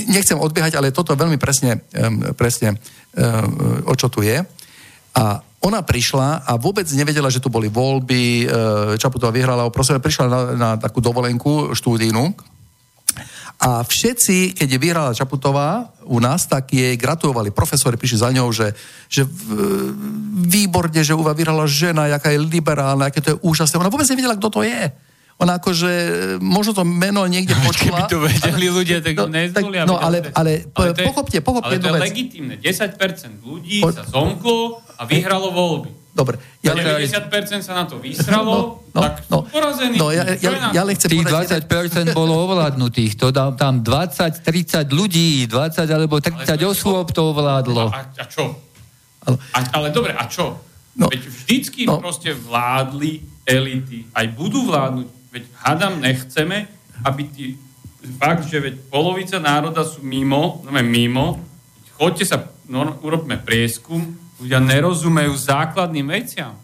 [0.09, 3.49] nechcem odbiehať, ale toto veľmi presne, em, presne em,
[3.85, 4.41] o čo tu je.
[5.13, 5.23] A
[5.63, 8.45] ona prišla a vôbec nevedela, že tu boli voľby, e,
[8.99, 12.52] Čaputová vyhrala, proste prišla na, na takú dovolenku štúdijnú
[13.63, 17.55] a všetci, keď je vyhrala Čaputová u nás, tak jej gratulovali.
[17.55, 18.75] Profesori prišli za ňou, že,
[19.07, 19.95] že v-
[20.51, 23.79] výborne, že Uva vyhrala žena, jaká je liberálna, aké to je úžasné.
[23.79, 24.91] Ona vôbec nevedela, kto to je.
[25.35, 25.91] Ona akože,
[26.39, 27.99] možno to meno niekde počula.
[27.99, 29.83] Keby to vedeli ľudia, tak No, nezvolia.
[29.83, 32.01] tak- no, ale- ale po- to je- pochopte, pochopte Ale to je vec.
[32.05, 32.55] legitímne.
[32.55, 34.59] 10% ľudí Po- sa zomklo
[34.93, 35.91] a vyhralo voľby.
[36.13, 36.37] Dobre.
[36.61, 39.37] Ja Ja, 90% sa na to vysralo, No, no, tak no.
[39.39, 39.97] sú porazení.
[39.97, 41.65] no, ja, ja, ja len chcem Tých povedať...
[41.65, 44.45] 20% bolo ovládnutých, to dám tam 20-30
[44.89, 47.89] ľudí, 20 alebo 30 Ale osôb to ovládlo.
[47.89, 48.53] A, a čo?
[49.23, 49.41] Áno.
[49.49, 50.53] A, ale dobre, a čo?
[50.93, 51.09] No.
[51.09, 51.97] Veď vždycky No.
[51.97, 54.05] proste vládli elity.
[54.13, 55.07] Aj budú vládnuť.
[55.33, 56.69] Veď hádam nechceme,
[57.01, 57.45] aby tí...
[58.19, 61.39] Fakt, že veď polovica národa sú mimo, no mimo,
[61.95, 62.37] choďte sa,
[62.67, 66.59] no, urobme prieskum, ľudia nerozumejú základným veciam.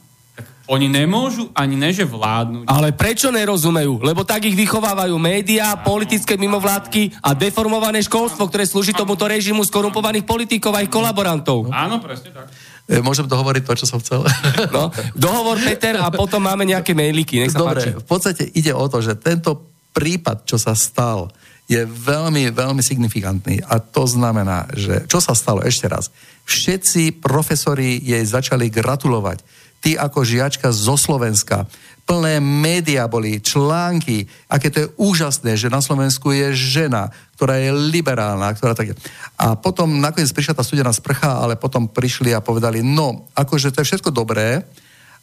[0.69, 2.69] Oni nemôžu ani neže vládnuť.
[2.69, 4.05] Ale prečo nerozumejú?
[4.05, 10.29] Lebo tak ich vychovávajú médiá, politické mimovládky a deformované školstvo, ktoré slúži tomuto režimu skorumpovaných
[10.29, 11.73] politikov a ich kolaborantov.
[11.73, 12.53] Áno, presne tak.
[12.90, 14.26] E, Môžem dohovoriť to, čo som chcel?
[14.76, 17.38] No, dohovor Peter a potom máme nejaké mailiky.
[17.38, 17.90] Nech sa Dobre, páči.
[17.95, 19.61] v podstate ide o to, že tento
[19.94, 21.30] prípad, čo sa stal,
[21.70, 23.61] je veľmi, veľmi signifikantný.
[23.70, 26.10] A to znamená, že čo sa stalo ešte raz?
[26.49, 29.45] Všetci profesori jej začali gratulovať.
[29.80, 31.70] ty ako žiačka zo Slovenska.
[32.03, 37.72] Plné médiá boli, články, aké to je úžasné, že na Slovensku je žena, ktorá je
[37.72, 38.95] liberálna, ktorá tak je.
[39.40, 43.80] A potom nakoniec prišla tá studená sprcha, ale potom prišli a povedali, no, akože to
[43.80, 44.68] je všetko dobré,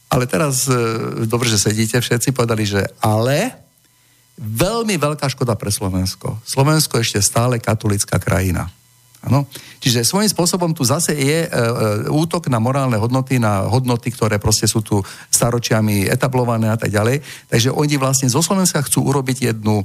[0.08, 0.80] ale teraz, e,
[1.28, 3.52] dobre, že sedíte všetci, povedali, že ale
[4.40, 6.40] veľmi veľká škoda pre Slovensko.
[6.40, 8.64] Slovensko je ešte stále katolická krajina.
[9.20, 9.44] Ano?
[9.84, 11.60] Čiže svojím spôsobom tu zase je e, e,
[12.08, 17.20] útok na morálne hodnoty, na hodnoty, ktoré proste sú tu staročiami etablované a tak ďalej.
[17.52, 19.84] Takže oni vlastne zo Slovenska chcú urobiť jednu,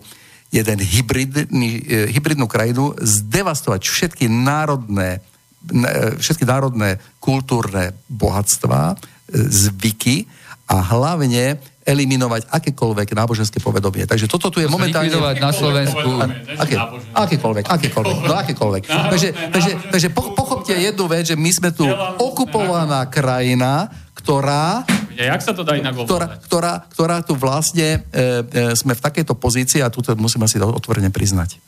[0.52, 5.24] jeden hybridný, e, hybridnú krajinu, zdevastovať všetky národné,
[5.72, 8.96] e, všetky národné kultúrne bohatstva, e,
[9.32, 10.28] zvyky
[10.68, 14.06] a hlavne eliminovať akékoľvek náboženské povedomie.
[14.06, 15.10] Takže toto tu je momentálne...
[15.42, 16.22] na Slovensku.
[16.62, 16.78] Aké,
[17.18, 18.84] akékoľvek, akékoľvek, no akékoľvek.
[18.86, 21.90] Takže, takže, takže pochopte jednu vec, že my sme tu
[22.22, 24.86] okupovaná krajina, ktorá...
[25.18, 29.36] Jak sa to dá inak ktorá, ktorá, ktorá tu vlastne e, e, sme v takejto
[29.36, 31.60] pozícii a tu musíme si to otvorene priznať.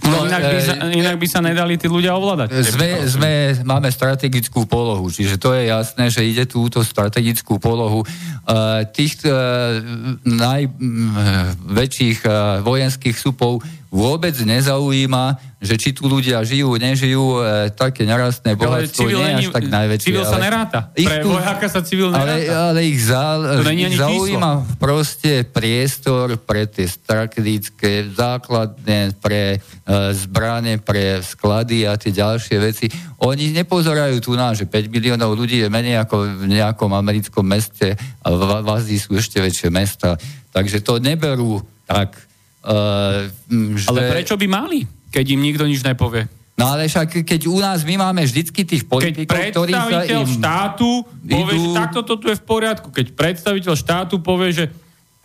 [0.00, 2.48] No, inak, by sa, e, inak by sa nedali tí ľudia ovládať.
[2.72, 3.32] Sme, sme,
[3.68, 8.00] máme strategickú polohu, čiže to je jasné, že ide túto strategickú polohu.
[8.48, 9.78] Uh, tých uh,
[10.24, 13.60] najväčších uh, vojenských supov
[13.90, 19.46] vôbec nezaujíma, že či tu ľudia žijú, nežijú, e, také nerastné bohatstvo nie je až
[19.50, 20.08] tak najväčšie.
[20.08, 20.78] Civil sa neráta.
[20.94, 22.70] Ich Pre tu, vojáka sa civil ale, neráta.
[22.70, 23.36] Ale ich, za,
[23.66, 24.78] ich zaujíma číslo.
[24.78, 32.86] proste priestor pre tie strategické, základné, pre e, zbranie, pre sklady a tie ďalšie veci.
[33.20, 37.98] Oni nepozerajú tu na, že 5 miliónov ľudí je menej ako v nejakom americkom meste
[38.22, 40.14] a v, v Azii sú ešte väčšie mesta.
[40.54, 41.58] Takže to neberú
[41.90, 42.29] tak
[42.60, 43.32] Uh,
[43.78, 43.88] že...
[43.88, 46.28] Ale prečo by mali, keď im nikto nič nepovie?
[46.60, 50.28] No ale však keď u nás my máme vždycky tých politikov, ktorí sa im...
[50.28, 51.72] štátu povie, idú...
[51.72, 52.92] že takto to tu je v poriadku.
[52.92, 54.64] Keď predstaviteľ štátu povie, že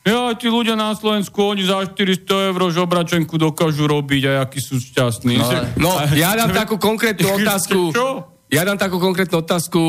[0.05, 4.77] ja, tí ľudia na Slovensku, oni za 400 eur žobračenku dokážu robiť a akí sú
[4.77, 5.35] šťastní.
[5.35, 5.49] No,
[5.81, 7.91] no ja dám takú konkrétnu otázku.
[7.91, 8.31] Čo?
[8.53, 9.81] Ja dám takú konkrétnu otázku.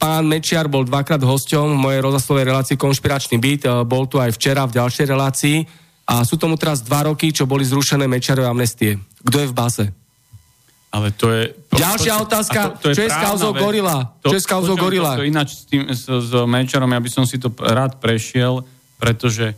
[0.00, 3.68] Pán Mečiar bol dvakrát hosťom v mojej rozhlasovej relácii Konšpiračný byt.
[3.84, 5.56] Bol tu aj včera v ďalšej relácii.
[6.10, 8.98] A sú tomu teraz dva roky, čo boli zrušené Mečarové amnestie.
[9.22, 9.84] Kto je v base?
[10.90, 11.54] Ale to je...
[11.70, 14.10] Ďalšia to, otázka, to, to je čo je s kauzou Gorila?
[14.26, 15.14] To, čo je s kauzou Gorila?
[15.14, 18.66] To, to ináč s, tým, s, s Mečarom, ja by som si to rád prešiel,
[18.98, 19.54] pretože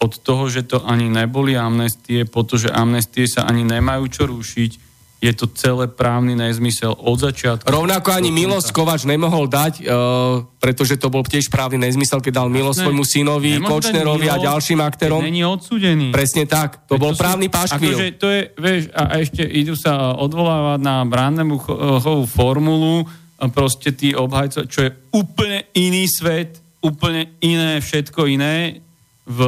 [0.00, 4.91] od toho, že to ani neboli amnestie, pretože amnestie sa ani nemajú čo rušiť,
[5.22, 7.70] je to celé právny nezmysel od začiatku.
[7.70, 12.48] Rovnako ani Milos Kovač nemohol dať, uh, pretože to bol tiež právny nezmysel, keď dal
[12.50, 15.22] Milos svojmu synovi, Kočnerovi a ďalším aktérom.
[15.22, 16.10] Není odsúdený.
[16.10, 17.94] Presne tak, to Veď bol to právny sú, paškvil.
[17.94, 23.06] Akože to je, vieš, a ešte idú sa odvolávať na Brandemuchovú formulu,
[23.42, 28.78] a proste tí obhajcov, čo je úplne iný svet, úplne iné, všetko iné
[29.26, 29.38] v,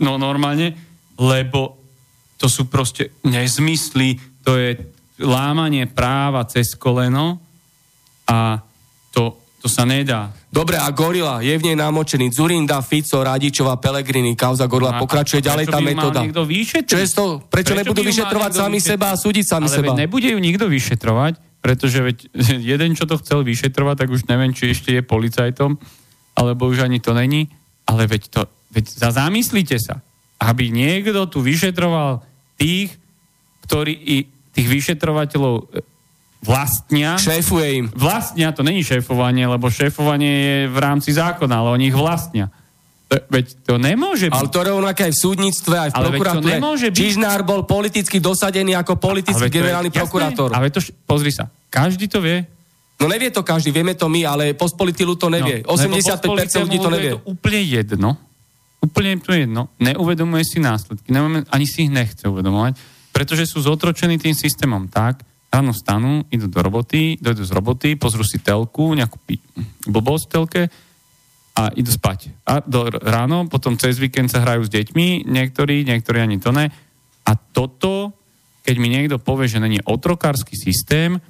[0.00, 0.72] no normálne,
[1.20, 1.76] lebo
[2.40, 4.78] to sú proste nezmysly, to je
[5.22, 7.38] lámanie práva cez koleno
[8.26, 8.58] a
[9.14, 10.34] to, to sa nedá.
[10.52, 15.66] Dobre, a Gorila, je v nej namočený Zurinda, Fico, Radičová, Pelegrini, kauza Gorila, pokračuje ďalej
[15.70, 16.20] tá metóda.
[16.84, 17.40] Čo je to?
[17.48, 18.90] Prečo, prečo nebudú vyšetrovať sami vyšetrovať?
[18.92, 19.92] seba a súdiť sami Ale seba?
[19.96, 21.32] nebude ju nikto vyšetrovať,
[21.62, 22.16] pretože veď
[22.74, 25.78] jeden, čo to chcel vyšetrovať, tak už neviem, či ešte je policajtom,
[26.36, 27.48] alebo už ani to není,
[27.88, 28.40] ale veď to,
[28.72, 30.00] veď zamyslite sa,
[30.42, 32.24] aby niekto tu vyšetroval
[32.58, 32.92] tých,
[33.64, 34.16] ktorí i
[34.52, 35.80] tých vyšetrovateľov e,
[36.44, 37.16] vlastnia.
[37.16, 37.86] Šéfuje im.
[37.94, 42.50] Vlastnia, to není šéfovanie, lebo šéfovanie je v rámci zákona, ale oni ich vlastnia.
[43.12, 44.40] Veď to nemôže byť.
[44.40, 46.56] Ale to rovnaké aj v súdnictve, aj v ale prokuratúre.
[46.88, 46.96] Byť...
[46.96, 50.48] Čižnár bol politicky dosadený ako politický generálny je, prokurátor.
[50.56, 52.40] Ale to, pozri sa, každý to vie.
[52.96, 55.60] No nevie to každý, vieme to my, ale postpolitilu to nevie.
[55.66, 57.10] No, 85% ľudí to nevie.
[57.12, 58.10] Je to úplne jedno.
[58.80, 59.62] Úplne to jedno.
[59.76, 61.12] Neuvedomuje si následky.
[61.52, 62.91] Ani si ich nechce uvedomovať
[63.22, 68.26] pretože sú zotročení tým systémom tak, ráno stanú, idú do roboty, dojdu z roboty, pozrú
[68.26, 69.14] si telku, nejakú
[69.86, 70.62] blbosť v telke
[71.54, 72.34] a idú spať.
[72.42, 76.66] A do ráno, potom cez víkend sa hrajú s deťmi, niektorí, niektorí ani to ne.
[77.22, 78.10] A toto,
[78.66, 81.22] keď mi niekto povie, že není otrokársky systém,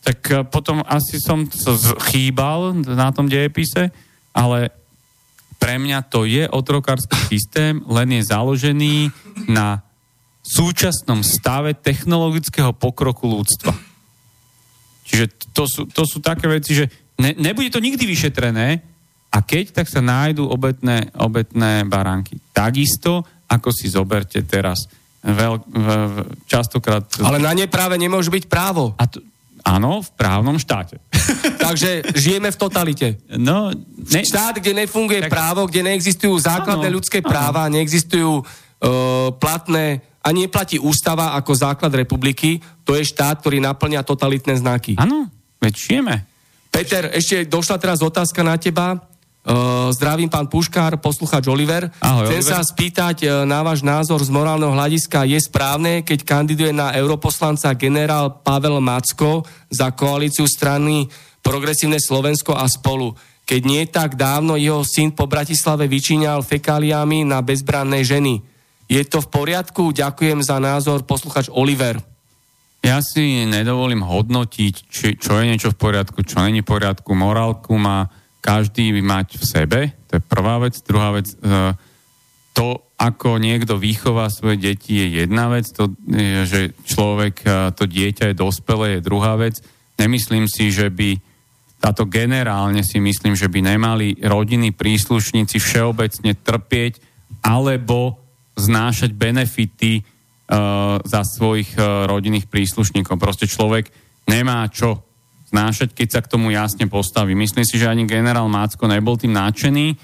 [0.00, 1.76] tak eh, potom asi som sa
[2.08, 3.92] chýbal na tom dejepise,
[4.32, 4.72] ale
[5.60, 9.12] pre mňa to je otrokársky systém, len je založený
[9.52, 9.84] na
[10.44, 13.72] súčasnom stave technologického pokroku ľudstva.
[15.08, 15.24] Čiže
[15.56, 16.84] to sú, to sú také veci, že
[17.16, 18.84] ne, nebude to nikdy vyšetrené
[19.32, 22.36] a keď, tak sa nájdú obetné, obetné baránky.
[22.52, 24.84] Takisto, ako si zoberte teraz
[25.24, 25.88] veľ, v,
[26.44, 27.08] častokrát...
[27.24, 28.92] Ale na ne práve nemôže byť právo.
[29.00, 29.24] A to,
[29.64, 31.00] áno, v právnom štáte.
[31.64, 33.06] Takže žijeme v totalite.
[33.40, 34.20] No, ne...
[34.20, 35.32] Štát, kde nefunguje tak...
[35.32, 37.80] právo, kde neexistujú základné ano, ľudské práva, ano.
[37.80, 38.44] neexistujú
[39.40, 44.96] platné a neplatí ústava ako základ republiky, to je štát, ktorý naplňa totalitné znaky.
[44.96, 45.28] Áno,
[45.60, 46.14] veď žijeme.
[46.72, 48.98] Peter, ešte došla teraz otázka na teba.
[49.44, 51.92] Uh, zdravím pán Puškár, posluchač Oliver.
[52.00, 52.52] Ahoj, Chcem Oliver.
[52.56, 55.28] sa spýtať uh, na váš názor z morálneho hľadiska.
[55.28, 61.12] Je správne, keď kandiduje na europoslanca generál Pavel Macko za koalíciu strany
[61.44, 63.12] Progresívne Slovensko a spolu.
[63.44, 68.53] Keď nie tak dávno jeho syn po Bratislave vyčíňal fekáliami na bezbranné ženy.
[68.88, 69.92] Je to v poriadku?
[69.96, 72.00] Ďakujem za názor posluchač Oliver.
[72.84, 77.16] Ja si nedovolím hodnotiť, či, čo je niečo v poriadku, čo není v poriadku.
[77.16, 78.12] Morálku má
[78.44, 80.76] každý mať v sebe, to je prvá vec.
[80.84, 81.36] Druhá vec, e,
[82.52, 85.96] to, ako niekto vychová svoje deti, je jedna vec, to,
[86.44, 89.64] že človek, e, to dieťa je dospelé, je druhá vec.
[89.96, 91.16] Nemyslím si, že by
[91.80, 97.00] táto generálne si myslím, že by nemali rodiny príslušníci všeobecne trpieť
[97.44, 98.23] alebo
[98.54, 103.18] znášať benefity uh, za svojich uh, rodinných príslušníkov.
[103.18, 103.90] Proste človek
[104.30, 105.02] nemá čo
[105.54, 107.38] znášať, keď sa k tomu jasne postaví.
[107.38, 109.94] Myslím si, že ani generál Mácko nebol tým nadšený,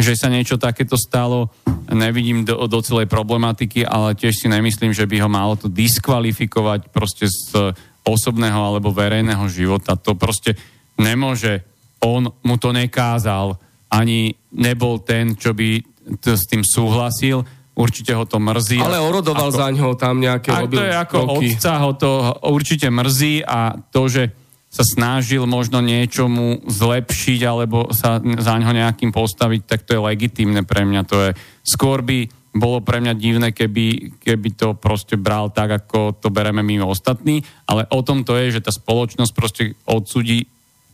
[0.00, 1.52] že sa niečo takéto stalo.
[1.88, 6.92] Nevidím do, do celej problematiky, ale tiež si nemyslím, že by ho malo to diskvalifikovať
[6.92, 7.72] proste z
[8.04, 9.96] osobného alebo verejného života.
[9.96, 10.56] To proste
[10.96, 11.64] nemôže.
[12.00, 13.60] On mu to nekázal,
[13.92, 15.84] ani nebol ten, čo by
[16.20, 17.44] to s tým súhlasil.
[17.74, 18.82] Určite ho to mrzí.
[18.82, 21.48] Ale orodoval ako, za ňo tam nejaké A to je ako roky.
[21.54, 22.10] otca, ho to
[22.50, 24.22] určite mrzí a to, že
[24.70, 30.62] sa snažil možno niečomu zlepšiť alebo sa za ňo nejakým postaviť, tak to je legitímne
[30.62, 31.02] pre mňa.
[31.10, 31.30] To je,
[31.66, 36.62] skôr by bolo pre mňa divné, keby, keby to proste bral tak, ako to bereme
[36.62, 40.46] my ostatní, ale o tom to je, že tá spoločnosť proste odsudí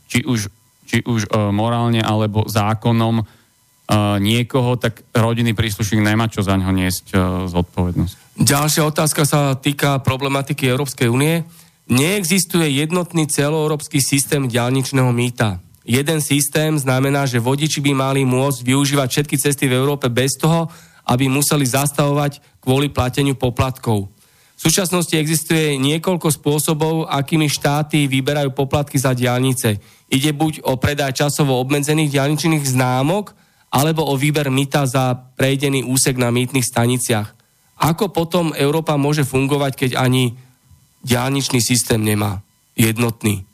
[0.09, 0.49] či už,
[0.85, 3.25] či už uh, morálne alebo zákonom
[4.19, 8.35] niekoho, tak rodinný príslušník nemá čo za ňo niesť uh, zodpovednosť.
[8.35, 11.47] Ďalšia otázka sa týka problematiky Európskej únie.
[11.87, 15.63] Neexistuje jednotný celoeurópsky systém diálničného mýta.
[15.87, 20.67] Jeden systém znamená, že vodiči by mali môcť využívať všetky cesty v Európe bez toho,
[21.07, 24.11] aby museli zastavovať kvôli plateniu poplatkov.
[24.57, 29.79] V súčasnosti existuje niekoľko spôsobov, akými štáty vyberajú poplatky za diálnice.
[30.11, 33.36] Ide buď o predaj časovo obmedzených diálničných známok,
[33.71, 37.35] alebo o výber mýta za prejdený úsek na mýtnych staniciach.
[37.77, 40.33] Ako potom Európa môže fungovať, keď ani
[41.05, 42.41] diálničný systém nemá
[42.73, 43.45] jednotný.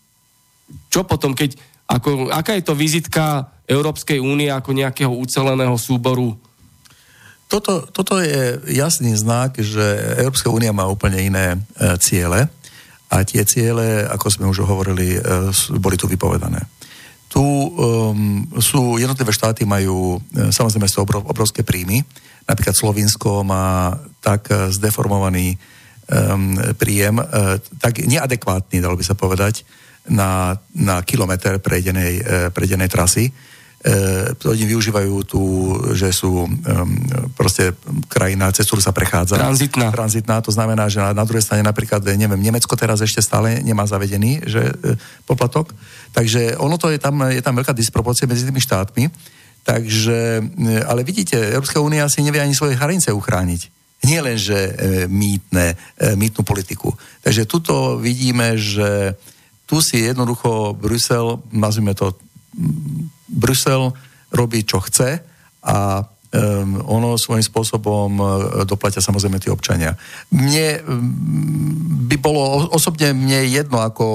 [0.87, 1.57] Čo potom, keď,
[1.89, 6.35] ako, aká je to vizitka Európskej únie ako nejakého uceleného súboru?
[7.51, 9.83] Toto, toto je jasný znak, že
[10.17, 11.57] Európska únia má úplne iné e,
[12.01, 12.49] ciele
[13.13, 15.19] a tie ciele, ako sme už hovorili, e,
[15.77, 16.65] boli tu vypovedané.
[17.33, 22.05] Tu um, sú jednotlivé štáty majú e, samozrejme z toho obrovské príjmy.
[22.45, 25.57] Napríklad Slovinsko má tak e, zdeformovaný
[26.13, 29.65] um, príjem, uh, tak neadekvátny, dalo by sa povedať,
[30.05, 33.33] na, na kilometr prejdenej, uh, prejdenej trasy.
[33.83, 35.41] Uh, oni využívajú tu,
[35.91, 36.47] že sú
[37.35, 37.75] proste
[38.07, 39.35] krajina, cez ktorú sa prechádza.
[39.35, 39.91] Tranzitná.
[39.91, 43.83] Tranzitná, to znamená, že na, na druhej strane napríklad, neviem, Nemecko teraz ešte stále nemá
[43.83, 44.95] zavedený že, uh,
[45.27, 45.75] poplatok.
[46.15, 49.11] Takže ono to je tam, je tam veľká disproporcia medzi tými štátmi.
[49.63, 50.43] Takže,
[50.91, 54.71] ale vidíte, Európska únia si nevie ani svoje hranice uchrániť nie len, že e,
[55.07, 56.91] mýtne, e, mýtnu politiku.
[57.23, 59.15] Takže tuto vidíme, že
[59.63, 62.11] tu si jednoducho Brusel, nazvime to
[63.33, 63.91] Brusel,
[64.29, 65.21] robí čo chce
[65.65, 68.27] a um, ono svojím spôsobom uh,
[68.65, 69.97] doplatia samozrejme tí občania.
[70.29, 71.01] Mne um,
[72.09, 74.07] by bolo osobne mne jedno ako,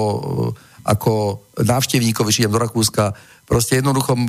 [0.87, 3.11] ako návštevníkovi, či do Rakúska,
[3.49, 4.25] proste jednoducho e, e,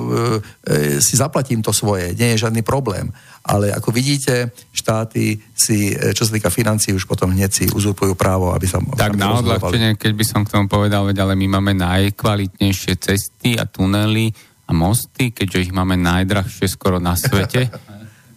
[1.04, 3.12] si zaplatím to svoje, nie je žiadny problém.
[3.44, 8.16] Ale ako vidíte, štáty si, e, čo sa týka financií, už potom hneď si uzurpujú
[8.16, 8.80] právo, aby sa...
[8.80, 13.60] Tak na odľahčenie, keď by som k tomu povedal, veď ale my máme najkvalitnejšie cesty
[13.60, 14.32] a tunely
[14.70, 17.66] a mosty, keďže ich máme najdrahšie skoro na svete.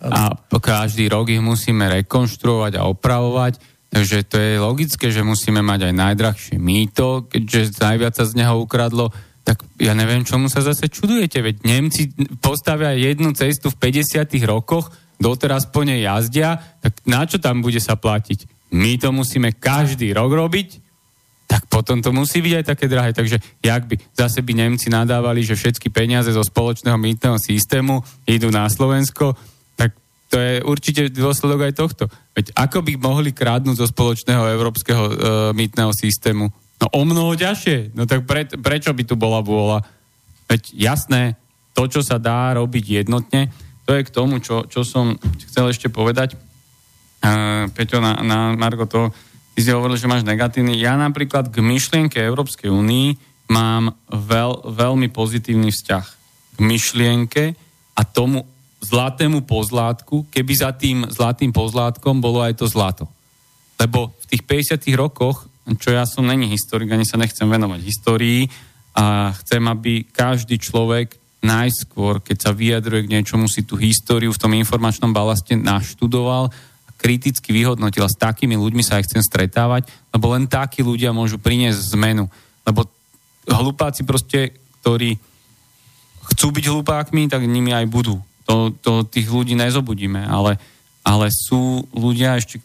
[0.03, 3.61] a každý rok ich musíme rekonštruovať a opravovať.
[3.93, 8.57] Takže to je logické, že musíme mať aj najdrahšie mýto, keďže najviac sa z neho
[8.57, 14.23] ukradlo tak ja neviem, čomu sa zase čudujete, veď Nemci postavia jednu cestu v 50
[14.47, 14.87] rokoch,
[15.19, 18.71] doteraz po nej jazdia, tak na čo tam bude sa platiť?
[18.71, 20.82] My to musíme každý rok robiť,
[21.53, 23.13] tak potom to musí byť aj také drahé.
[23.13, 28.49] Takže jak by zase by Nemci nadávali, že všetky peniaze zo spoločného mýtneho systému idú
[28.49, 29.37] na Slovensko,
[29.77, 29.93] tak
[30.33, 32.03] to je určite dôsledok aj tohto.
[32.33, 35.13] Veď ako by mohli krádnuť zo spoločného európskeho e,
[35.53, 36.49] mýtneho systému?
[36.81, 37.93] No o mnoho ťažšie.
[37.93, 39.85] No tak pre, prečo by tu bola vôľa?
[40.49, 41.37] Veď jasné,
[41.77, 43.53] to, čo sa dá robiť jednotne,
[43.85, 45.13] to je k tomu, čo, čo som
[45.45, 46.33] chcel ešte povedať.
[47.21, 49.13] Uh, Peťo, na, na Marko, to,
[49.53, 50.77] ty si hovoril, že máš negatívny.
[50.81, 53.15] Ja napríklad k myšlienke Európskej únii
[53.53, 56.05] mám veľ, veľmi pozitívny vzťah.
[56.53, 57.43] K myšlienke
[57.93, 58.45] a tomu
[58.83, 63.05] zlatému pozlátku, keby za tým zlatým pozlátkom bolo aj to zlato.
[63.79, 64.43] Lebo v tých
[64.75, 65.47] 50 rokoch,
[65.79, 68.51] čo ja som není historik, ani sa nechcem venovať histórii,
[68.93, 74.41] a chcem, aby každý človek najskôr, keď sa vyjadruje k niečomu, si tú históriu v
[74.41, 76.53] tom informačnom balaste naštudoval
[77.03, 78.07] kriticky vyhodnotil.
[78.07, 82.31] A s takými ľuďmi sa aj chcem stretávať, lebo len takí ľudia môžu priniesť zmenu.
[82.63, 82.87] Lebo
[83.43, 85.19] hlupáci proste, ktorí
[86.31, 88.23] chcú byť hlupákmi, tak nimi aj budú.
[88.47, 90.55] To, to tých ľudí nezobudíme, ale,
[91.03, 92.63] ale sú ľudia ešte,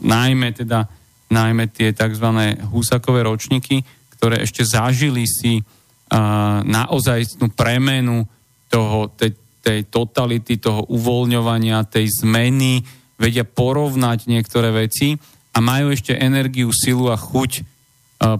[0.00, 0.88] najmä teda,
[1.28, 2.28] najmä tie tzv.
[2.72, 3.84] husakové ročníky,
[4.16, 8.24] ktoré ešte zažili si uh, naozaj premenu
[8.72, 12.80] toho, tej, tej totality, toho uvoľňovania, tej zmeny,
[13.16, 15.16] vedia porovnať niektoré veci
[15.56, 17.64] a majú ešte energiu, silu a chuť uh,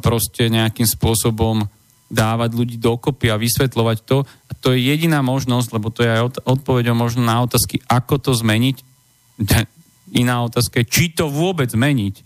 [0.01, 1.65] proste nejakým spôsobom
[2.07, 4.23] dávať ľudí dokopy a vysvetľovať to.
[4.23, 8.31] A to je jediná možnosť, lebo to je aj odpoveďou možno na otázky, ako to
[8.37, 8.77] zmeniť.
[10.23, 12.23] Iná otázka je, či to vôbec zmeniť.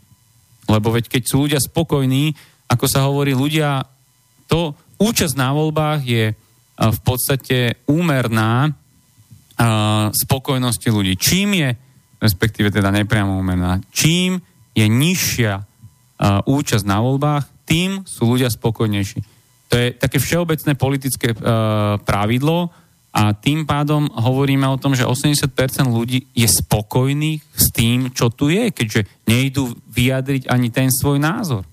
[0.69, 2.37] Lebo veď keď sú ľudia spokojní,
[2.71, 3.83] ako sa hovorí, ľudia,
[4.47, 6.25] to účasť na voľbách je
[6.81, 8.73] v podstate úmerná
[10.15, 11.19] spokojnosti ľudí.
[11.19, 11.69] Čím je,
[12.21, 14.39] respektíve teda nepriamo úmerná, čím
[14.77, 15.65] je nižšia
[16.45, 19.25] účasť na voľbách, tým sú ľudia spokojnejší.
[19.71, 21.33] To je také všeobecné politické
[22.05, 22.69] pravidlo
[23.11, 25.51] a tým pádom hovoríme o tom, že 80%
[25.91, 31.67] ľudí je spokojných s tým, čo tu je, keďže nejdú vyjadriť ani ten svoj názor.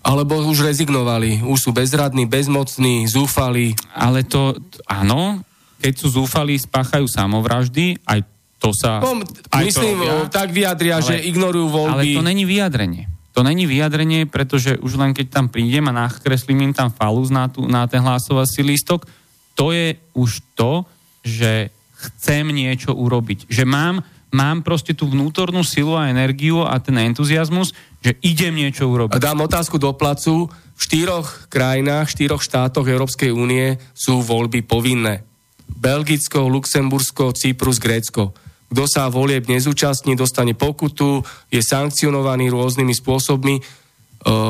[0.00, 3.76] Alebo už rezignovali, už sú bezradní, bezmocní, zúfali.
[3.92, 4.56] Ale to,
[4.88, 5.44] áno,
[5.78, 8.24] keď sú zúfali, spáchajú samovraždy, aj
[8.60, 9.00] to sa...
[9.00, 9.24] No,
[9.64, 12.12] myslím, to tak vyjadria, ale, že ignorujú voľby.
[12.12, 13.08] Ale to není vyjadrenie.
[13.32, 17.48] To není vyjadrenie, pretože už len keď tam prídem a nakreslím im tam falus na,
[17.48, 19.08] tú, na ten hlasovací lístok,
[19.56, 20.84] to je už to,
[21.24, 23.48] že chcem niečo urobiť.
[23.48, 27.72] Že mám, mám proste tú vnútornú silu a energiu a ten entuziasmus,
[28.04, 29.16] že idem niečo urobiť.
[29.16, 30.48] A dám otázku do placu.
[30.76, 35.24] V štyroch krajinách, štyroch štátoch Európskej únie sú voľby povinné.
[35.68, 38.32] Belgicko, Luxembursko, Cyprus, Grécko.
[38.70, 43.58] Kto sa volieb nezúčastní, dostane pokutu, je sankcionovaný rôznymi spôsobmi.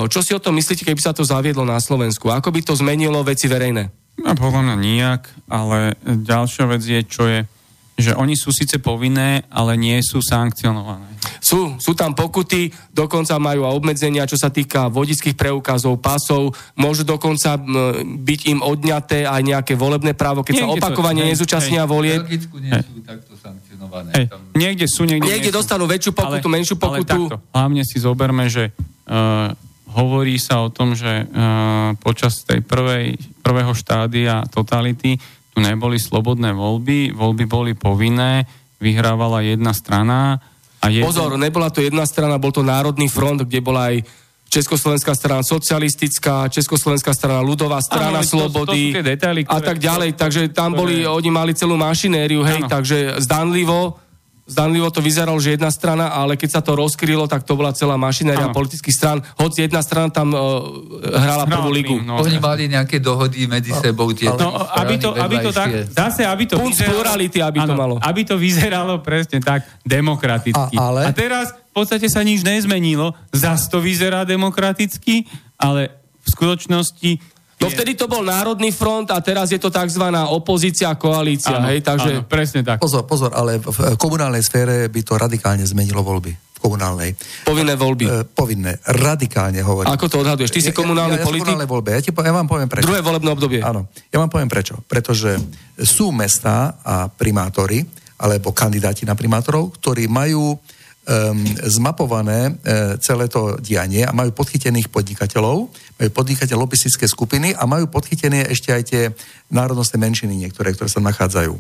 [0.06, 2.28] Čo si o tom myslíte, keby sa to zaviedlo na Slovensku?
[2.28, 3.88] Ako by to zmenilo veci verejné?
[4.20, 7.40] No, podľa mňa nijak, ale ďalšia vec je, čo je
[8.00, 11.19] že oni sú síce povinné, ale nie sú sankcionované.
[11.40, 17.02] Sú, sú tam pokuty, dokonca majú aj obmedzenia, čo sa týka vodických preukazov, pasov, môžu
[17.08, 17.56] dokonca
[18.04, 22.20] byť im odňaté aj nejaké volebné právo, keď niekde sa opakovane nezúčastnia volie.
[22.20, 24.12] V nie sú takto sankcionované.
[24.20, 24.40] Hej, tam...
[24.52, 27.16] Niekde sú, niekde, niekde dostanú väčšiu pokutu, ale, menšiu pokutu.
[27.16, 28.76] Ale takto, hlavne si zoberme, že
[29.08, 29.56] uh,
[29.96, 35.16] hovorí sa o tom, že uh, počas tej prvej, prvého štádia totality
[35.50, 38.46] tu neboli slobodné voľby, voľby boli povinné,
[38.78, 40.38] vyhrávala jedna strana.
[40.80, 41.04] A jeden...
[41.04, 44.04] Pozor, nebola to jedna strana, bol to Národný front, kde bola aj
[44.50, 50.18] Československá strana socialistická, Československá strana ľudová strana ano, slobody to, to detaily, a tak ďalej.
[50.18, 52.68] Takže tam boli, oni mali celú mašinériu, hej, ano.
[52.68, 53.94] takže zdanlivo
[54.50, 57.94] zdanlivo to vyzeralo, že jedna strana, ale keď sa to rozkrylo, tak to bola celá
[57.94, 59.22] mašinéria politických stran.
[59.38, 60.66] Hoď jedna strana tam uh,
[61.06, 61.96] hrala prvú ligu.
[62.02, 64.10] No, Oni mali nejaké dohody medzi sebou.
[64.10, 67.68] Tie no, aby to, aby to tak, zase, aby to Punc vyzeralo, plurality, aby áno,
[67.70, 67.94] to malo.
[68.02, 70.74] Aby to vyzeralo presne tak demokraticky.
[70.74, 71.00] A, ale...
[71.06, 77.68] a teraz v podstate sa nič nezmenilo, zase to vyzerá demokraticky, ale v skutočnosti No
[77.68, 80.00] vtedy to bol Národný front a teraz je to tzv.
[80.32, 81.60] opozícia, koalícia.
[81.60, 82.24] Áno, hej, takže...
[82.24, 82.80] áno, presne tak.
[82.80, 87.16] Pozor, pozor, ale v komunálnej sfére by to radikálne zmenilo voľby komunálnej.
[87.48, 88.04] Povinné voľby.
[88.04, 89.96] E, povinné, radikálne hovorím.
[89.96, 90.52] Ako to odhaduješ?
[90.52, 91.56] Ty si komunálny ja, ja, politik?
[91.56, 91.90] Ja voľbe.
[91.96, 92.84] Ja, ti, ja vám poviem prečo.
[92.84, 93.60] Druhé volebné obdobie.
[93.64, 93.88] Áno.
[94.12, 94.76] Ja vám poviem prečo.
[94.84, 95.40] Pretože
[95.80, 97.80] sú mesta a primátori,
[98.20, 100.52] alebo kandidáti na primátorov, ktorí majú
[101.06, 107.64] um, zmapované uh, celé to dianie a majú podchytených podnikateľov, majú podchytené lobistické skupiny a
[107.64, 109.02] majú podchytené ešte aj tie
[109.50, 111.52] národnostné menšiny niektoré, ktoré sa nachádzajú.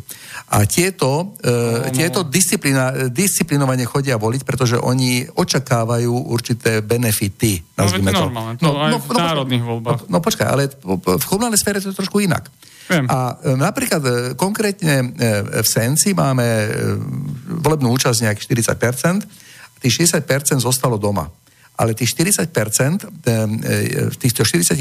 [0.52, 7.64] A tieto, uh, no, tieto disciplína, disciplinovane chodia voliť, pretože oni očakávajú určité benefity.
[7.80, 10.00] No, to normálne, to no, aj no, v no, národných voľbách.
[10.06, 12.46] No, no počkaj, ale v komunálnej sfére to je trošku inak.
[12.90, 13.06] Viem.
[13.06, 16.66] A e, napríklad e, konkrétne e, v Senci máme
[17.62, 21.30] volebnú účasť nejakých 40%, tých 60% zostalo doma.
[21.80, 23.08] ale tých 40%,
[24.12, 24.76] v týchto 40%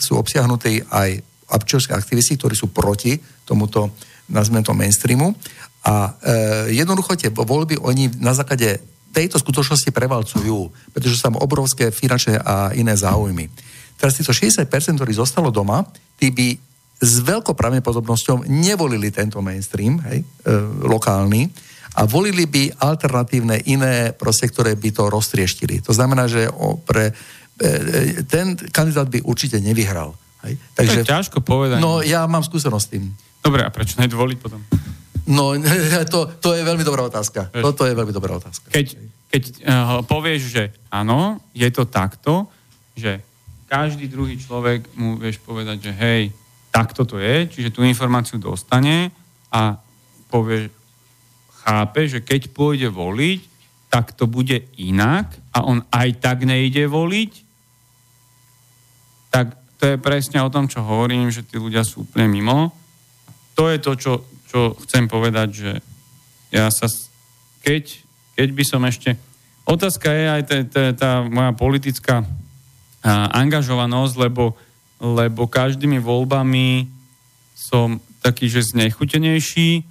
[0.00, 1.20] sú obsiahnutí aj
[1.52, 3.92] občianské aktivisti, ktorí sú proti tomuto,
[4.32, 5.28] nazvime to mainstreamu.
[5.84, 6.16] A
[6.72, 8.80] jednoducho tie voľby oni na základe
[9.12, 13.52] tejto skutočnosti prevalcujú, pretože sú tam obrovské finančné a iné záujmy.
[14.00, 14.64] Teraz týchto 60%,
[14.96, 15.84] ktorí zostalo doma,
[16.16, 16.71] tí by
[17.02, 20.26] s veľkou pravdepodobnosťou nevolili tento mainstream, hej, e,
[20.86, 21.50] lokálny,
[21.92, 25.84] a volili by alternatívne iné proste, ktoré by to roztrieštili.
[25.84, 27.12] To znamená, že o, pre,
[27.58, 27.68] e, e
[28.24, 30.16] ten kandidát by určite nevyhral.
[30.46, 30.56] Hej?
[30.72, 31.78] Takže, to je ťažko povedať.
[31.82, 33.04] No, ja mám skúsenosť s tým.
[33.42, 34.62] Dobre, a prečo nedvoliť potom?
[35.28, 35.52] No,
[36.12, 37.50] to, to je veľmi dobrá otázka.
[37.50, 38.72] Veš, Toto je veľmi dobrá otázka.
[38.72, 38.86] Keď,
[39.28, 42.48] keď uh, povieš, že áno, je to takto,
[42.96, 43.20] že
[43.68, 46.22] každý druhý človek mu vieš povedať, že hej,
[46.72, 49.12] takto to je, čiže tú informáciu dostane
[49.52, 49.76] a
[50.32, 50.72] povie,
[51.62, 53.40] chápe, že keď pôjde voliť,
[53.92, 57.32] tak to bude inak a on aj tak nejde voliť,
[59.28, 62.72] tak to je presne o tom, čo hovorím, že tí ľudia sú úplne mimo.
[63.58, 64.12] To je to, čo,
[64.48, 65.72] čo chcem povedať, že
[66.54, 66.88] ja sa,
[67.60, 68.00] keď,
[68.36, 69.16] keď by som ešte...
[69.68, 72.24] Otázka je aj tá, tá, tá moja politická
[73.02, 74.54] a, angažovanosť, lebo,
[75.02, 76.86] lebo každými voľbami
[77.58, 79.82] som taký, že znechutenejší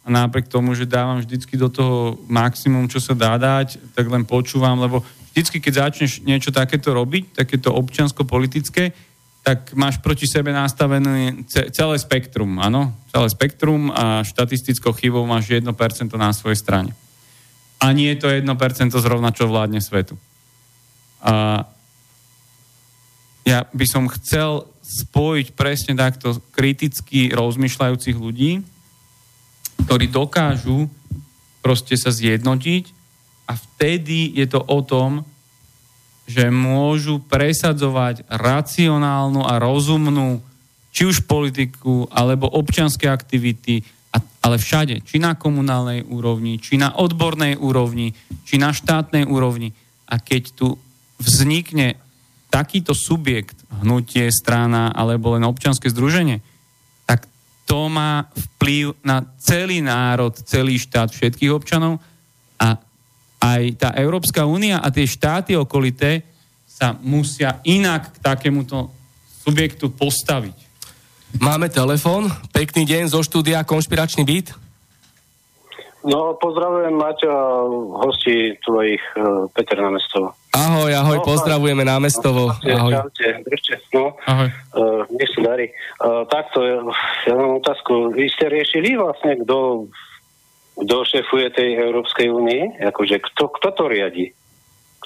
[0.00, 4.24] a napriek tomu, že dávam vždycky do toho maximum, čo sa dá dať, tak len
[4.24, 5.04] počúvam, lebo
[5.36, 8.96] vždycky, keď začneš niečo takéto robiť, takéto občiansko-politické,
[9.44, 12.96] tak máš proti sebe nastavené celé spektrum, áno?
[13.12, 15.70] Celé spektrum a štatistickou chybou máš 1%
[16.16, 16.90] na svojej strane.
[17.78, 18.42] A nie je to 1%
[18.90, 20.18] zrovna, čo vládne svetu.
[21.20, 21.62] A
[23.46, 28.66] ja by som chcel spojiť presne takto kriticky rozmýšľajúcich ľudí,
[29.86, 30.90] ktorí dokážu
[31.62, 32.84] proste sa zjednotiť
[33.46, 35.22] a vtedy je to o tom,
[36.26, 40.42] že môžu presadzovať racionálnu a rozumnú
[40.90, 43.84] či už politiku, alebo občianské aktivity,
[44.40, 48.16] ale všade, či na komunálnej úrovni, či na odbornej úrovni,
[48.48, 49.76] či na štátnej úrovni.
[50.08, 50.80] A keď tu
[51.20, 52.00] vznikne
[52.56, 56.40] takýto subjekt, hnutie, strana alebo len občianske združenie,
[57.04, 57.28] tak
[57.68, 62.00] to má vplyv na celý národ, celý štát, všetkých občanov
[62.56, 62.80] a
[63.44, 66.24] aj tá Európska únia a tie štáty okolité
[66.64, 68.88] sa musia inak k takémuto
[69.44, 70.56] subjektu postaviť.
[71.36, 72.32] Máme telefon.
[72.56, 74.65] Pekný deň zo štúdia Konšpiračný byt.
[76.06, 77.46] No, pozdravujem Maťo a
[78.06, 80.38] hosti tvojich, uh, Peter Námestovo.
[80.54, 82.54] Ahoj, ahoj, no, pozdravujeme Námestovo.
[82.54, 82.94] Ahoj.
[82.94, 84.14] Čaute, držte, no.
[84.22, 84.48] Ahoj.
[84.70, 85.66] Uh, nech sa darí.
[85.98, 86.62] Uh, takto,
[87.26, 88.14] ja mám otázku.
[88.14, 89.90] Vy ste riešili vlastne, kto
[90.76, 92.68] kto šefuje tej Európskej únie?
[92.84, 94.28] Akože kto, kto to riadi?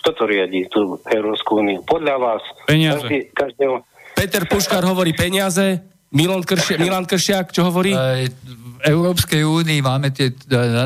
[0.02, 1.86] Kto to riadi, tú Európsku úniu?
[1.86, 2.42] Podľa vás.
[2.66, 3.06] Peniaze.
[3.06, 3.74] Každý, každého...
[4.18, 5.78] Peter Puškár hovorí peniaze,
[6.10, 7.94] Milan, Kršia, Milan Kršiak, čo hovorí?
[7.94, 10.34] V Európskej únii máme tie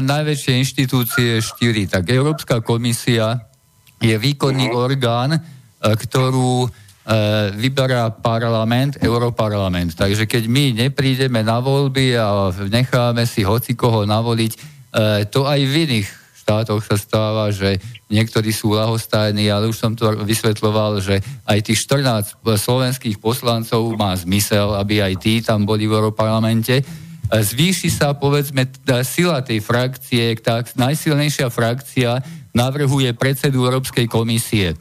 [0.05, 1.89] najväčšie inštitúcie štyri.
[1.89, 3.41] Tak Európska komisia
[4.05, 4.85] je výkonný uh-huh.
[4.85, 5.41] orgán, e,
[5.81, 6.69] ktorú
[7.05, 9.93] E, vyberá parlament, Europarlament.
[9.93, 14.59] Takže keď my neprídeme na voľby a necháme si hoci koho navoliť, e,
[15.29, 16.09] to aj v iných
[16.45, 17.81] štátoch sa stáva, že
[18.13, 24.13] niektorí sú lahostajní, ale už som to vysvetloval, že aj tých 14 slovenských poslancov má
[24.13, 26.81] zmysel, aby aj tí tam boli v Europarlamente.
[26.81, 26.85] E,
[27.33, 28.69] zvýši sa, povedzme,
[29.01, 32.21] sila tej frakcie, tá najsilnejšia frakcia
[32.53, 34.77] navrhuje predsedu Európskej komisie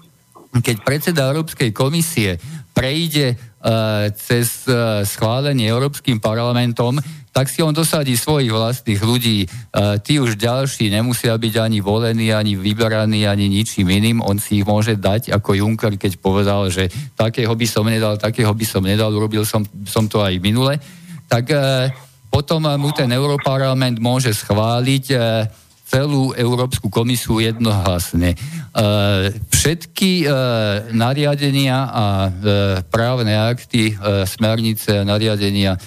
[0.61, 2.37] keď predseda Európskej komisie
[2.77, 7.01] prejde uh, cez uh, schválenie Európskym parlamentom,
[7.33, 9.49] tak si on dosadí svojich vlastných ľudí.
[9.73, 14.21] Uh, tí už ďalší nemusia byť ani volení, ani vyberaní, ani ničím iným.
[14.21, 18.53] On si ich môže dať ako Juncker, keď povedal, že takého by som nedal, takého
[18.53, 20.77] by som nedal, urobil som, som to aj minule.
[21.25, 21.89] Tak uh,
[22.29, 25.49] potom mu ten Európarlament môže schváliť uh,
[25.93, 28.33] celú Európsku komisiu jednohlasne.
[28.33, 28.37] E,
[29.53, 30.27] všetky e,
[30.89, 32.29] nariadenia a e,
[32.89, 33.93] právne akty,
[34.25, 35.77] smernice a nariadenia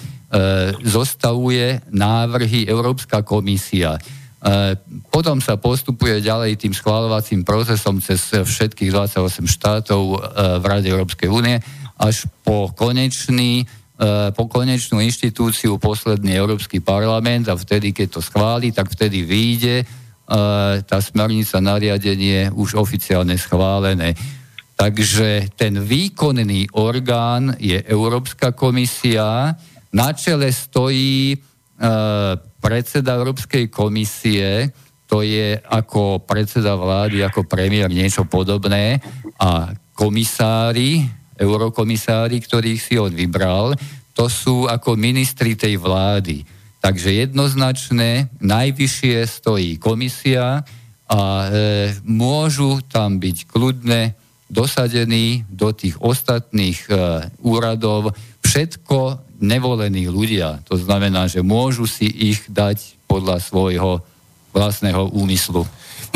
[0.85, 3.97] zostavuje návrhy Európska komisia.
[5.09, 10.01] Potom sa postupuje ďalej tým schváľovacím procesom cez všetkých 28 štátov
[10.61, 11.57] v Rade Európskej únie
[11.97, 13.65] až po konečný
[14.37, 19.89] po konečnú inštitúciu posledný Európsky parlament a vtedy, keď to schváli, tak vtedy vyjde
[20.85, 24.13] tá smernica nariadenie už oficiálne schválené.
[24.77, 29.57] Takže ten výkonný orgán je Európska komisia,
[29.93, 31.37] na čele stojí
[32.57, 34.73] predseda Európskej komisie,
[35.07, 38.99] to je ako predseda vlády, ako premiér niečo podobné
[39.39, 41.07] a komisári,
[41.37, 43.77] eurokomisári, ktorých si on vybral,
[44.11, 46.43] to sú ako ministri tej vlády.
[46.81, 50.65] Takže jednoznačne najvyššie stojí komisia
[51.07, 51.47] a e,
[52.03, 54.17] môžu tam byť kľudne
[54.49, 56.93] dosadení do tých ostatných e,
[57.45, 58.11] úradov
[58.43, 60.61] všetko nevolení ľudia.
[60.67, 64.01] To znamená, že môžu si ich dať podľa svojho
[64.51, 65.63] vlastného úmyslu.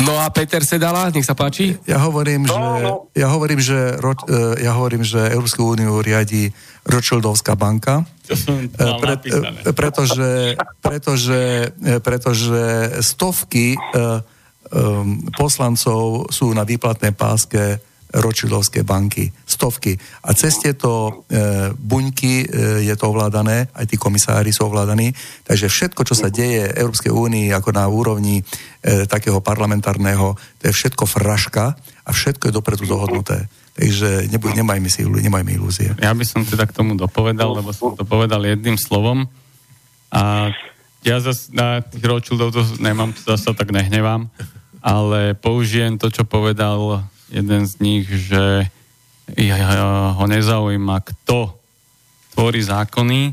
[0.02, 1.78] No a Peter Sedala, nech sa páči.
[1.86, 2.92] Ja hovorím, že, no, no.
[3.14, 6.50] ja hovorím, že, e, ja hovorím, že Európsku úniu riadi
[6.82, 8.02] Rothschildovská banka.
[8.26, 12.62] Pre, e, pretože, pretože, e, pretože
[13.04, 13.78] stovky
[15.36, 17.76] poslancov sú na výplatnej páske
[18.12, 19.96] Rothschildovské banky, stovky.
[20.24, 22.46] A cez tieto e, buňky e,
[22.84, 25.16] je to ovládané, aj tí komisári sú ovládaní,
[25.48, 28.44] takže všetko, čo sa deje Európskej únii ako na úrovni e,
[29.08, 31.72] takého parlamentárneho, to je všetko fraška
[32.04, 33.48] a všetko je dopredu dohodnuté.
[33.72, 35.96] Takže nebuď, nemajme si nemajme ilúzie.
[35.96, 39.24] Ja by som teda k tomu dopovedal, lebo som to povedal jedným slovom.
[40.12, 40.52] A
[41.02, 44.28] ja zase na tých Rothschildov to nemám, to zase tak nehnevám,
[44.84, 48.68] ale použijem to, čo povedal jeden z nich, že
[50.18, 51.56] ho nezaujíma, kto
[52.36, 53.32] tvorí zákony,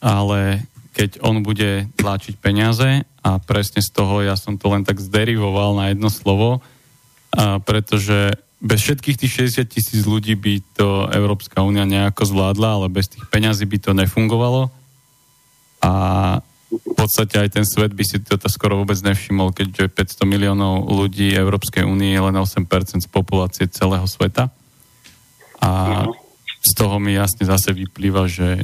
[0.00, 0.64] ale
[0.96, 5.76] keď on bude tlačiť peniaze a presne z toho ja som to len tak zderivoval
[5.76, 6.64] na jedno slovo,
[7.36, 12.86] a pretože bez všetkých tých 60 tisíc ľudí by to Európska únia nejako zvládla, ale
[12.88, 14.72] bez tých peňazí by to nefungovalo.
[15.84, 15.92] A
[16.66, 19.86] v podstate aj ten svet by si toto skoro vôbec nevšimol, keďže
[20.18, 24.50] 500 miliónov ľudí Európskej únie je len 8% z populácie celého sveta.
[25.62, 25.70] A
[26.66, 28.62] z toho mi jasne zase vyplýva, že e,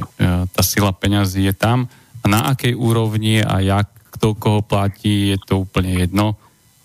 [0.51, 1.87] tá sila peňazí je tam
[2.19, 3.87] a na akej úrovni a jak
[4.19, 6.37] kto koho platí, je to úplne jedno,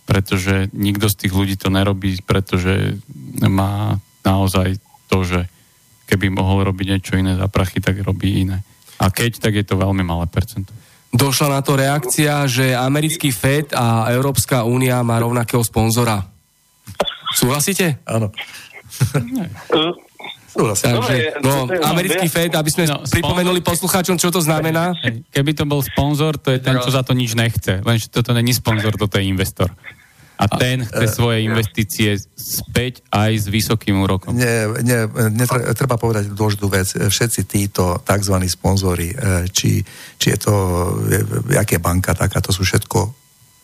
[0.07, 2.97] pretože nikto z tých ľudí to nerobí, pretože
[3.45, 4.81] má naozaj
[5.11, 5.41] to, že
[6.09, 8.65] keby mohol robiť niečo iné za prachy, tak robí iné.
[8.97, 10.73] A keď, tak je to veľmi malé percento
[11.13, 16.25] došla na to reakcia, že americký FED a Európska únia má rovnakého sponzora.
[17.37, 18.01] Súhlasíte?
[18.05, 18.33] Áno.
[20.59, 24.91] Takže, no, americký FED, aby sme no, pripomenuli poslucháčom, čo to znamená.
[25.31, 27.79] Keby to bol sponzor, to je ten, čo za to nič nechce.
[27.85, 29.71] Lenže toto není sponzor, toto je investor
[30.39, 34.39] a ten chce e, svoje investície späť aj s vysokým úrokom.
[34.39, 36.87] Nie, nie, netre, treba povedať dôležitú vec.
[36.95, 38.39] Všetci títo tzv.
[38.47, 39.83] sponzory, e, či,
[40.15, 40.55] či je to,
[41.51, 43.11] jaké banka taká, to sú všetko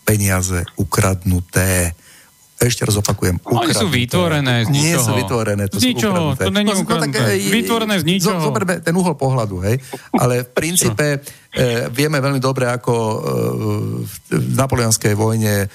[0.03, 1.95] peniaze ukradnuté
[2.55, 3.67] ešte raz opakujem, ukradnuté.
[3.67, 4.87] Oni sú vytvorené z ničoho.
[4.87, 7.11] Nie sú vytvorené, to z ničoho, sú to není no, no, tak,
[7.51, 8.41] vytvorené z ničoho.
[8.41, 9.77] Zoberme ten uhol pohľadu, hej.
[10.15, 11.19] Ale v princípe e,
[11.91, 13.17] vieme veľmi dobre, ako e,
[14.33, 15.67] v napoleonskej vojne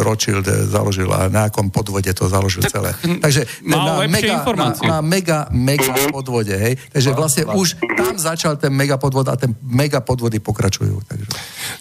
[0.00, 2.90] Rothschild založil a na akom podvode to založil tak, celé.
[3.20, 6.80] Takže na mega, na, na mega, mega podvode, hej.
[6.88, 11.04] Takže vlastne už tam začal ten mega podvod a ten mega podvody pokračujú.
[11.04, 11.28] Takže.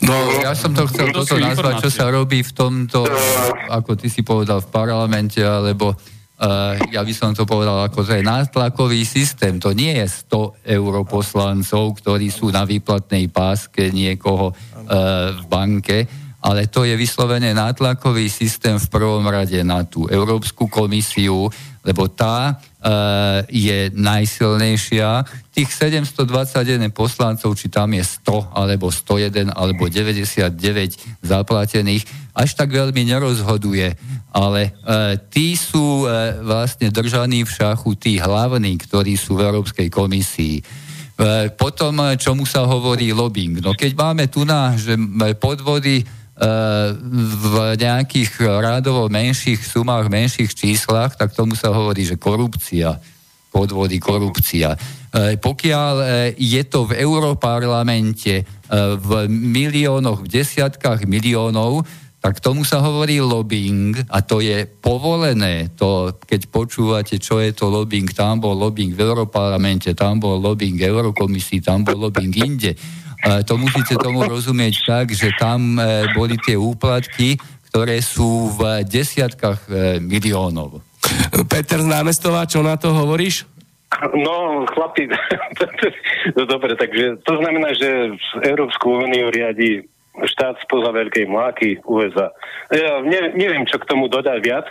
[0.03, 3.07] No, ja som to chcel toto nazvať, čo sa robí v tomto,
[3.71, 5.95] ako ty si povedal, v parlamente, alebo
[6.35, 11.95] Uh, ja by som to povedal ako, že nátlakový systém, to nie je 100 europoslancov,
[12.03, 16.03] ktorí sú na výplatnej páske niekoho uh, v banke,
[16.45, 21.49] ale to je vyslovene nátlakový systém v prvom rade na tú Európsku komisiu,
[21.81, 22.53] lebo tá e,
[23.49, 25.25] je najsilnejšia.
[25.49, 30.53] Tých 721 poslancov, či tam je 100, alebo 101, alebo 99
[31.25, 32.05] zaplatených,
[32.37, 33.97] až tak veľmi nerozhoduje.
[34.29, 34.71] Ale e,
[35.33, 40.61] tí sú e, vlastne držaní v šachu, tí hlavní, ktorí sú v Európskej komisii.
[40.61, 40.63] E,
[41.57, 43.65] potom, čomu sa hovorí lobbying.
[43.65, 44.93] No keď máme tu na, že
[45.41, 52.99] podvody v nejakých rádovo menších sumách, menších číslach, tak tomu sa hovorí, že korupcia,
[53.55, 54.75] podvody, korupcia.
[54.75, 58.43] E, pokiaľ e, je to v Európarlamente e,
[58.99, 61.87] v miliónoch, v desiatkách miliónov,
[62.19, 65.71] tak tomu sa hovorí lobbying a to je povolené.
[65.79, 70.75] To, keď počúvate, čo je to lobbying, tam bol lobbying v Európarlamente, tam bol lobbying
[70.81, 72.75] Eurokomisii, tam bol lobbying inde
[73.25, 77.41] to musíte tomu rozumieť tak, že tam e, boli tie úplatky,
[77.73, 80.85] ktoré sú v desiatkách e, miliónov.
[81.49, 83.49] Peter z námestova, čo na to hovoríš?
[84.13, 85.09] No, chlapi,
[86.37, 88.13] no dobre, takže to znamená, že
[88.45, 89.85] Európsku úniu riadi
[90.15, 92.31] štát spoza veľkej mláky USA.
[92.71, 94.65] Ja ne, neviem, čo k tomu dodať viac.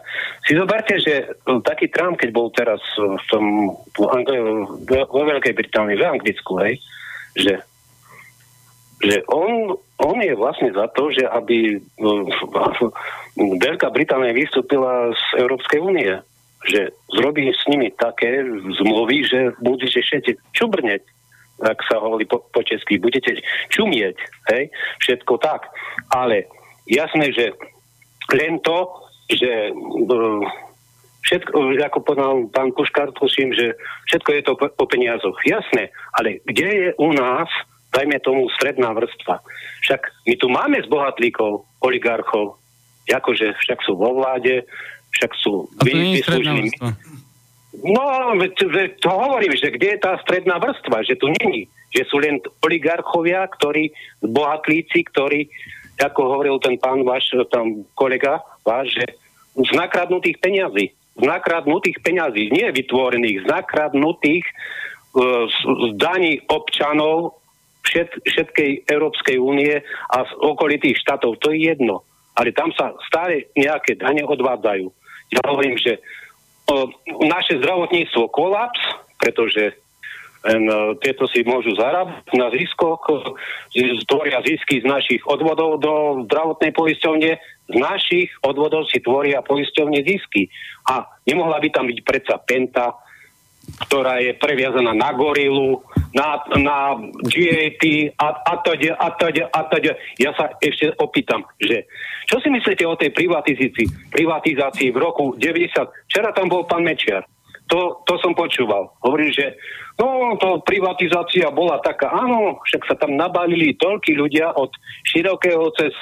[0.48, 3.44] Si zoberte, že taký Trump, keď bol teraz v tom
[3.92, 6.80] vo Veľkej Británii, v Anglicku, hej,
[7.36, 7.60] že
[9.04, 11.78] že on on je vlastne za to, že aby
[13.66, 16.10] Veľká Británia vystúpila z Európskej únie.
[16.64, 18.40] Že zrobí s nimi také
[18.80, 21.02] zmluvy, že budete všetci čubrneť,
[21.60, 23.36] ak sa hovorí po, po česky, budete
[23.68, 24.16] čumieť,
[24.54, 24.72] hej,
[25.02, 25.68] všetko tak.
[26.14, 26.48] Ale
[26.88, 27.52] jasné, že
[28.32, 28.88] len to,
[29.28, 29.76] že
[31.28, 31.52] všetko,
[31.84, 33.76] ako povedal pán Puškár, tuším, že
[34.08, 35.36] všetko je to po peniazoch.
[35.44, 37.50] Jasné, ale kde je u nás,
[37.94, 39.38] dajme tomu, stredná vrstva?
[39.86, 42.58] Však my tu máme zbohatlíkov, oligarchov,
[43.06, 44.66] akože však sú vo vláde,
[45.14, 46.74] však sú vyslúžili.
[47.82, 48.34] No,
[49.02, 51.66] to hovorím, že kde je tá stredná vrstva, že tu není.
[51.90, 53.90] Že sú len oligarchovia, ktorí,
[54.22, 55.50] bohatlíci, ktorí,
[55.98, 59.06] ako hovoril ten pán váš, tam kolega váš, že
[59.54, 60.90] z nakradnutých peňazí.
[61.14, 64.42] Z nakradnutých peňazí, nie vytvorených, z nakradnutých
[65.14, 67.38] uh, z daní občanov
[67.84, 69.80] všet, všetkej Európskej únie
[70.10, 71.38] a z okolitých štátov.
[71.44, 72.02] To je jedno
[72.34, 74.86] ale tam sa stále nejaké dane odvádzajú.
[75.30, 76.02] Ja hovorím, že
[76.66, 76.90] o,
[77.26, 78.82] naše zdravotníctvo kolaps,
[79.22, 79.78] pretože
[80.44, 80.68] len,
[81.00, 83.00] tieto si môžu zarábať na ziskoch,
[84.04, 87.30] tvoria zisky z našich odvodov do zdravotnej poisťovne,
[87.72, 90.52] z našich odvodov si tvoria poisťovne zisky.
[90.90, 92.92] A nemohla by tam byť predsa Penta,
[93.88, 95.82] ktorá je previazaná na gorilu,
[96.14, 96.94] na, na
[97.26, 97.84] GAT
[98.22, 99.92] a, a teda, a teda, a teda.
[100.22, 101.84] Ja sa ešte opýtam, že
[102.30, 106.08] čo si myslíte o tej privatizácii, privatizácii v roku 90?
[106.08, 107.26] Včera tam bol pán Mečiar.
[107.72, 108.92] To, to som počúval.
[109.00, 109.56] Hovorím, že
[109.96, 114.68] no, to privatizácia bola taká, áno, však sa tam nabalili toľkí ľudia od
[115.08, 115.96] širokého cez,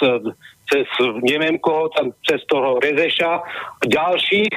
[0.67, 0.87] cez
[1.23, 3.47] neviem koho, tam cez toho Rezeša,
[3.87, 4.53] ďalších,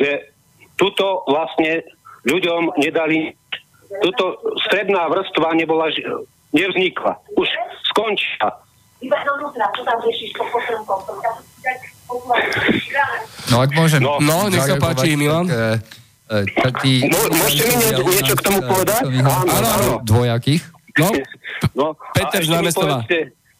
[0.00, 0.32] že
[0.80, 1.84] tuto vlastne
[2.26, 3.32] ľuďom nedali,
[4.02, 5.88] túto stredná vrstva nebola,
[6.50, 7.22] nevznikla.
[7.38, 7.48] Už
[7.94, 8.50] skončila.
[13.46, 14.00] No ak môžem...
[14.02, 15.46] No, no nech sa páči, Milan.
[16.26, 19.06] Tak, e, Môžete mi niečo k tomu povedať?
[19.06, 19.94] Áno, áno.
[20.02, 20.62] Dvojakých.
[20.98, 21.08] No,
[21.76, 21.86] no
[22.16, 23.06] Peter z námestova.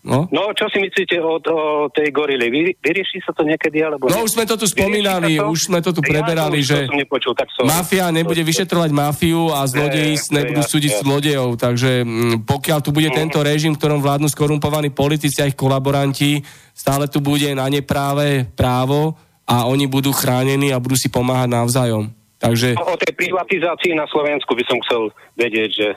[0.06, 0.30] No?
[0.30, 2.46] no, čo si myslíte o, o tej gorile?
[2.46, 3.82] Vy, vyrieši sa to niekedy?
[3.82, 5.50] Alebo no, už sme to tu spomínali, to?
[5.50, 7.66] už sme to tu preberali, ja, že nepočul, tak som...
[7.66, 10.98] mafia nebude vyšetrovať mafiu a zlodeji ne, nebudú ja, súdiť ja.
[11.02, 11.58] zlodejov.
[11.58, 13.18] Takže m, pokiaľ tu bude mm.
[13.18, 16.38] tento režim, v ktorom vládnu skorumpovaní politici a ich kolaboranti,
[16.70, 22.14] stále tu bude na nepráve právo a oni budú chránení a budú si pomáhať navzájom.
[22.38, 22.78] Takže...
[22.78, 25.88] O tej privatizácii na Slovensku by som chcel vedieť, že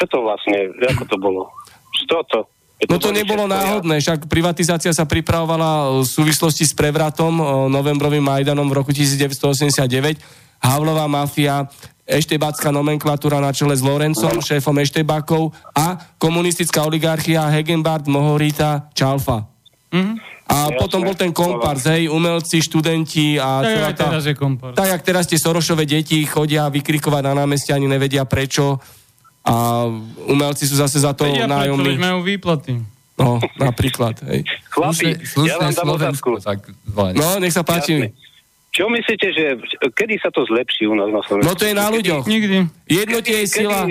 [0.00, 1.52] čo to vlastne, ako to bolo?
[2.08, 2.40] Čo to?
[2.90, 7.30] No to nebolo náhodné, však privatizácia sa pripravovala v súvislosti s prevratom
[7.70, 10.18] novembrovým Majdanom v roku 1989.
[10.62, 11.70] Havlová mafia,
[12.06, 19.46] eštebácká nomenklatúra na čele s Lorencom, šéfom eštebákov a komunistická oligarchia Hegenbart, Mohorita, Čalfa.
[19.92, 20.16] Mm-hmm.
[20.52, 24.04] A ja potom bol ten kompars, hej, umelci, študenti a tak, celá tá...
[24.10, 24.74] teraz je kompars.
[24.74, 28.76] Tak, jak teraz tie Sorošové deti chodia vykrikovať na námestie, ani nevedia prečo
[29.42, 29.86] a
[30.30, 31.98] umelci sú zase za to Vedia, nájomní.
[31.98, 32.78] Vedia, majú výplaty.
[33.18, 34.18] No, napríklad.
[34.24, 34.46] Hej.
[34.70, 36.38] Chlapi, ja vám dám otázku.
[37.14, 38.08] No, nech sa páči.
[38.08, 38.30] Jasne.
[38.72, 39.44] Čo myslíte, že
[39.92, 41.44] kedy sa to zlepší u nás na Slovensku?
[41.44, 42.24] No to je na ľuďoch.
[42.24, 42.72] Nikdy.
[42.88, 43.84] Jednotie je sila.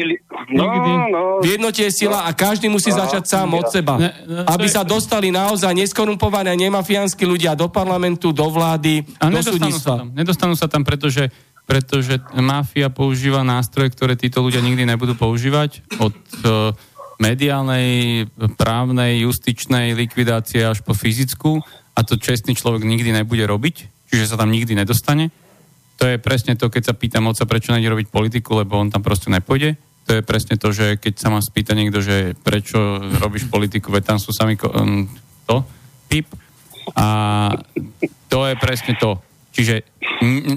[0.49, 0.65] No,
[1.05, 1.21] no.
[1.37, 4.01] V jednotie je sila a každý musí no, začať sám od seba.
[4.01, 9.37] Ne, ne, aby sa dostali naozaj neskorumpované nemafiánsky ľudia do parlamentu, do vlády, a do
[9.45, 10.01] súdnictva.
[10.01, 11.29] Sa tam, nedostanú sa tam, pretože
[11.65, 16.75] pretože mafia používa nástroje, ktoré títo ľudia nikdy nebudú používať od uh,
[17.21, 18.25] mediálnej,
[18.57, 21.61] právnej, justičnej likvidácie až po fyzickú
[21.93, 25.29] a to čestný človek nikdy nebude robiť, čiže sa tam nikdy nedostane.
[26.01, 29.05] To je presne to, keď sa pýtam oca, prečo nejde robiť politiku, lebo on tam
[29.05, 29.77] proste nepôjde.
[30.09, 34.03] To je presne to, že keď sa ma spýta niekto, že prečo robíš politiku, veď
[34.09, 35.05] tam sú sami um,
[35.45, 35.61] to,
[36.09, 36.25] pip.
[36.97, 37.07] A
[38.25, 39.21] to je presne to
[39.51, 39.83] Čiže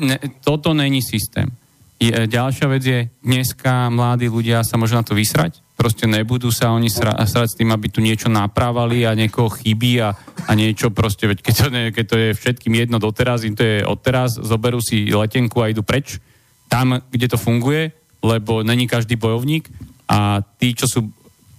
[0.01, 1.51] ne, toto není systém.
[1.99, 6.51] I, e, ďalšia vec je, dneska mladí ľudia sa môžu na to vysrať, proste nebudú
[6.51, 10.15] sa oni sra, srať s tým, aby tu niečo naprávali a niekoho chybí a,
[10.47, 13.63] a niečo proste, veď keď to, ne, keď to je všetkým jedno doteraz, im to
[13.63, 16.19] je odteraz, zoberú si letenku a idú preč,
[16.67, 17.95] tam, kde to funguje,
[18.25, 19.69] lebo není každý bojovník
[20.11, 21.01] a tí, čo sú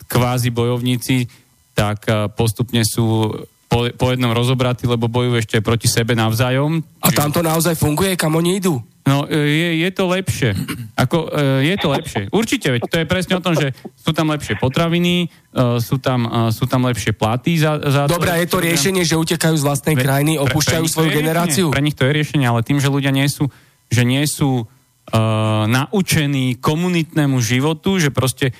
[0.05, 1.27] kvázi bojovníci,
[1.75, 3.33] tak e, postupne sú
[3.75, 6.79] po, po jednom rozobratí, lebo bojujú ešte proti sebe navzájom.
[7.03, 8.79] A tam to naozaj funguje, kam oni idú?
[9.03, 10.55] No, e, je, je to lepšie.
[11.03, 12.21] Ako, e, je to lepšie.
[12.31, 16.23] Určite, veď to je presne o tom, že sú tam lepšie potraviny, e, sú tam,
[16.55, 19.95] sú tam lepšie platy za, za Dobre, to, je to riešenie, že utekajú z vlastnej
[19.99, 21.65] pre, krajiny, opúšťajú pre, pre svoju generáciu?
[21.67, 23.51] Pre nich to je riešenie, ale tým, že ľudia nie sú,
[23.91, 24.67] že nie sú uh,
[25.67, 28.55] naučení komunitnému životu, že proste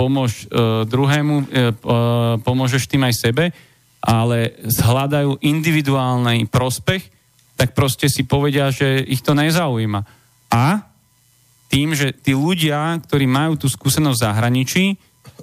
[0.00, 0.48] pomôž
[0.88, 1.44] druhému,
[2.40, 3.52] pomôžeš tým aj sebe,
[4.02, 7.02] ale zhľadajú individuálny prospech,
[7.54, 10.02] tak proste si povedia, že ich to nezaujíma.
[10.50, 10.82] A
[11.70, 14.84] tým, že tí ľudia, ktorí majú tú skúsenosť v zahraničí,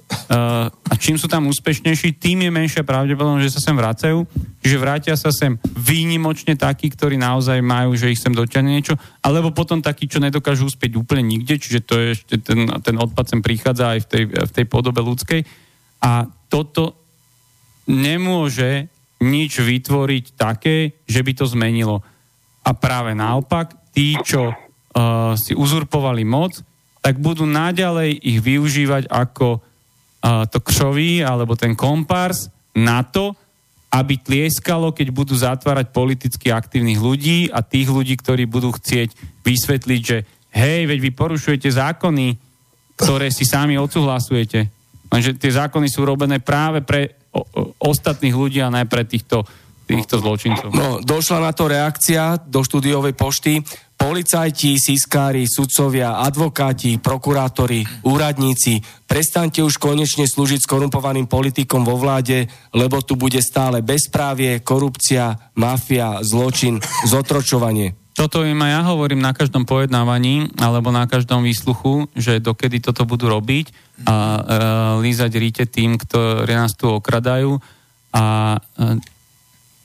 [0.10, 4.26] Uh, a čím sú tam úspešnejší, tým je menšia pravdepodobnosť, že sa sem vracajú.
[4.58, 9.54] Čiže vrátia sa sem výnimočne takí, ktorí naozaj majú, že ich sem doťahne niečo, alebo
[9.54, 13.42] potom takí, čo nedokážu úspieť úplne nikde, čiže to je ešte ten, ten odpad sem
[13.46, 15.42] prichádza aj v tej, v tej podobe ľudskej.
[16.02, 17.09] A toto
[17.90, 18.86] nemôže
[19.20, 22.06] nič vytvoriť také, že by to zmenilo.
[22.64, 26.62] A práve naopak, tí, čo uh, si uzurpovali moc,
[27.02, 29.66] tak budú naďalej ich využívať ako
[30.52, 33.32] to křoví alebo ten kompárs na to,
[33.90, 40.02] aby tlieskalo, keď budú zatvárať politicky aktívnych ľudí a tých ľudí, ktorí budú chcieť vysvetliť,
[40.04, 40.18] že
[40.54, 42.38] hej, veď vy porušujete zákony,
[43.00, 44.70] ktoré si sami odsúhlasujete.
[45.10, 47.46] Lenže tie zákony sú robené práve pre o, o,
[47.80, 49.46] ostatných ľudí a pre týchto,
[49.86, 50.70] týchto zločincov.
[50.74, 53.62] No, došla na to reakcia do štúdiovej pošty
[54.00, 63.04] policajti, siskári, sudcovia, advokáti, prokurátori, úradníci, prestaňte už konečne slúžiť skorumpovaným politikom vo vláde, lebo
[63.04, 66.80] tu bude stále bezprávie, korupcia, mafia, zločin,
[67.12, 67.99] zotročovanie.
[68.20, 73.08] Toto im aj ja hovorím na každom pojednávaní alebo na každom výsluchu, že dokedy toto
[73.08, 73.72] budú robiť
[74.04, 74.40] a e,
[75.08, 77.64] lízať ríte tým, ktorí nás tu okradajú
[78.12, 79.00] a e,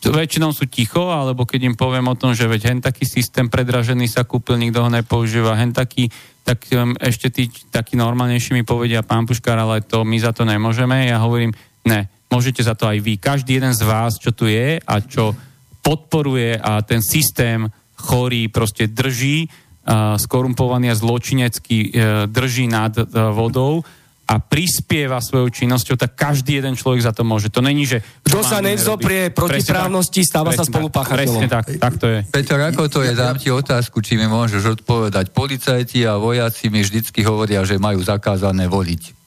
[0.02, 4.10] väčšinou sú ticho, alebo keď im poviem o tom, že veď hen taký systém predražený
[4.10, 6.10] sa kúpil, nikto ho nepoužíva, hen taký,
[6.42, 10.44] tak um, ešte tí takí normálnejší mi povedia, pán Puškár, ale to my za to
[10.44, 11.08] nemôžeme.
[11.08, 11.56] Ja hovorím,
[11.88, 13.16] ne, môžete za to aj vy.
[13.16, 15.32] Každý jeden z vás, čo tu je a čo
[15.80, 17.64] podporuje a ten systém
[18.04, 21.92] chorý proste drží, uh, skorumpovaný a zločinecký uh,
[22.28, 23.80] drží nad uh, vodou,
[24.24, 27.52] a prispieva svojou činnosťou, tak každý jeden človek za to môže.
[27.52, 28.00] To není, že...
[28.24, 31.44] Kto sa nevzoprie protiprávnosti, stáva sa spolupáchateľom.
[31.44, 32.18] Presne tak, tak to je.
[32.32, 33.12] Peter, ako to je?
[33.12, 35.28] Dám ti otázku, či mi môžeš odpovedať.
[35.28, 39.23] Policajti a vojaci mi vždycky hovoria, že majú zakázané voliť.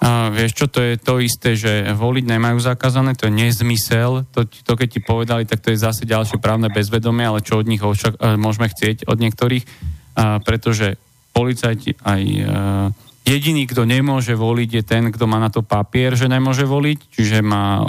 [0.00, 4.24] A vieš čo, to je to isté, že voliť nemajú zakázané, to je nezmysel.
[4.32, 7.68] To, to keď ti povedali, tak to je zase ďalšie právne bezvedomie, ale čo od
[7.68, 9.64] nich očak- môžeme chcieť od niektorých,
[10.16, 10.96] a pretože
[11.36, 12.22] policajti aj
[13.20, 17.44] Jediný, kto nemôže voliť, je ten, kto má na to papier, že nemôže voliť, čiže
[17.44, 17.84] má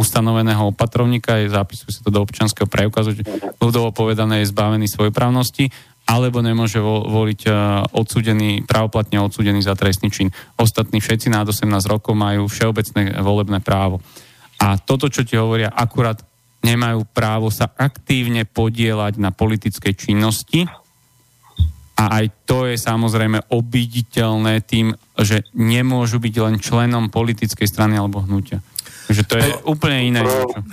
[0.00, 3.14] ustanoveného opatrovníka, je, zapisuje sa to do občanského preukazu,
[3.60, 5.68] ľudovo povedané je zbavený právnosti,
[6.12, 7.54] alebo nemôže voliť uh,
[7.96, 10.28] odsudený, pravoplatne odsudený za trestný čin.
[10.60, 14.04] Ostatní všetci nad 18 rokov majú všeobecné volebné právo.
[14.60, 16.20] A toto, čo ti hovoria, akurát
[16.60, 20.68] nemajú právo sa aktívne podielať na politickej činnosti,
[22.02, 24.90] a aj to je samozrejme obiditeľné tým,
[25.22, 28.58] že nemôžu byť len členom politickej strany alebo hnutia.
[29.10, 30.20] Takže to je úplne iné.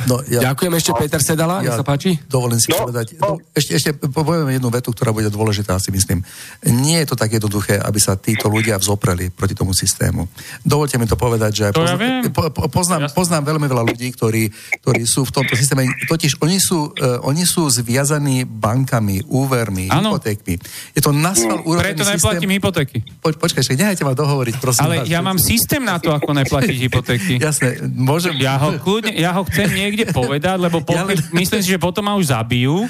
[0.06, 2.16] No, ja, Ďakujem ešte Peter Sedala, ja, nech sa páči.
[2.30, 3.42] Dovolím si no, povedať, no.
[3.52, 6.22] ešte, ešte poviem jednu vetu, ktorá bude dôležitá, si myslím.
[6.70, 10.30] Nie je to tak jednoduché, aby sa títo ľudia vzopreli proti tomu systému.
[10.62, 14.08] Dovolte mi to povedať, že to pozna, ja po, po, poznám, poznám veľmi veľa ľudí,
[14.14, 14.54] ktorí,
[14.86, 20.16] ktorí sú v tomto systéme, totiž oni sú, uh, oni sú zviazaní bankami, úvermi, ano.
[20.16, 20.56] hypotékmi.
[20.94, 21.80] Je to nasval mm.
[21.80, 22.98] Preto neplatím hypotéky.
[23.24, 24.84] Po, počkaj, nechajte ma dohovoriť, prosím.
[24.86, 27.34] Ale vás, ja mám systém na to, ako neplatiť hypotéky.
[27.40, 27.82] Jasné,
[28.20, 28.36] môžem...
[28.44, 31.16] Ja ho, kľudne, ja ho chcem niekde povedať, lebo po, ja len...
[31.32, 32.84] myslím si, že potom ma už zabijú.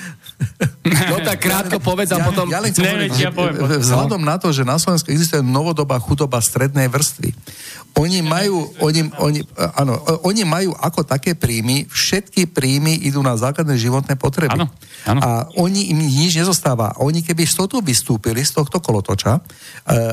[0.84, 2.50] No tak krátko povedz a ja, potom...
[2.50, 3.60] Ja len chcem Neveď, ja poviem.
[3.80, 7.36] Vzhľadom na to, že na Slovensku existuje novodobá chudoba strednej vrstvy,
[8.00, 9.40] oni majú, oni, oni,
[9.76, 14.56] áno, oni majú ako také príjmy, všetky príjmy idú na základné životné potreby.
[14.56, 14.72] Áno,
[15.04, 15.20] áno.
[15.20, 15.30] A
[15.60, 16.96] oni im nič nezostáva.
[17.04, 19.42] Oni keby z tohto vystúpili, z tohto kolotoča, e,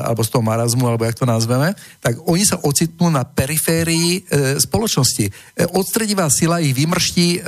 [0.03, 4.59] alebo z toho marazmu, alebo jak to nazveme, tak oni sa ocitnú na periférii e,
[4.59, 5.06] spoločnosti.
[5.07, 7.39] E, odstredivá sila ich vymrští e,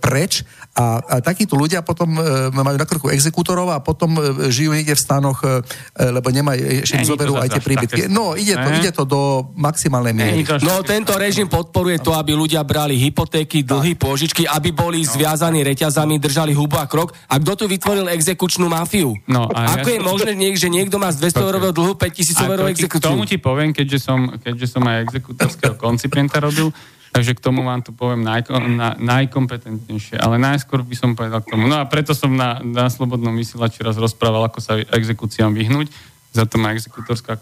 [0.00, 0.46] preč
[0.76, 4.92] a, a takíto ľudia potom e, majú na krku exekútorov a potom e, žijú niekde
[4.92, 5.64] v stanoch, e,
[5.96, 8.00] lebo nemajú, ešte im zoberú aj tie príbytky.
[8.12, 10.44] No, ide to, ide to do maximálnej miery.
[10.60, 15.08] No tento režim podporuje to, aby ľudia brali hypotéky, dlhy, pôžičky, aby boli no.
[15.08, 17.16] zviazaní reťazami, držali hubu a krok.
[17.24, 19.16] A kto tu vytvoril exekučnú mafiu?
[19.24, 19.96] No, a Ako ja...
[19.96, 23.00] je možné, že niekto má z 200 eurového dlhu 5000 eurového exekúciu?
[23.00, 26.68] K tomu ti poviem, keďže som, keďže som aj exekútorského koncipienta robil,
[27.16, 30.20] Takže k tomu vám tu poviem najko, na, najkompetentnejšie.
[30.20, 31.64] Ale najskôr by som povedal k tomu.
[31.64, 35.88] No a preto som na, na Slobodnom vysielači raz rozprával, ako sa exekúciám vyhnúť
[36.36, 37.40] za to ma exekutorská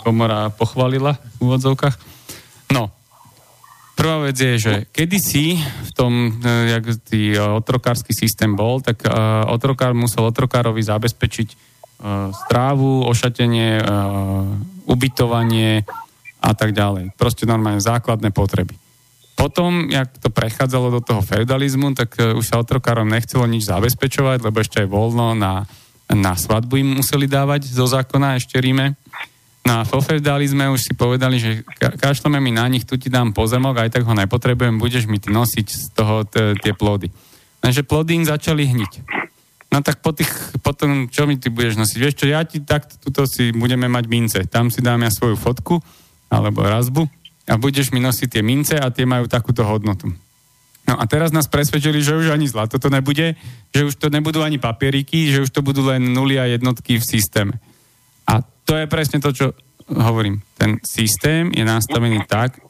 [0.00, 1.96] komora pochválila v úvodzovkách.
[2.72, 2.88] No,
[3.92, 9.04] prvá vec je, že kedysi v tom, e, jak tý e, otrokársky systém bol, tak
[9.04, 9.12] e,
[9.52, 11.76] otrokár musel otrokárovi zabezpečiť
[12.44, 13.80] strávu, ošatenie,
[14.84, 15.80] ubytovanie
[16.44, 17.16] a tak ďalej.
[17.16, 18.76] Proste normálne základné potreby.
[19.36, 24.40] Potom, jak to prechádzalo do toho feudalizmu, tak uh, už sa otrokárom nechcelo nič zabezpečovať,
[24.40, 25.68] lebo ešte aj voľno na,
[26.08, 28.96] na svadbu im museli dávať zo zákona ešte Ríme.
[29.68, 33.12] No a vo feudalizme už si povedali, že ka- kašleme mi na nich, tu ti
[33.12, 37.12] dám pozemok, aj tak ho nepotrebujem, budeš mi ty nosiť z toho t- tie plody.
[37.60, 38.92] Takže plody im začali hniť.
[39.68, 40.30] No tak po tých,
[40.64, 41.98] potom, čo mi ty budeš nosiť?
[41.98, 44.38] Vieš čo, ja ti takto, tuto si budeme mať mince.
[44.48, 45.82] Tam si dám ja svoju fotku,
[46.32, 50.10] alebo razbu a budeš mi nosiť tie mince a tie majú takúto hodnotu.
[50.86, 53.34] No a teraz nás presvedčili, že už ani zlato to nebude,
[53.74, 57.04] že už to nebudú ani papieriky, že už to budú len nuly a jednotky v
[57.06, 57.58] systéme.
[58.26, 59.46] A to je presne to, čo
[59.90, 60.42] hovorím.
[60.54, 62.62] Ten systém je nastavený tak,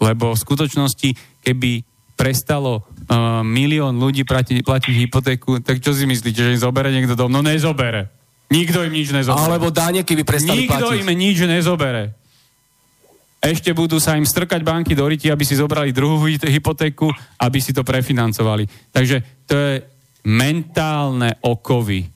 [0.00, 1.12] lebo v skutočnosti,
[1.44, 1.84] keby
[2.16, 7.16] prestalo uh, milión ľudí platiť, platiť hypotéku, tak čo si myslíte, že im zobere niekto
[7.16, 7.32] dom?
[7.32, 8.08] No nezobere.
[8.48, 9.44] Nikto im nič nezobere.
[9.44, 11.04] Alebo dáne, keby prestali Nikto platiť.
[11.04, 12.17] im nič nezobere
[13.38, 17.06] ešte budú sa im strkať banky do ryti, aby si zobrali druhú hypotéku,
[17.38, 18.66] aby si to prefinancovali.
[18.90, 19.74] Takže to je
[20.26, 22.10] mentálne okovy.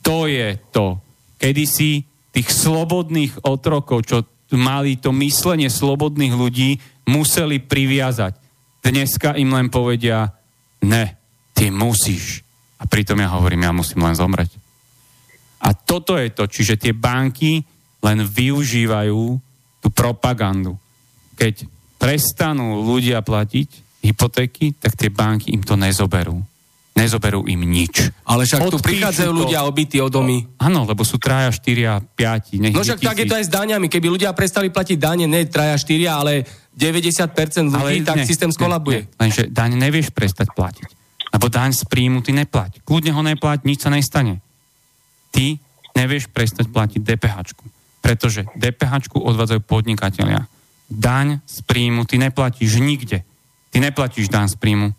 [0.00, 0.96] To je to.
[1.36, 2.00] Kedy si
[2.32, 4.24] tých slobodných otrokov, čo
[4.56, 6.80] mali to myslenie slobodných ľudí,
[7.12, 8.32] museli priviazať.
[8.80, 10.32] Dneska im len povedia,
[10.84, 11.04] ne,
[11.52, 12.40] ty musíš.
[12.80, 14.56] A pritom ja hovorím, ja musím len zomrieť.
[15.64, 17.64] A toto je to, čiže tie banky
[18.04, 19.40] len využívajú
[19.84, 20.80] tú propagandu.
[21.36, 21.68] Keď
[22.00, 26.40] prestanú ľudia platiť hypotéky, tak tie banky im to nezoberú.
[26.94, 28.06] Nezoberú im nič.
[28.22, 29.40] Ale však tu Odpíšu prichádzajú to.
[29.44, 30.46] ľudia obytí o domy.
[30.62, 32.62] Áno, lebo sú traja, štyria, piati.
[32.62, 33.90] Nech No však tak je to aj s daňami.
[33.90, 39.04] Keby ľudia prestali platiť dane, ne traja, štyria, ale 90% ľudí, tak ne, systém skolabuje.
[39.04, 39.18] Ne, ne.
[39.26, 40.88] Lenže daň nevieš prestať platiť.
[41.34, 42.78] Lebo daň z príjmu ty neplať.
[42.86, 44.38] Kľudne ho neplať, nič sa nestane.
[45.34, 45.58] Ty
[45.98, 47.36] nevieš prestať platiť DPH.
[48.04, 50.44] Pretože DPH odvádzajú podnikatelia.
[50.92, 53.24] Daň z príjmu ty neplatíš nikde.
[53.72, 54.92] Ty neplatíš daň z príjmu.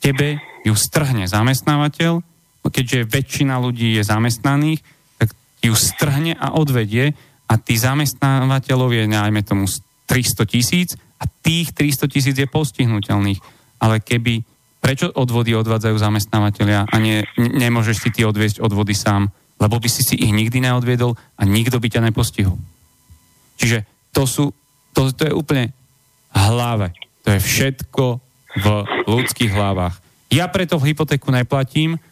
[0.00, 2.24] Tebe ju strhne zamestnávateľ,
[2.64, 4.80] keďže väčšina ľudí je zamestnaných,
[5.20, 7.12] tak ju strhne a odvedie
[7.46, 9.68] a tí zamestnávateľov je, najmä tomu,
[10.08, 13.38] 300 tisíc a tých 300 tisíc je postihnutelných.
[13.82, 14.40] Ale keby,
[14.80, 19.28] prečo odvody odvádzajú zamestnávateľia a nie, nemôžeš si ty odviesť odvody sám?
[19.62, 22.58] Lebo by si si ich nikdy neodviedol a nikto by ťa nepostihol.
[23.62, 24.50] Čiže to sú,
[24.90, 25.70] to, to je úplne
[26.34, 26.90] hlave.
[27.22, 28.04] To je všetko
[28.58, 28.66] v
[29.06, 30.02] ľudských hlavách.
[30.34, 32.02] Ja preto v hypotéku neplatím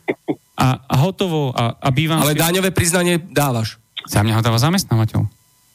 [0.54, 2.22] a, a hotovo a, a bývam...
[2.22, 2.40] Ale si...
[2.40, 3.82] daňové priznanie dávaš.
[4.06, 5.26] Za mňa ho dáva zamestnávateľ.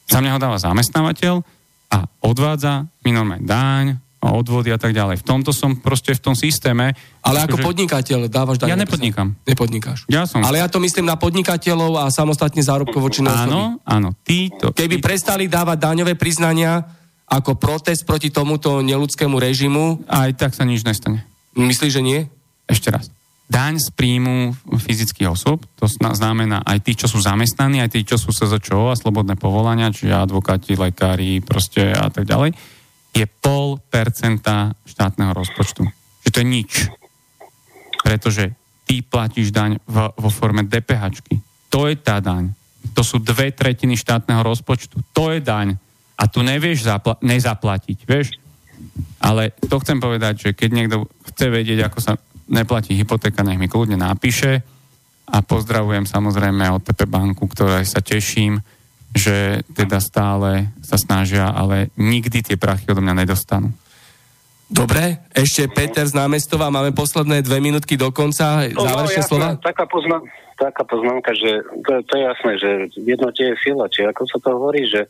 [0.08, 1.44] Za mňa ho dáva zamestnávateľ
[1.92, 3.86] a odvádza mi normálne daň,
[4.32, 5.20] odvody a tak ďalej.
[5.20, 6.96] V tomto som proste v tom systéme.
[7.20, 9.34] Ale ako že- podnikateľ dávaš daňové Ja priznanie?
[9.44, 9.98] Nepodnikáš.
[10.08, 10.40] Ja som...
[10.42, 13.52] Ale ja to myslím na podnikateľov a samostatne zárobkovo činné osoby.
[13.52, 14.70] Áno, áno, títo...
[14.72, 16.82] Keby tí- prestali dávať daňové priznania
[17.26, 21.26] ako protest proti tomuto neludskému režimu, Aj tak sa nič nestane.
[21.58, 22.22] myslíš, že nie?
[22.70, 23.10] Ešte raz.
[23.46, 28.18] Daň z príjmu fyzických osôb, to znamená aj tí, čo sú zamestnaní, aj tí, čo
[28.18, 32.58] sú SZČO a slobodné povolania, čiže advokáti, lekári proste a tak ďalej,
[33.16, 35.88] je pol percenta štátneho rozpočtu.
[36.20, 36.72] Že to je nič.
[38.04, 38.52] Pretože
[38.84, 41.24] ty platíš daň v, vo forme DPH.
[41.72, 42.52] To je tá daň.
[42.92, 45.00] To sú dve tretiny štátneho rozpočtu.
[45.16, 45.80] To je daň.
[46.20, 48.36] A tu nevieš zapla- nezaplatiť, vieš?
[49.20, 50.96] Ale to chcem povedať, že keď niekto
[51.32, 52.12] chce vedieť, ako sa
[52.52, 54.60] neplatí hypotéka, nech mi kľudne napíše
[55.26, 58.62] a pozdravujem samozrejme od PP banku, ktorej sa teším,
[59.14, 63.70] že teda stále sa snažia, ale nikdy tie prachy odo mňa nedostanú.
[64.66, 69.48] Dobre, ešte Peter z námestova, máme posledné dve minútky do konca, záverečné jasná, slova?
[69.62, 70.26] Taká, poznám,
[70.58, 74.48] taká poznámka, že to, to je jasné, že jednotie je sila, či ako sa to
[74.58, 75.06] hovorí, že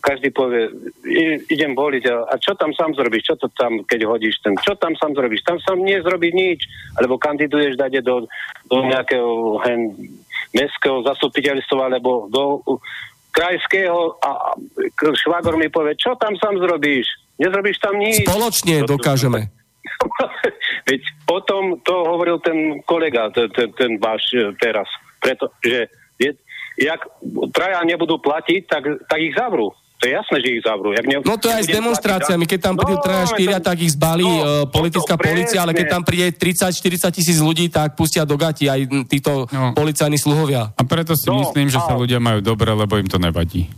[0.00, 0.72] každý povie,
[1.04, 4.56] "I- idem voliť a, a čo tam sám zrobíš, čo to tam, keď hodíš ten,
[4.64, 6.64] čo tam sám zrobíš, tam sám nezrobí nič,
[6.96, 8.24] alebo kandiduješ dať do,
[8.70, 9.92] do nejakého hen,
[10.56, 12.64] mestského zastupiteľstva, alebo do
[13.36, 14.56] krajského a
[14.96, 17.04] švagor mi povie, čo tam sám zrobíš,
[17.36, 18.24] nezrobíš tam nič.
[18.24, 19.52] Spoločne dokážeme.
[20.88, 24.88] Veď o tom to hovoril ten kolega, ten, ten, ten váš e, teraz.
[25.20, 26.30] Preto, že je,
[26.80, 27.00] jak
[27.52, 29.74] traja nebudú platiť, tak, tak ich zavrú.
[29.96, 30.92] To je jasné, že ich zavrú.
[30.92, 33.96] Jak ne, No to je aj s demonstráciami, keď tam prídu traja, štyria, tak ich
[33.96, 38.22] zbalí no, no, politická to policia, ale keď tam príde 30-40 tisíc ľudí, tak pustia
[38.22, 39.72] do gati aj títo No.
[39.72, 40.68] policajní sluhovia.
[40.70, 42.04] A preto si No, myslím, že sa áno.
[42.04, 43.72] ľudia majú dobre, lebo im to nevadí.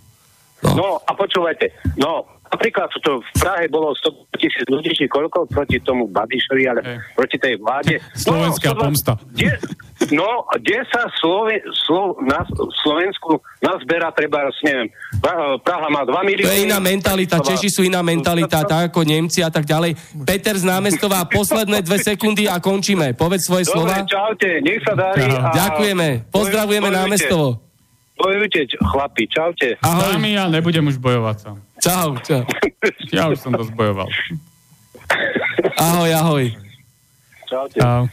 [0.59, 0.71] No.
[0.75, 5.79] no a počúvajte, no napríklad to v Prahe bolo 100 tisíc ľudí, či koľko proti
[5.85, 6.99] tomu Babišovi, ale hey.
[7.15, 8.01] proti tej vláde.
[8.17, 9.13] Slovenská no, pomsta.
[9.33, 9.53] Kde,
[10.17, 12.41] no, kde sa Sloven, Slo, na
[12.83, 14.89] Slovensku nazberá treba, neviem,
[15.63, 16.49] Praha má 2 milióny.
[16.49, 19.95] To je iná mentalita, Češi sú iná mentalita, tak ako Nemci a tak ďalej.
[20.25, 23.13] Peter z námestová, posledné dve sekundy a končíme.
[23.13, 23.97] Povedz svoje Dobre, slova.
[24.09, 25.29] čaute, nech sa darí.
[25.29, 25.53] A...
[25.53, 27.68] Ďakujeme, pozdravujeme námestovo.
[28.19, 29.79] Bojujte, chlapi, čaute.
[29.79, 30.19] Ahoj.
[30.19, 31.57] Sami ja nebudem už bojovať sám.
[31.79, 32.43] Čau, čau.
[33.15, 34.11] Ja už som to zbojoval.
[35.79, 36.45] Ahoj, ahoj.
[37.47, 37.79] Čaute.
[37.79, 38.11] Čau.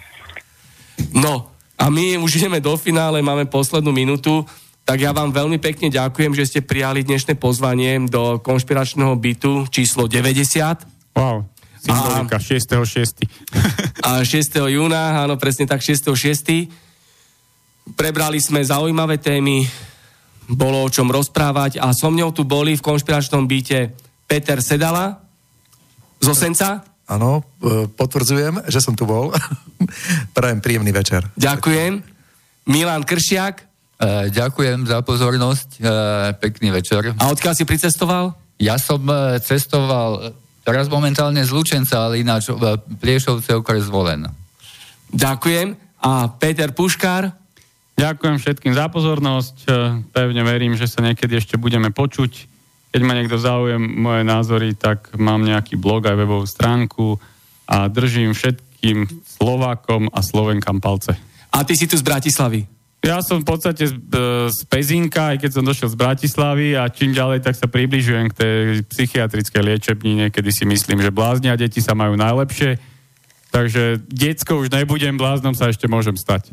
[1.11, 4.45] No, a my už ideme do finále, máme poslednú minútu,
[4.85, 10.05] tak ja vám veľmi pekne ďakujem, že ste prijali dnešné pozvanie do konšpiračného bytu číslo
[10.05, 11.17] 90.
[11.17, 11.49] Wow,
[11.81, 13.25] symbolika, 6.6.
[14.05, 14.61] a 6.
[14.69, 16.69] júna, áno, presne tak, 6.6.
[17.97, 19.65] Prebrali sme zaujímavé témy,
[20.49, 23.93] bolo o čom rozprávať a so mňou tu boli v konšpiračnom byte
[24.29, 25.21] Peter Sedala
[26.21, 26.85] z Osenca.
[27.05, 29.29] Áno, e, potvrdzujem, že som tu bol.
[30.37, 31.29] Prajem príjemný večer.
[31.37, 32.01] Ďakujem.
[32.65, 33.55] Milan Kršiak.
[33.61, 35.69] E, ďakujem za pozornosť.
[35.77, 35.81] E,
[36.41, 37.13] pekný večer.
[37.21, 38.33] A odkiaľ si pricestoval?
[38.57, 40.33] Ja som e, cestoval
[40.65, 44.25] teraz momentálne z Lučenca, ale ináč v Pliešovce okres Zvolen.
[45.13, 45.77] Ďakujem.
[46.01, 47.44] A Peter Puškár.
[47.95, 49.57] Ďakujem všetkým za pozornosť.
[49.63, 49.69] E,
[50.11, 52.51] pevne verím, že sa niekedy ešte budeme počuť.
[52.91, 57.15] Keď ma niekto záujem moje názory, tak mám nejaký blog aj webovú stránku
[57.67, 59.07] a držím všetkým
[59.39, 61.15] Slovákom a Slovenkám palce.
[61.55, 62.67] A ty si tu z Bratislavy?
[62.99, 66.91] Ja som v podstate z, e, z Pezinka, aj keď som došiel z Bratislavy a
[66.91, 68.59] čím ďalej, tak sa približujem k tej
[68.91, 72.75] psychiatrickej liečebnine, kedy si myslím, že bláznia deti sa majú najlepšie.
[73.55, 76.51] Takže detsko už nebudem, bláznom sa ešte môžem stať.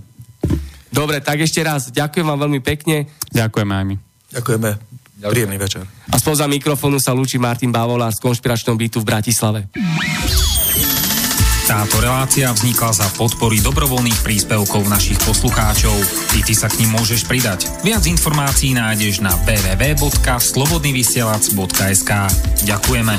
[0.92, 3.08] Dobre, tak ešte raz ďakujem vám veľmi pekne.
[3.32, 3.96] Ďakujeme aj my.
[4.36, 4.92] Ďakujeme.
[5.22, 5.86] Príjemný večer.
[6.10, 9.68] A spoza mikrofónu sa lúči Martin Bavolár z konšpiračného bytu v Bratislave.
[11.62, 15.94] Táto relácia vznikla za podpory dobrovoľných príspevkov našich poslucháčov.
[16.34, 17.70] I ty sa k ním môžeš pridať.
[17.86, 22.10] Viac informácií nájdeš na www.slobodnyvysielac.sk
[22.66, 23.14] Ďakujeme.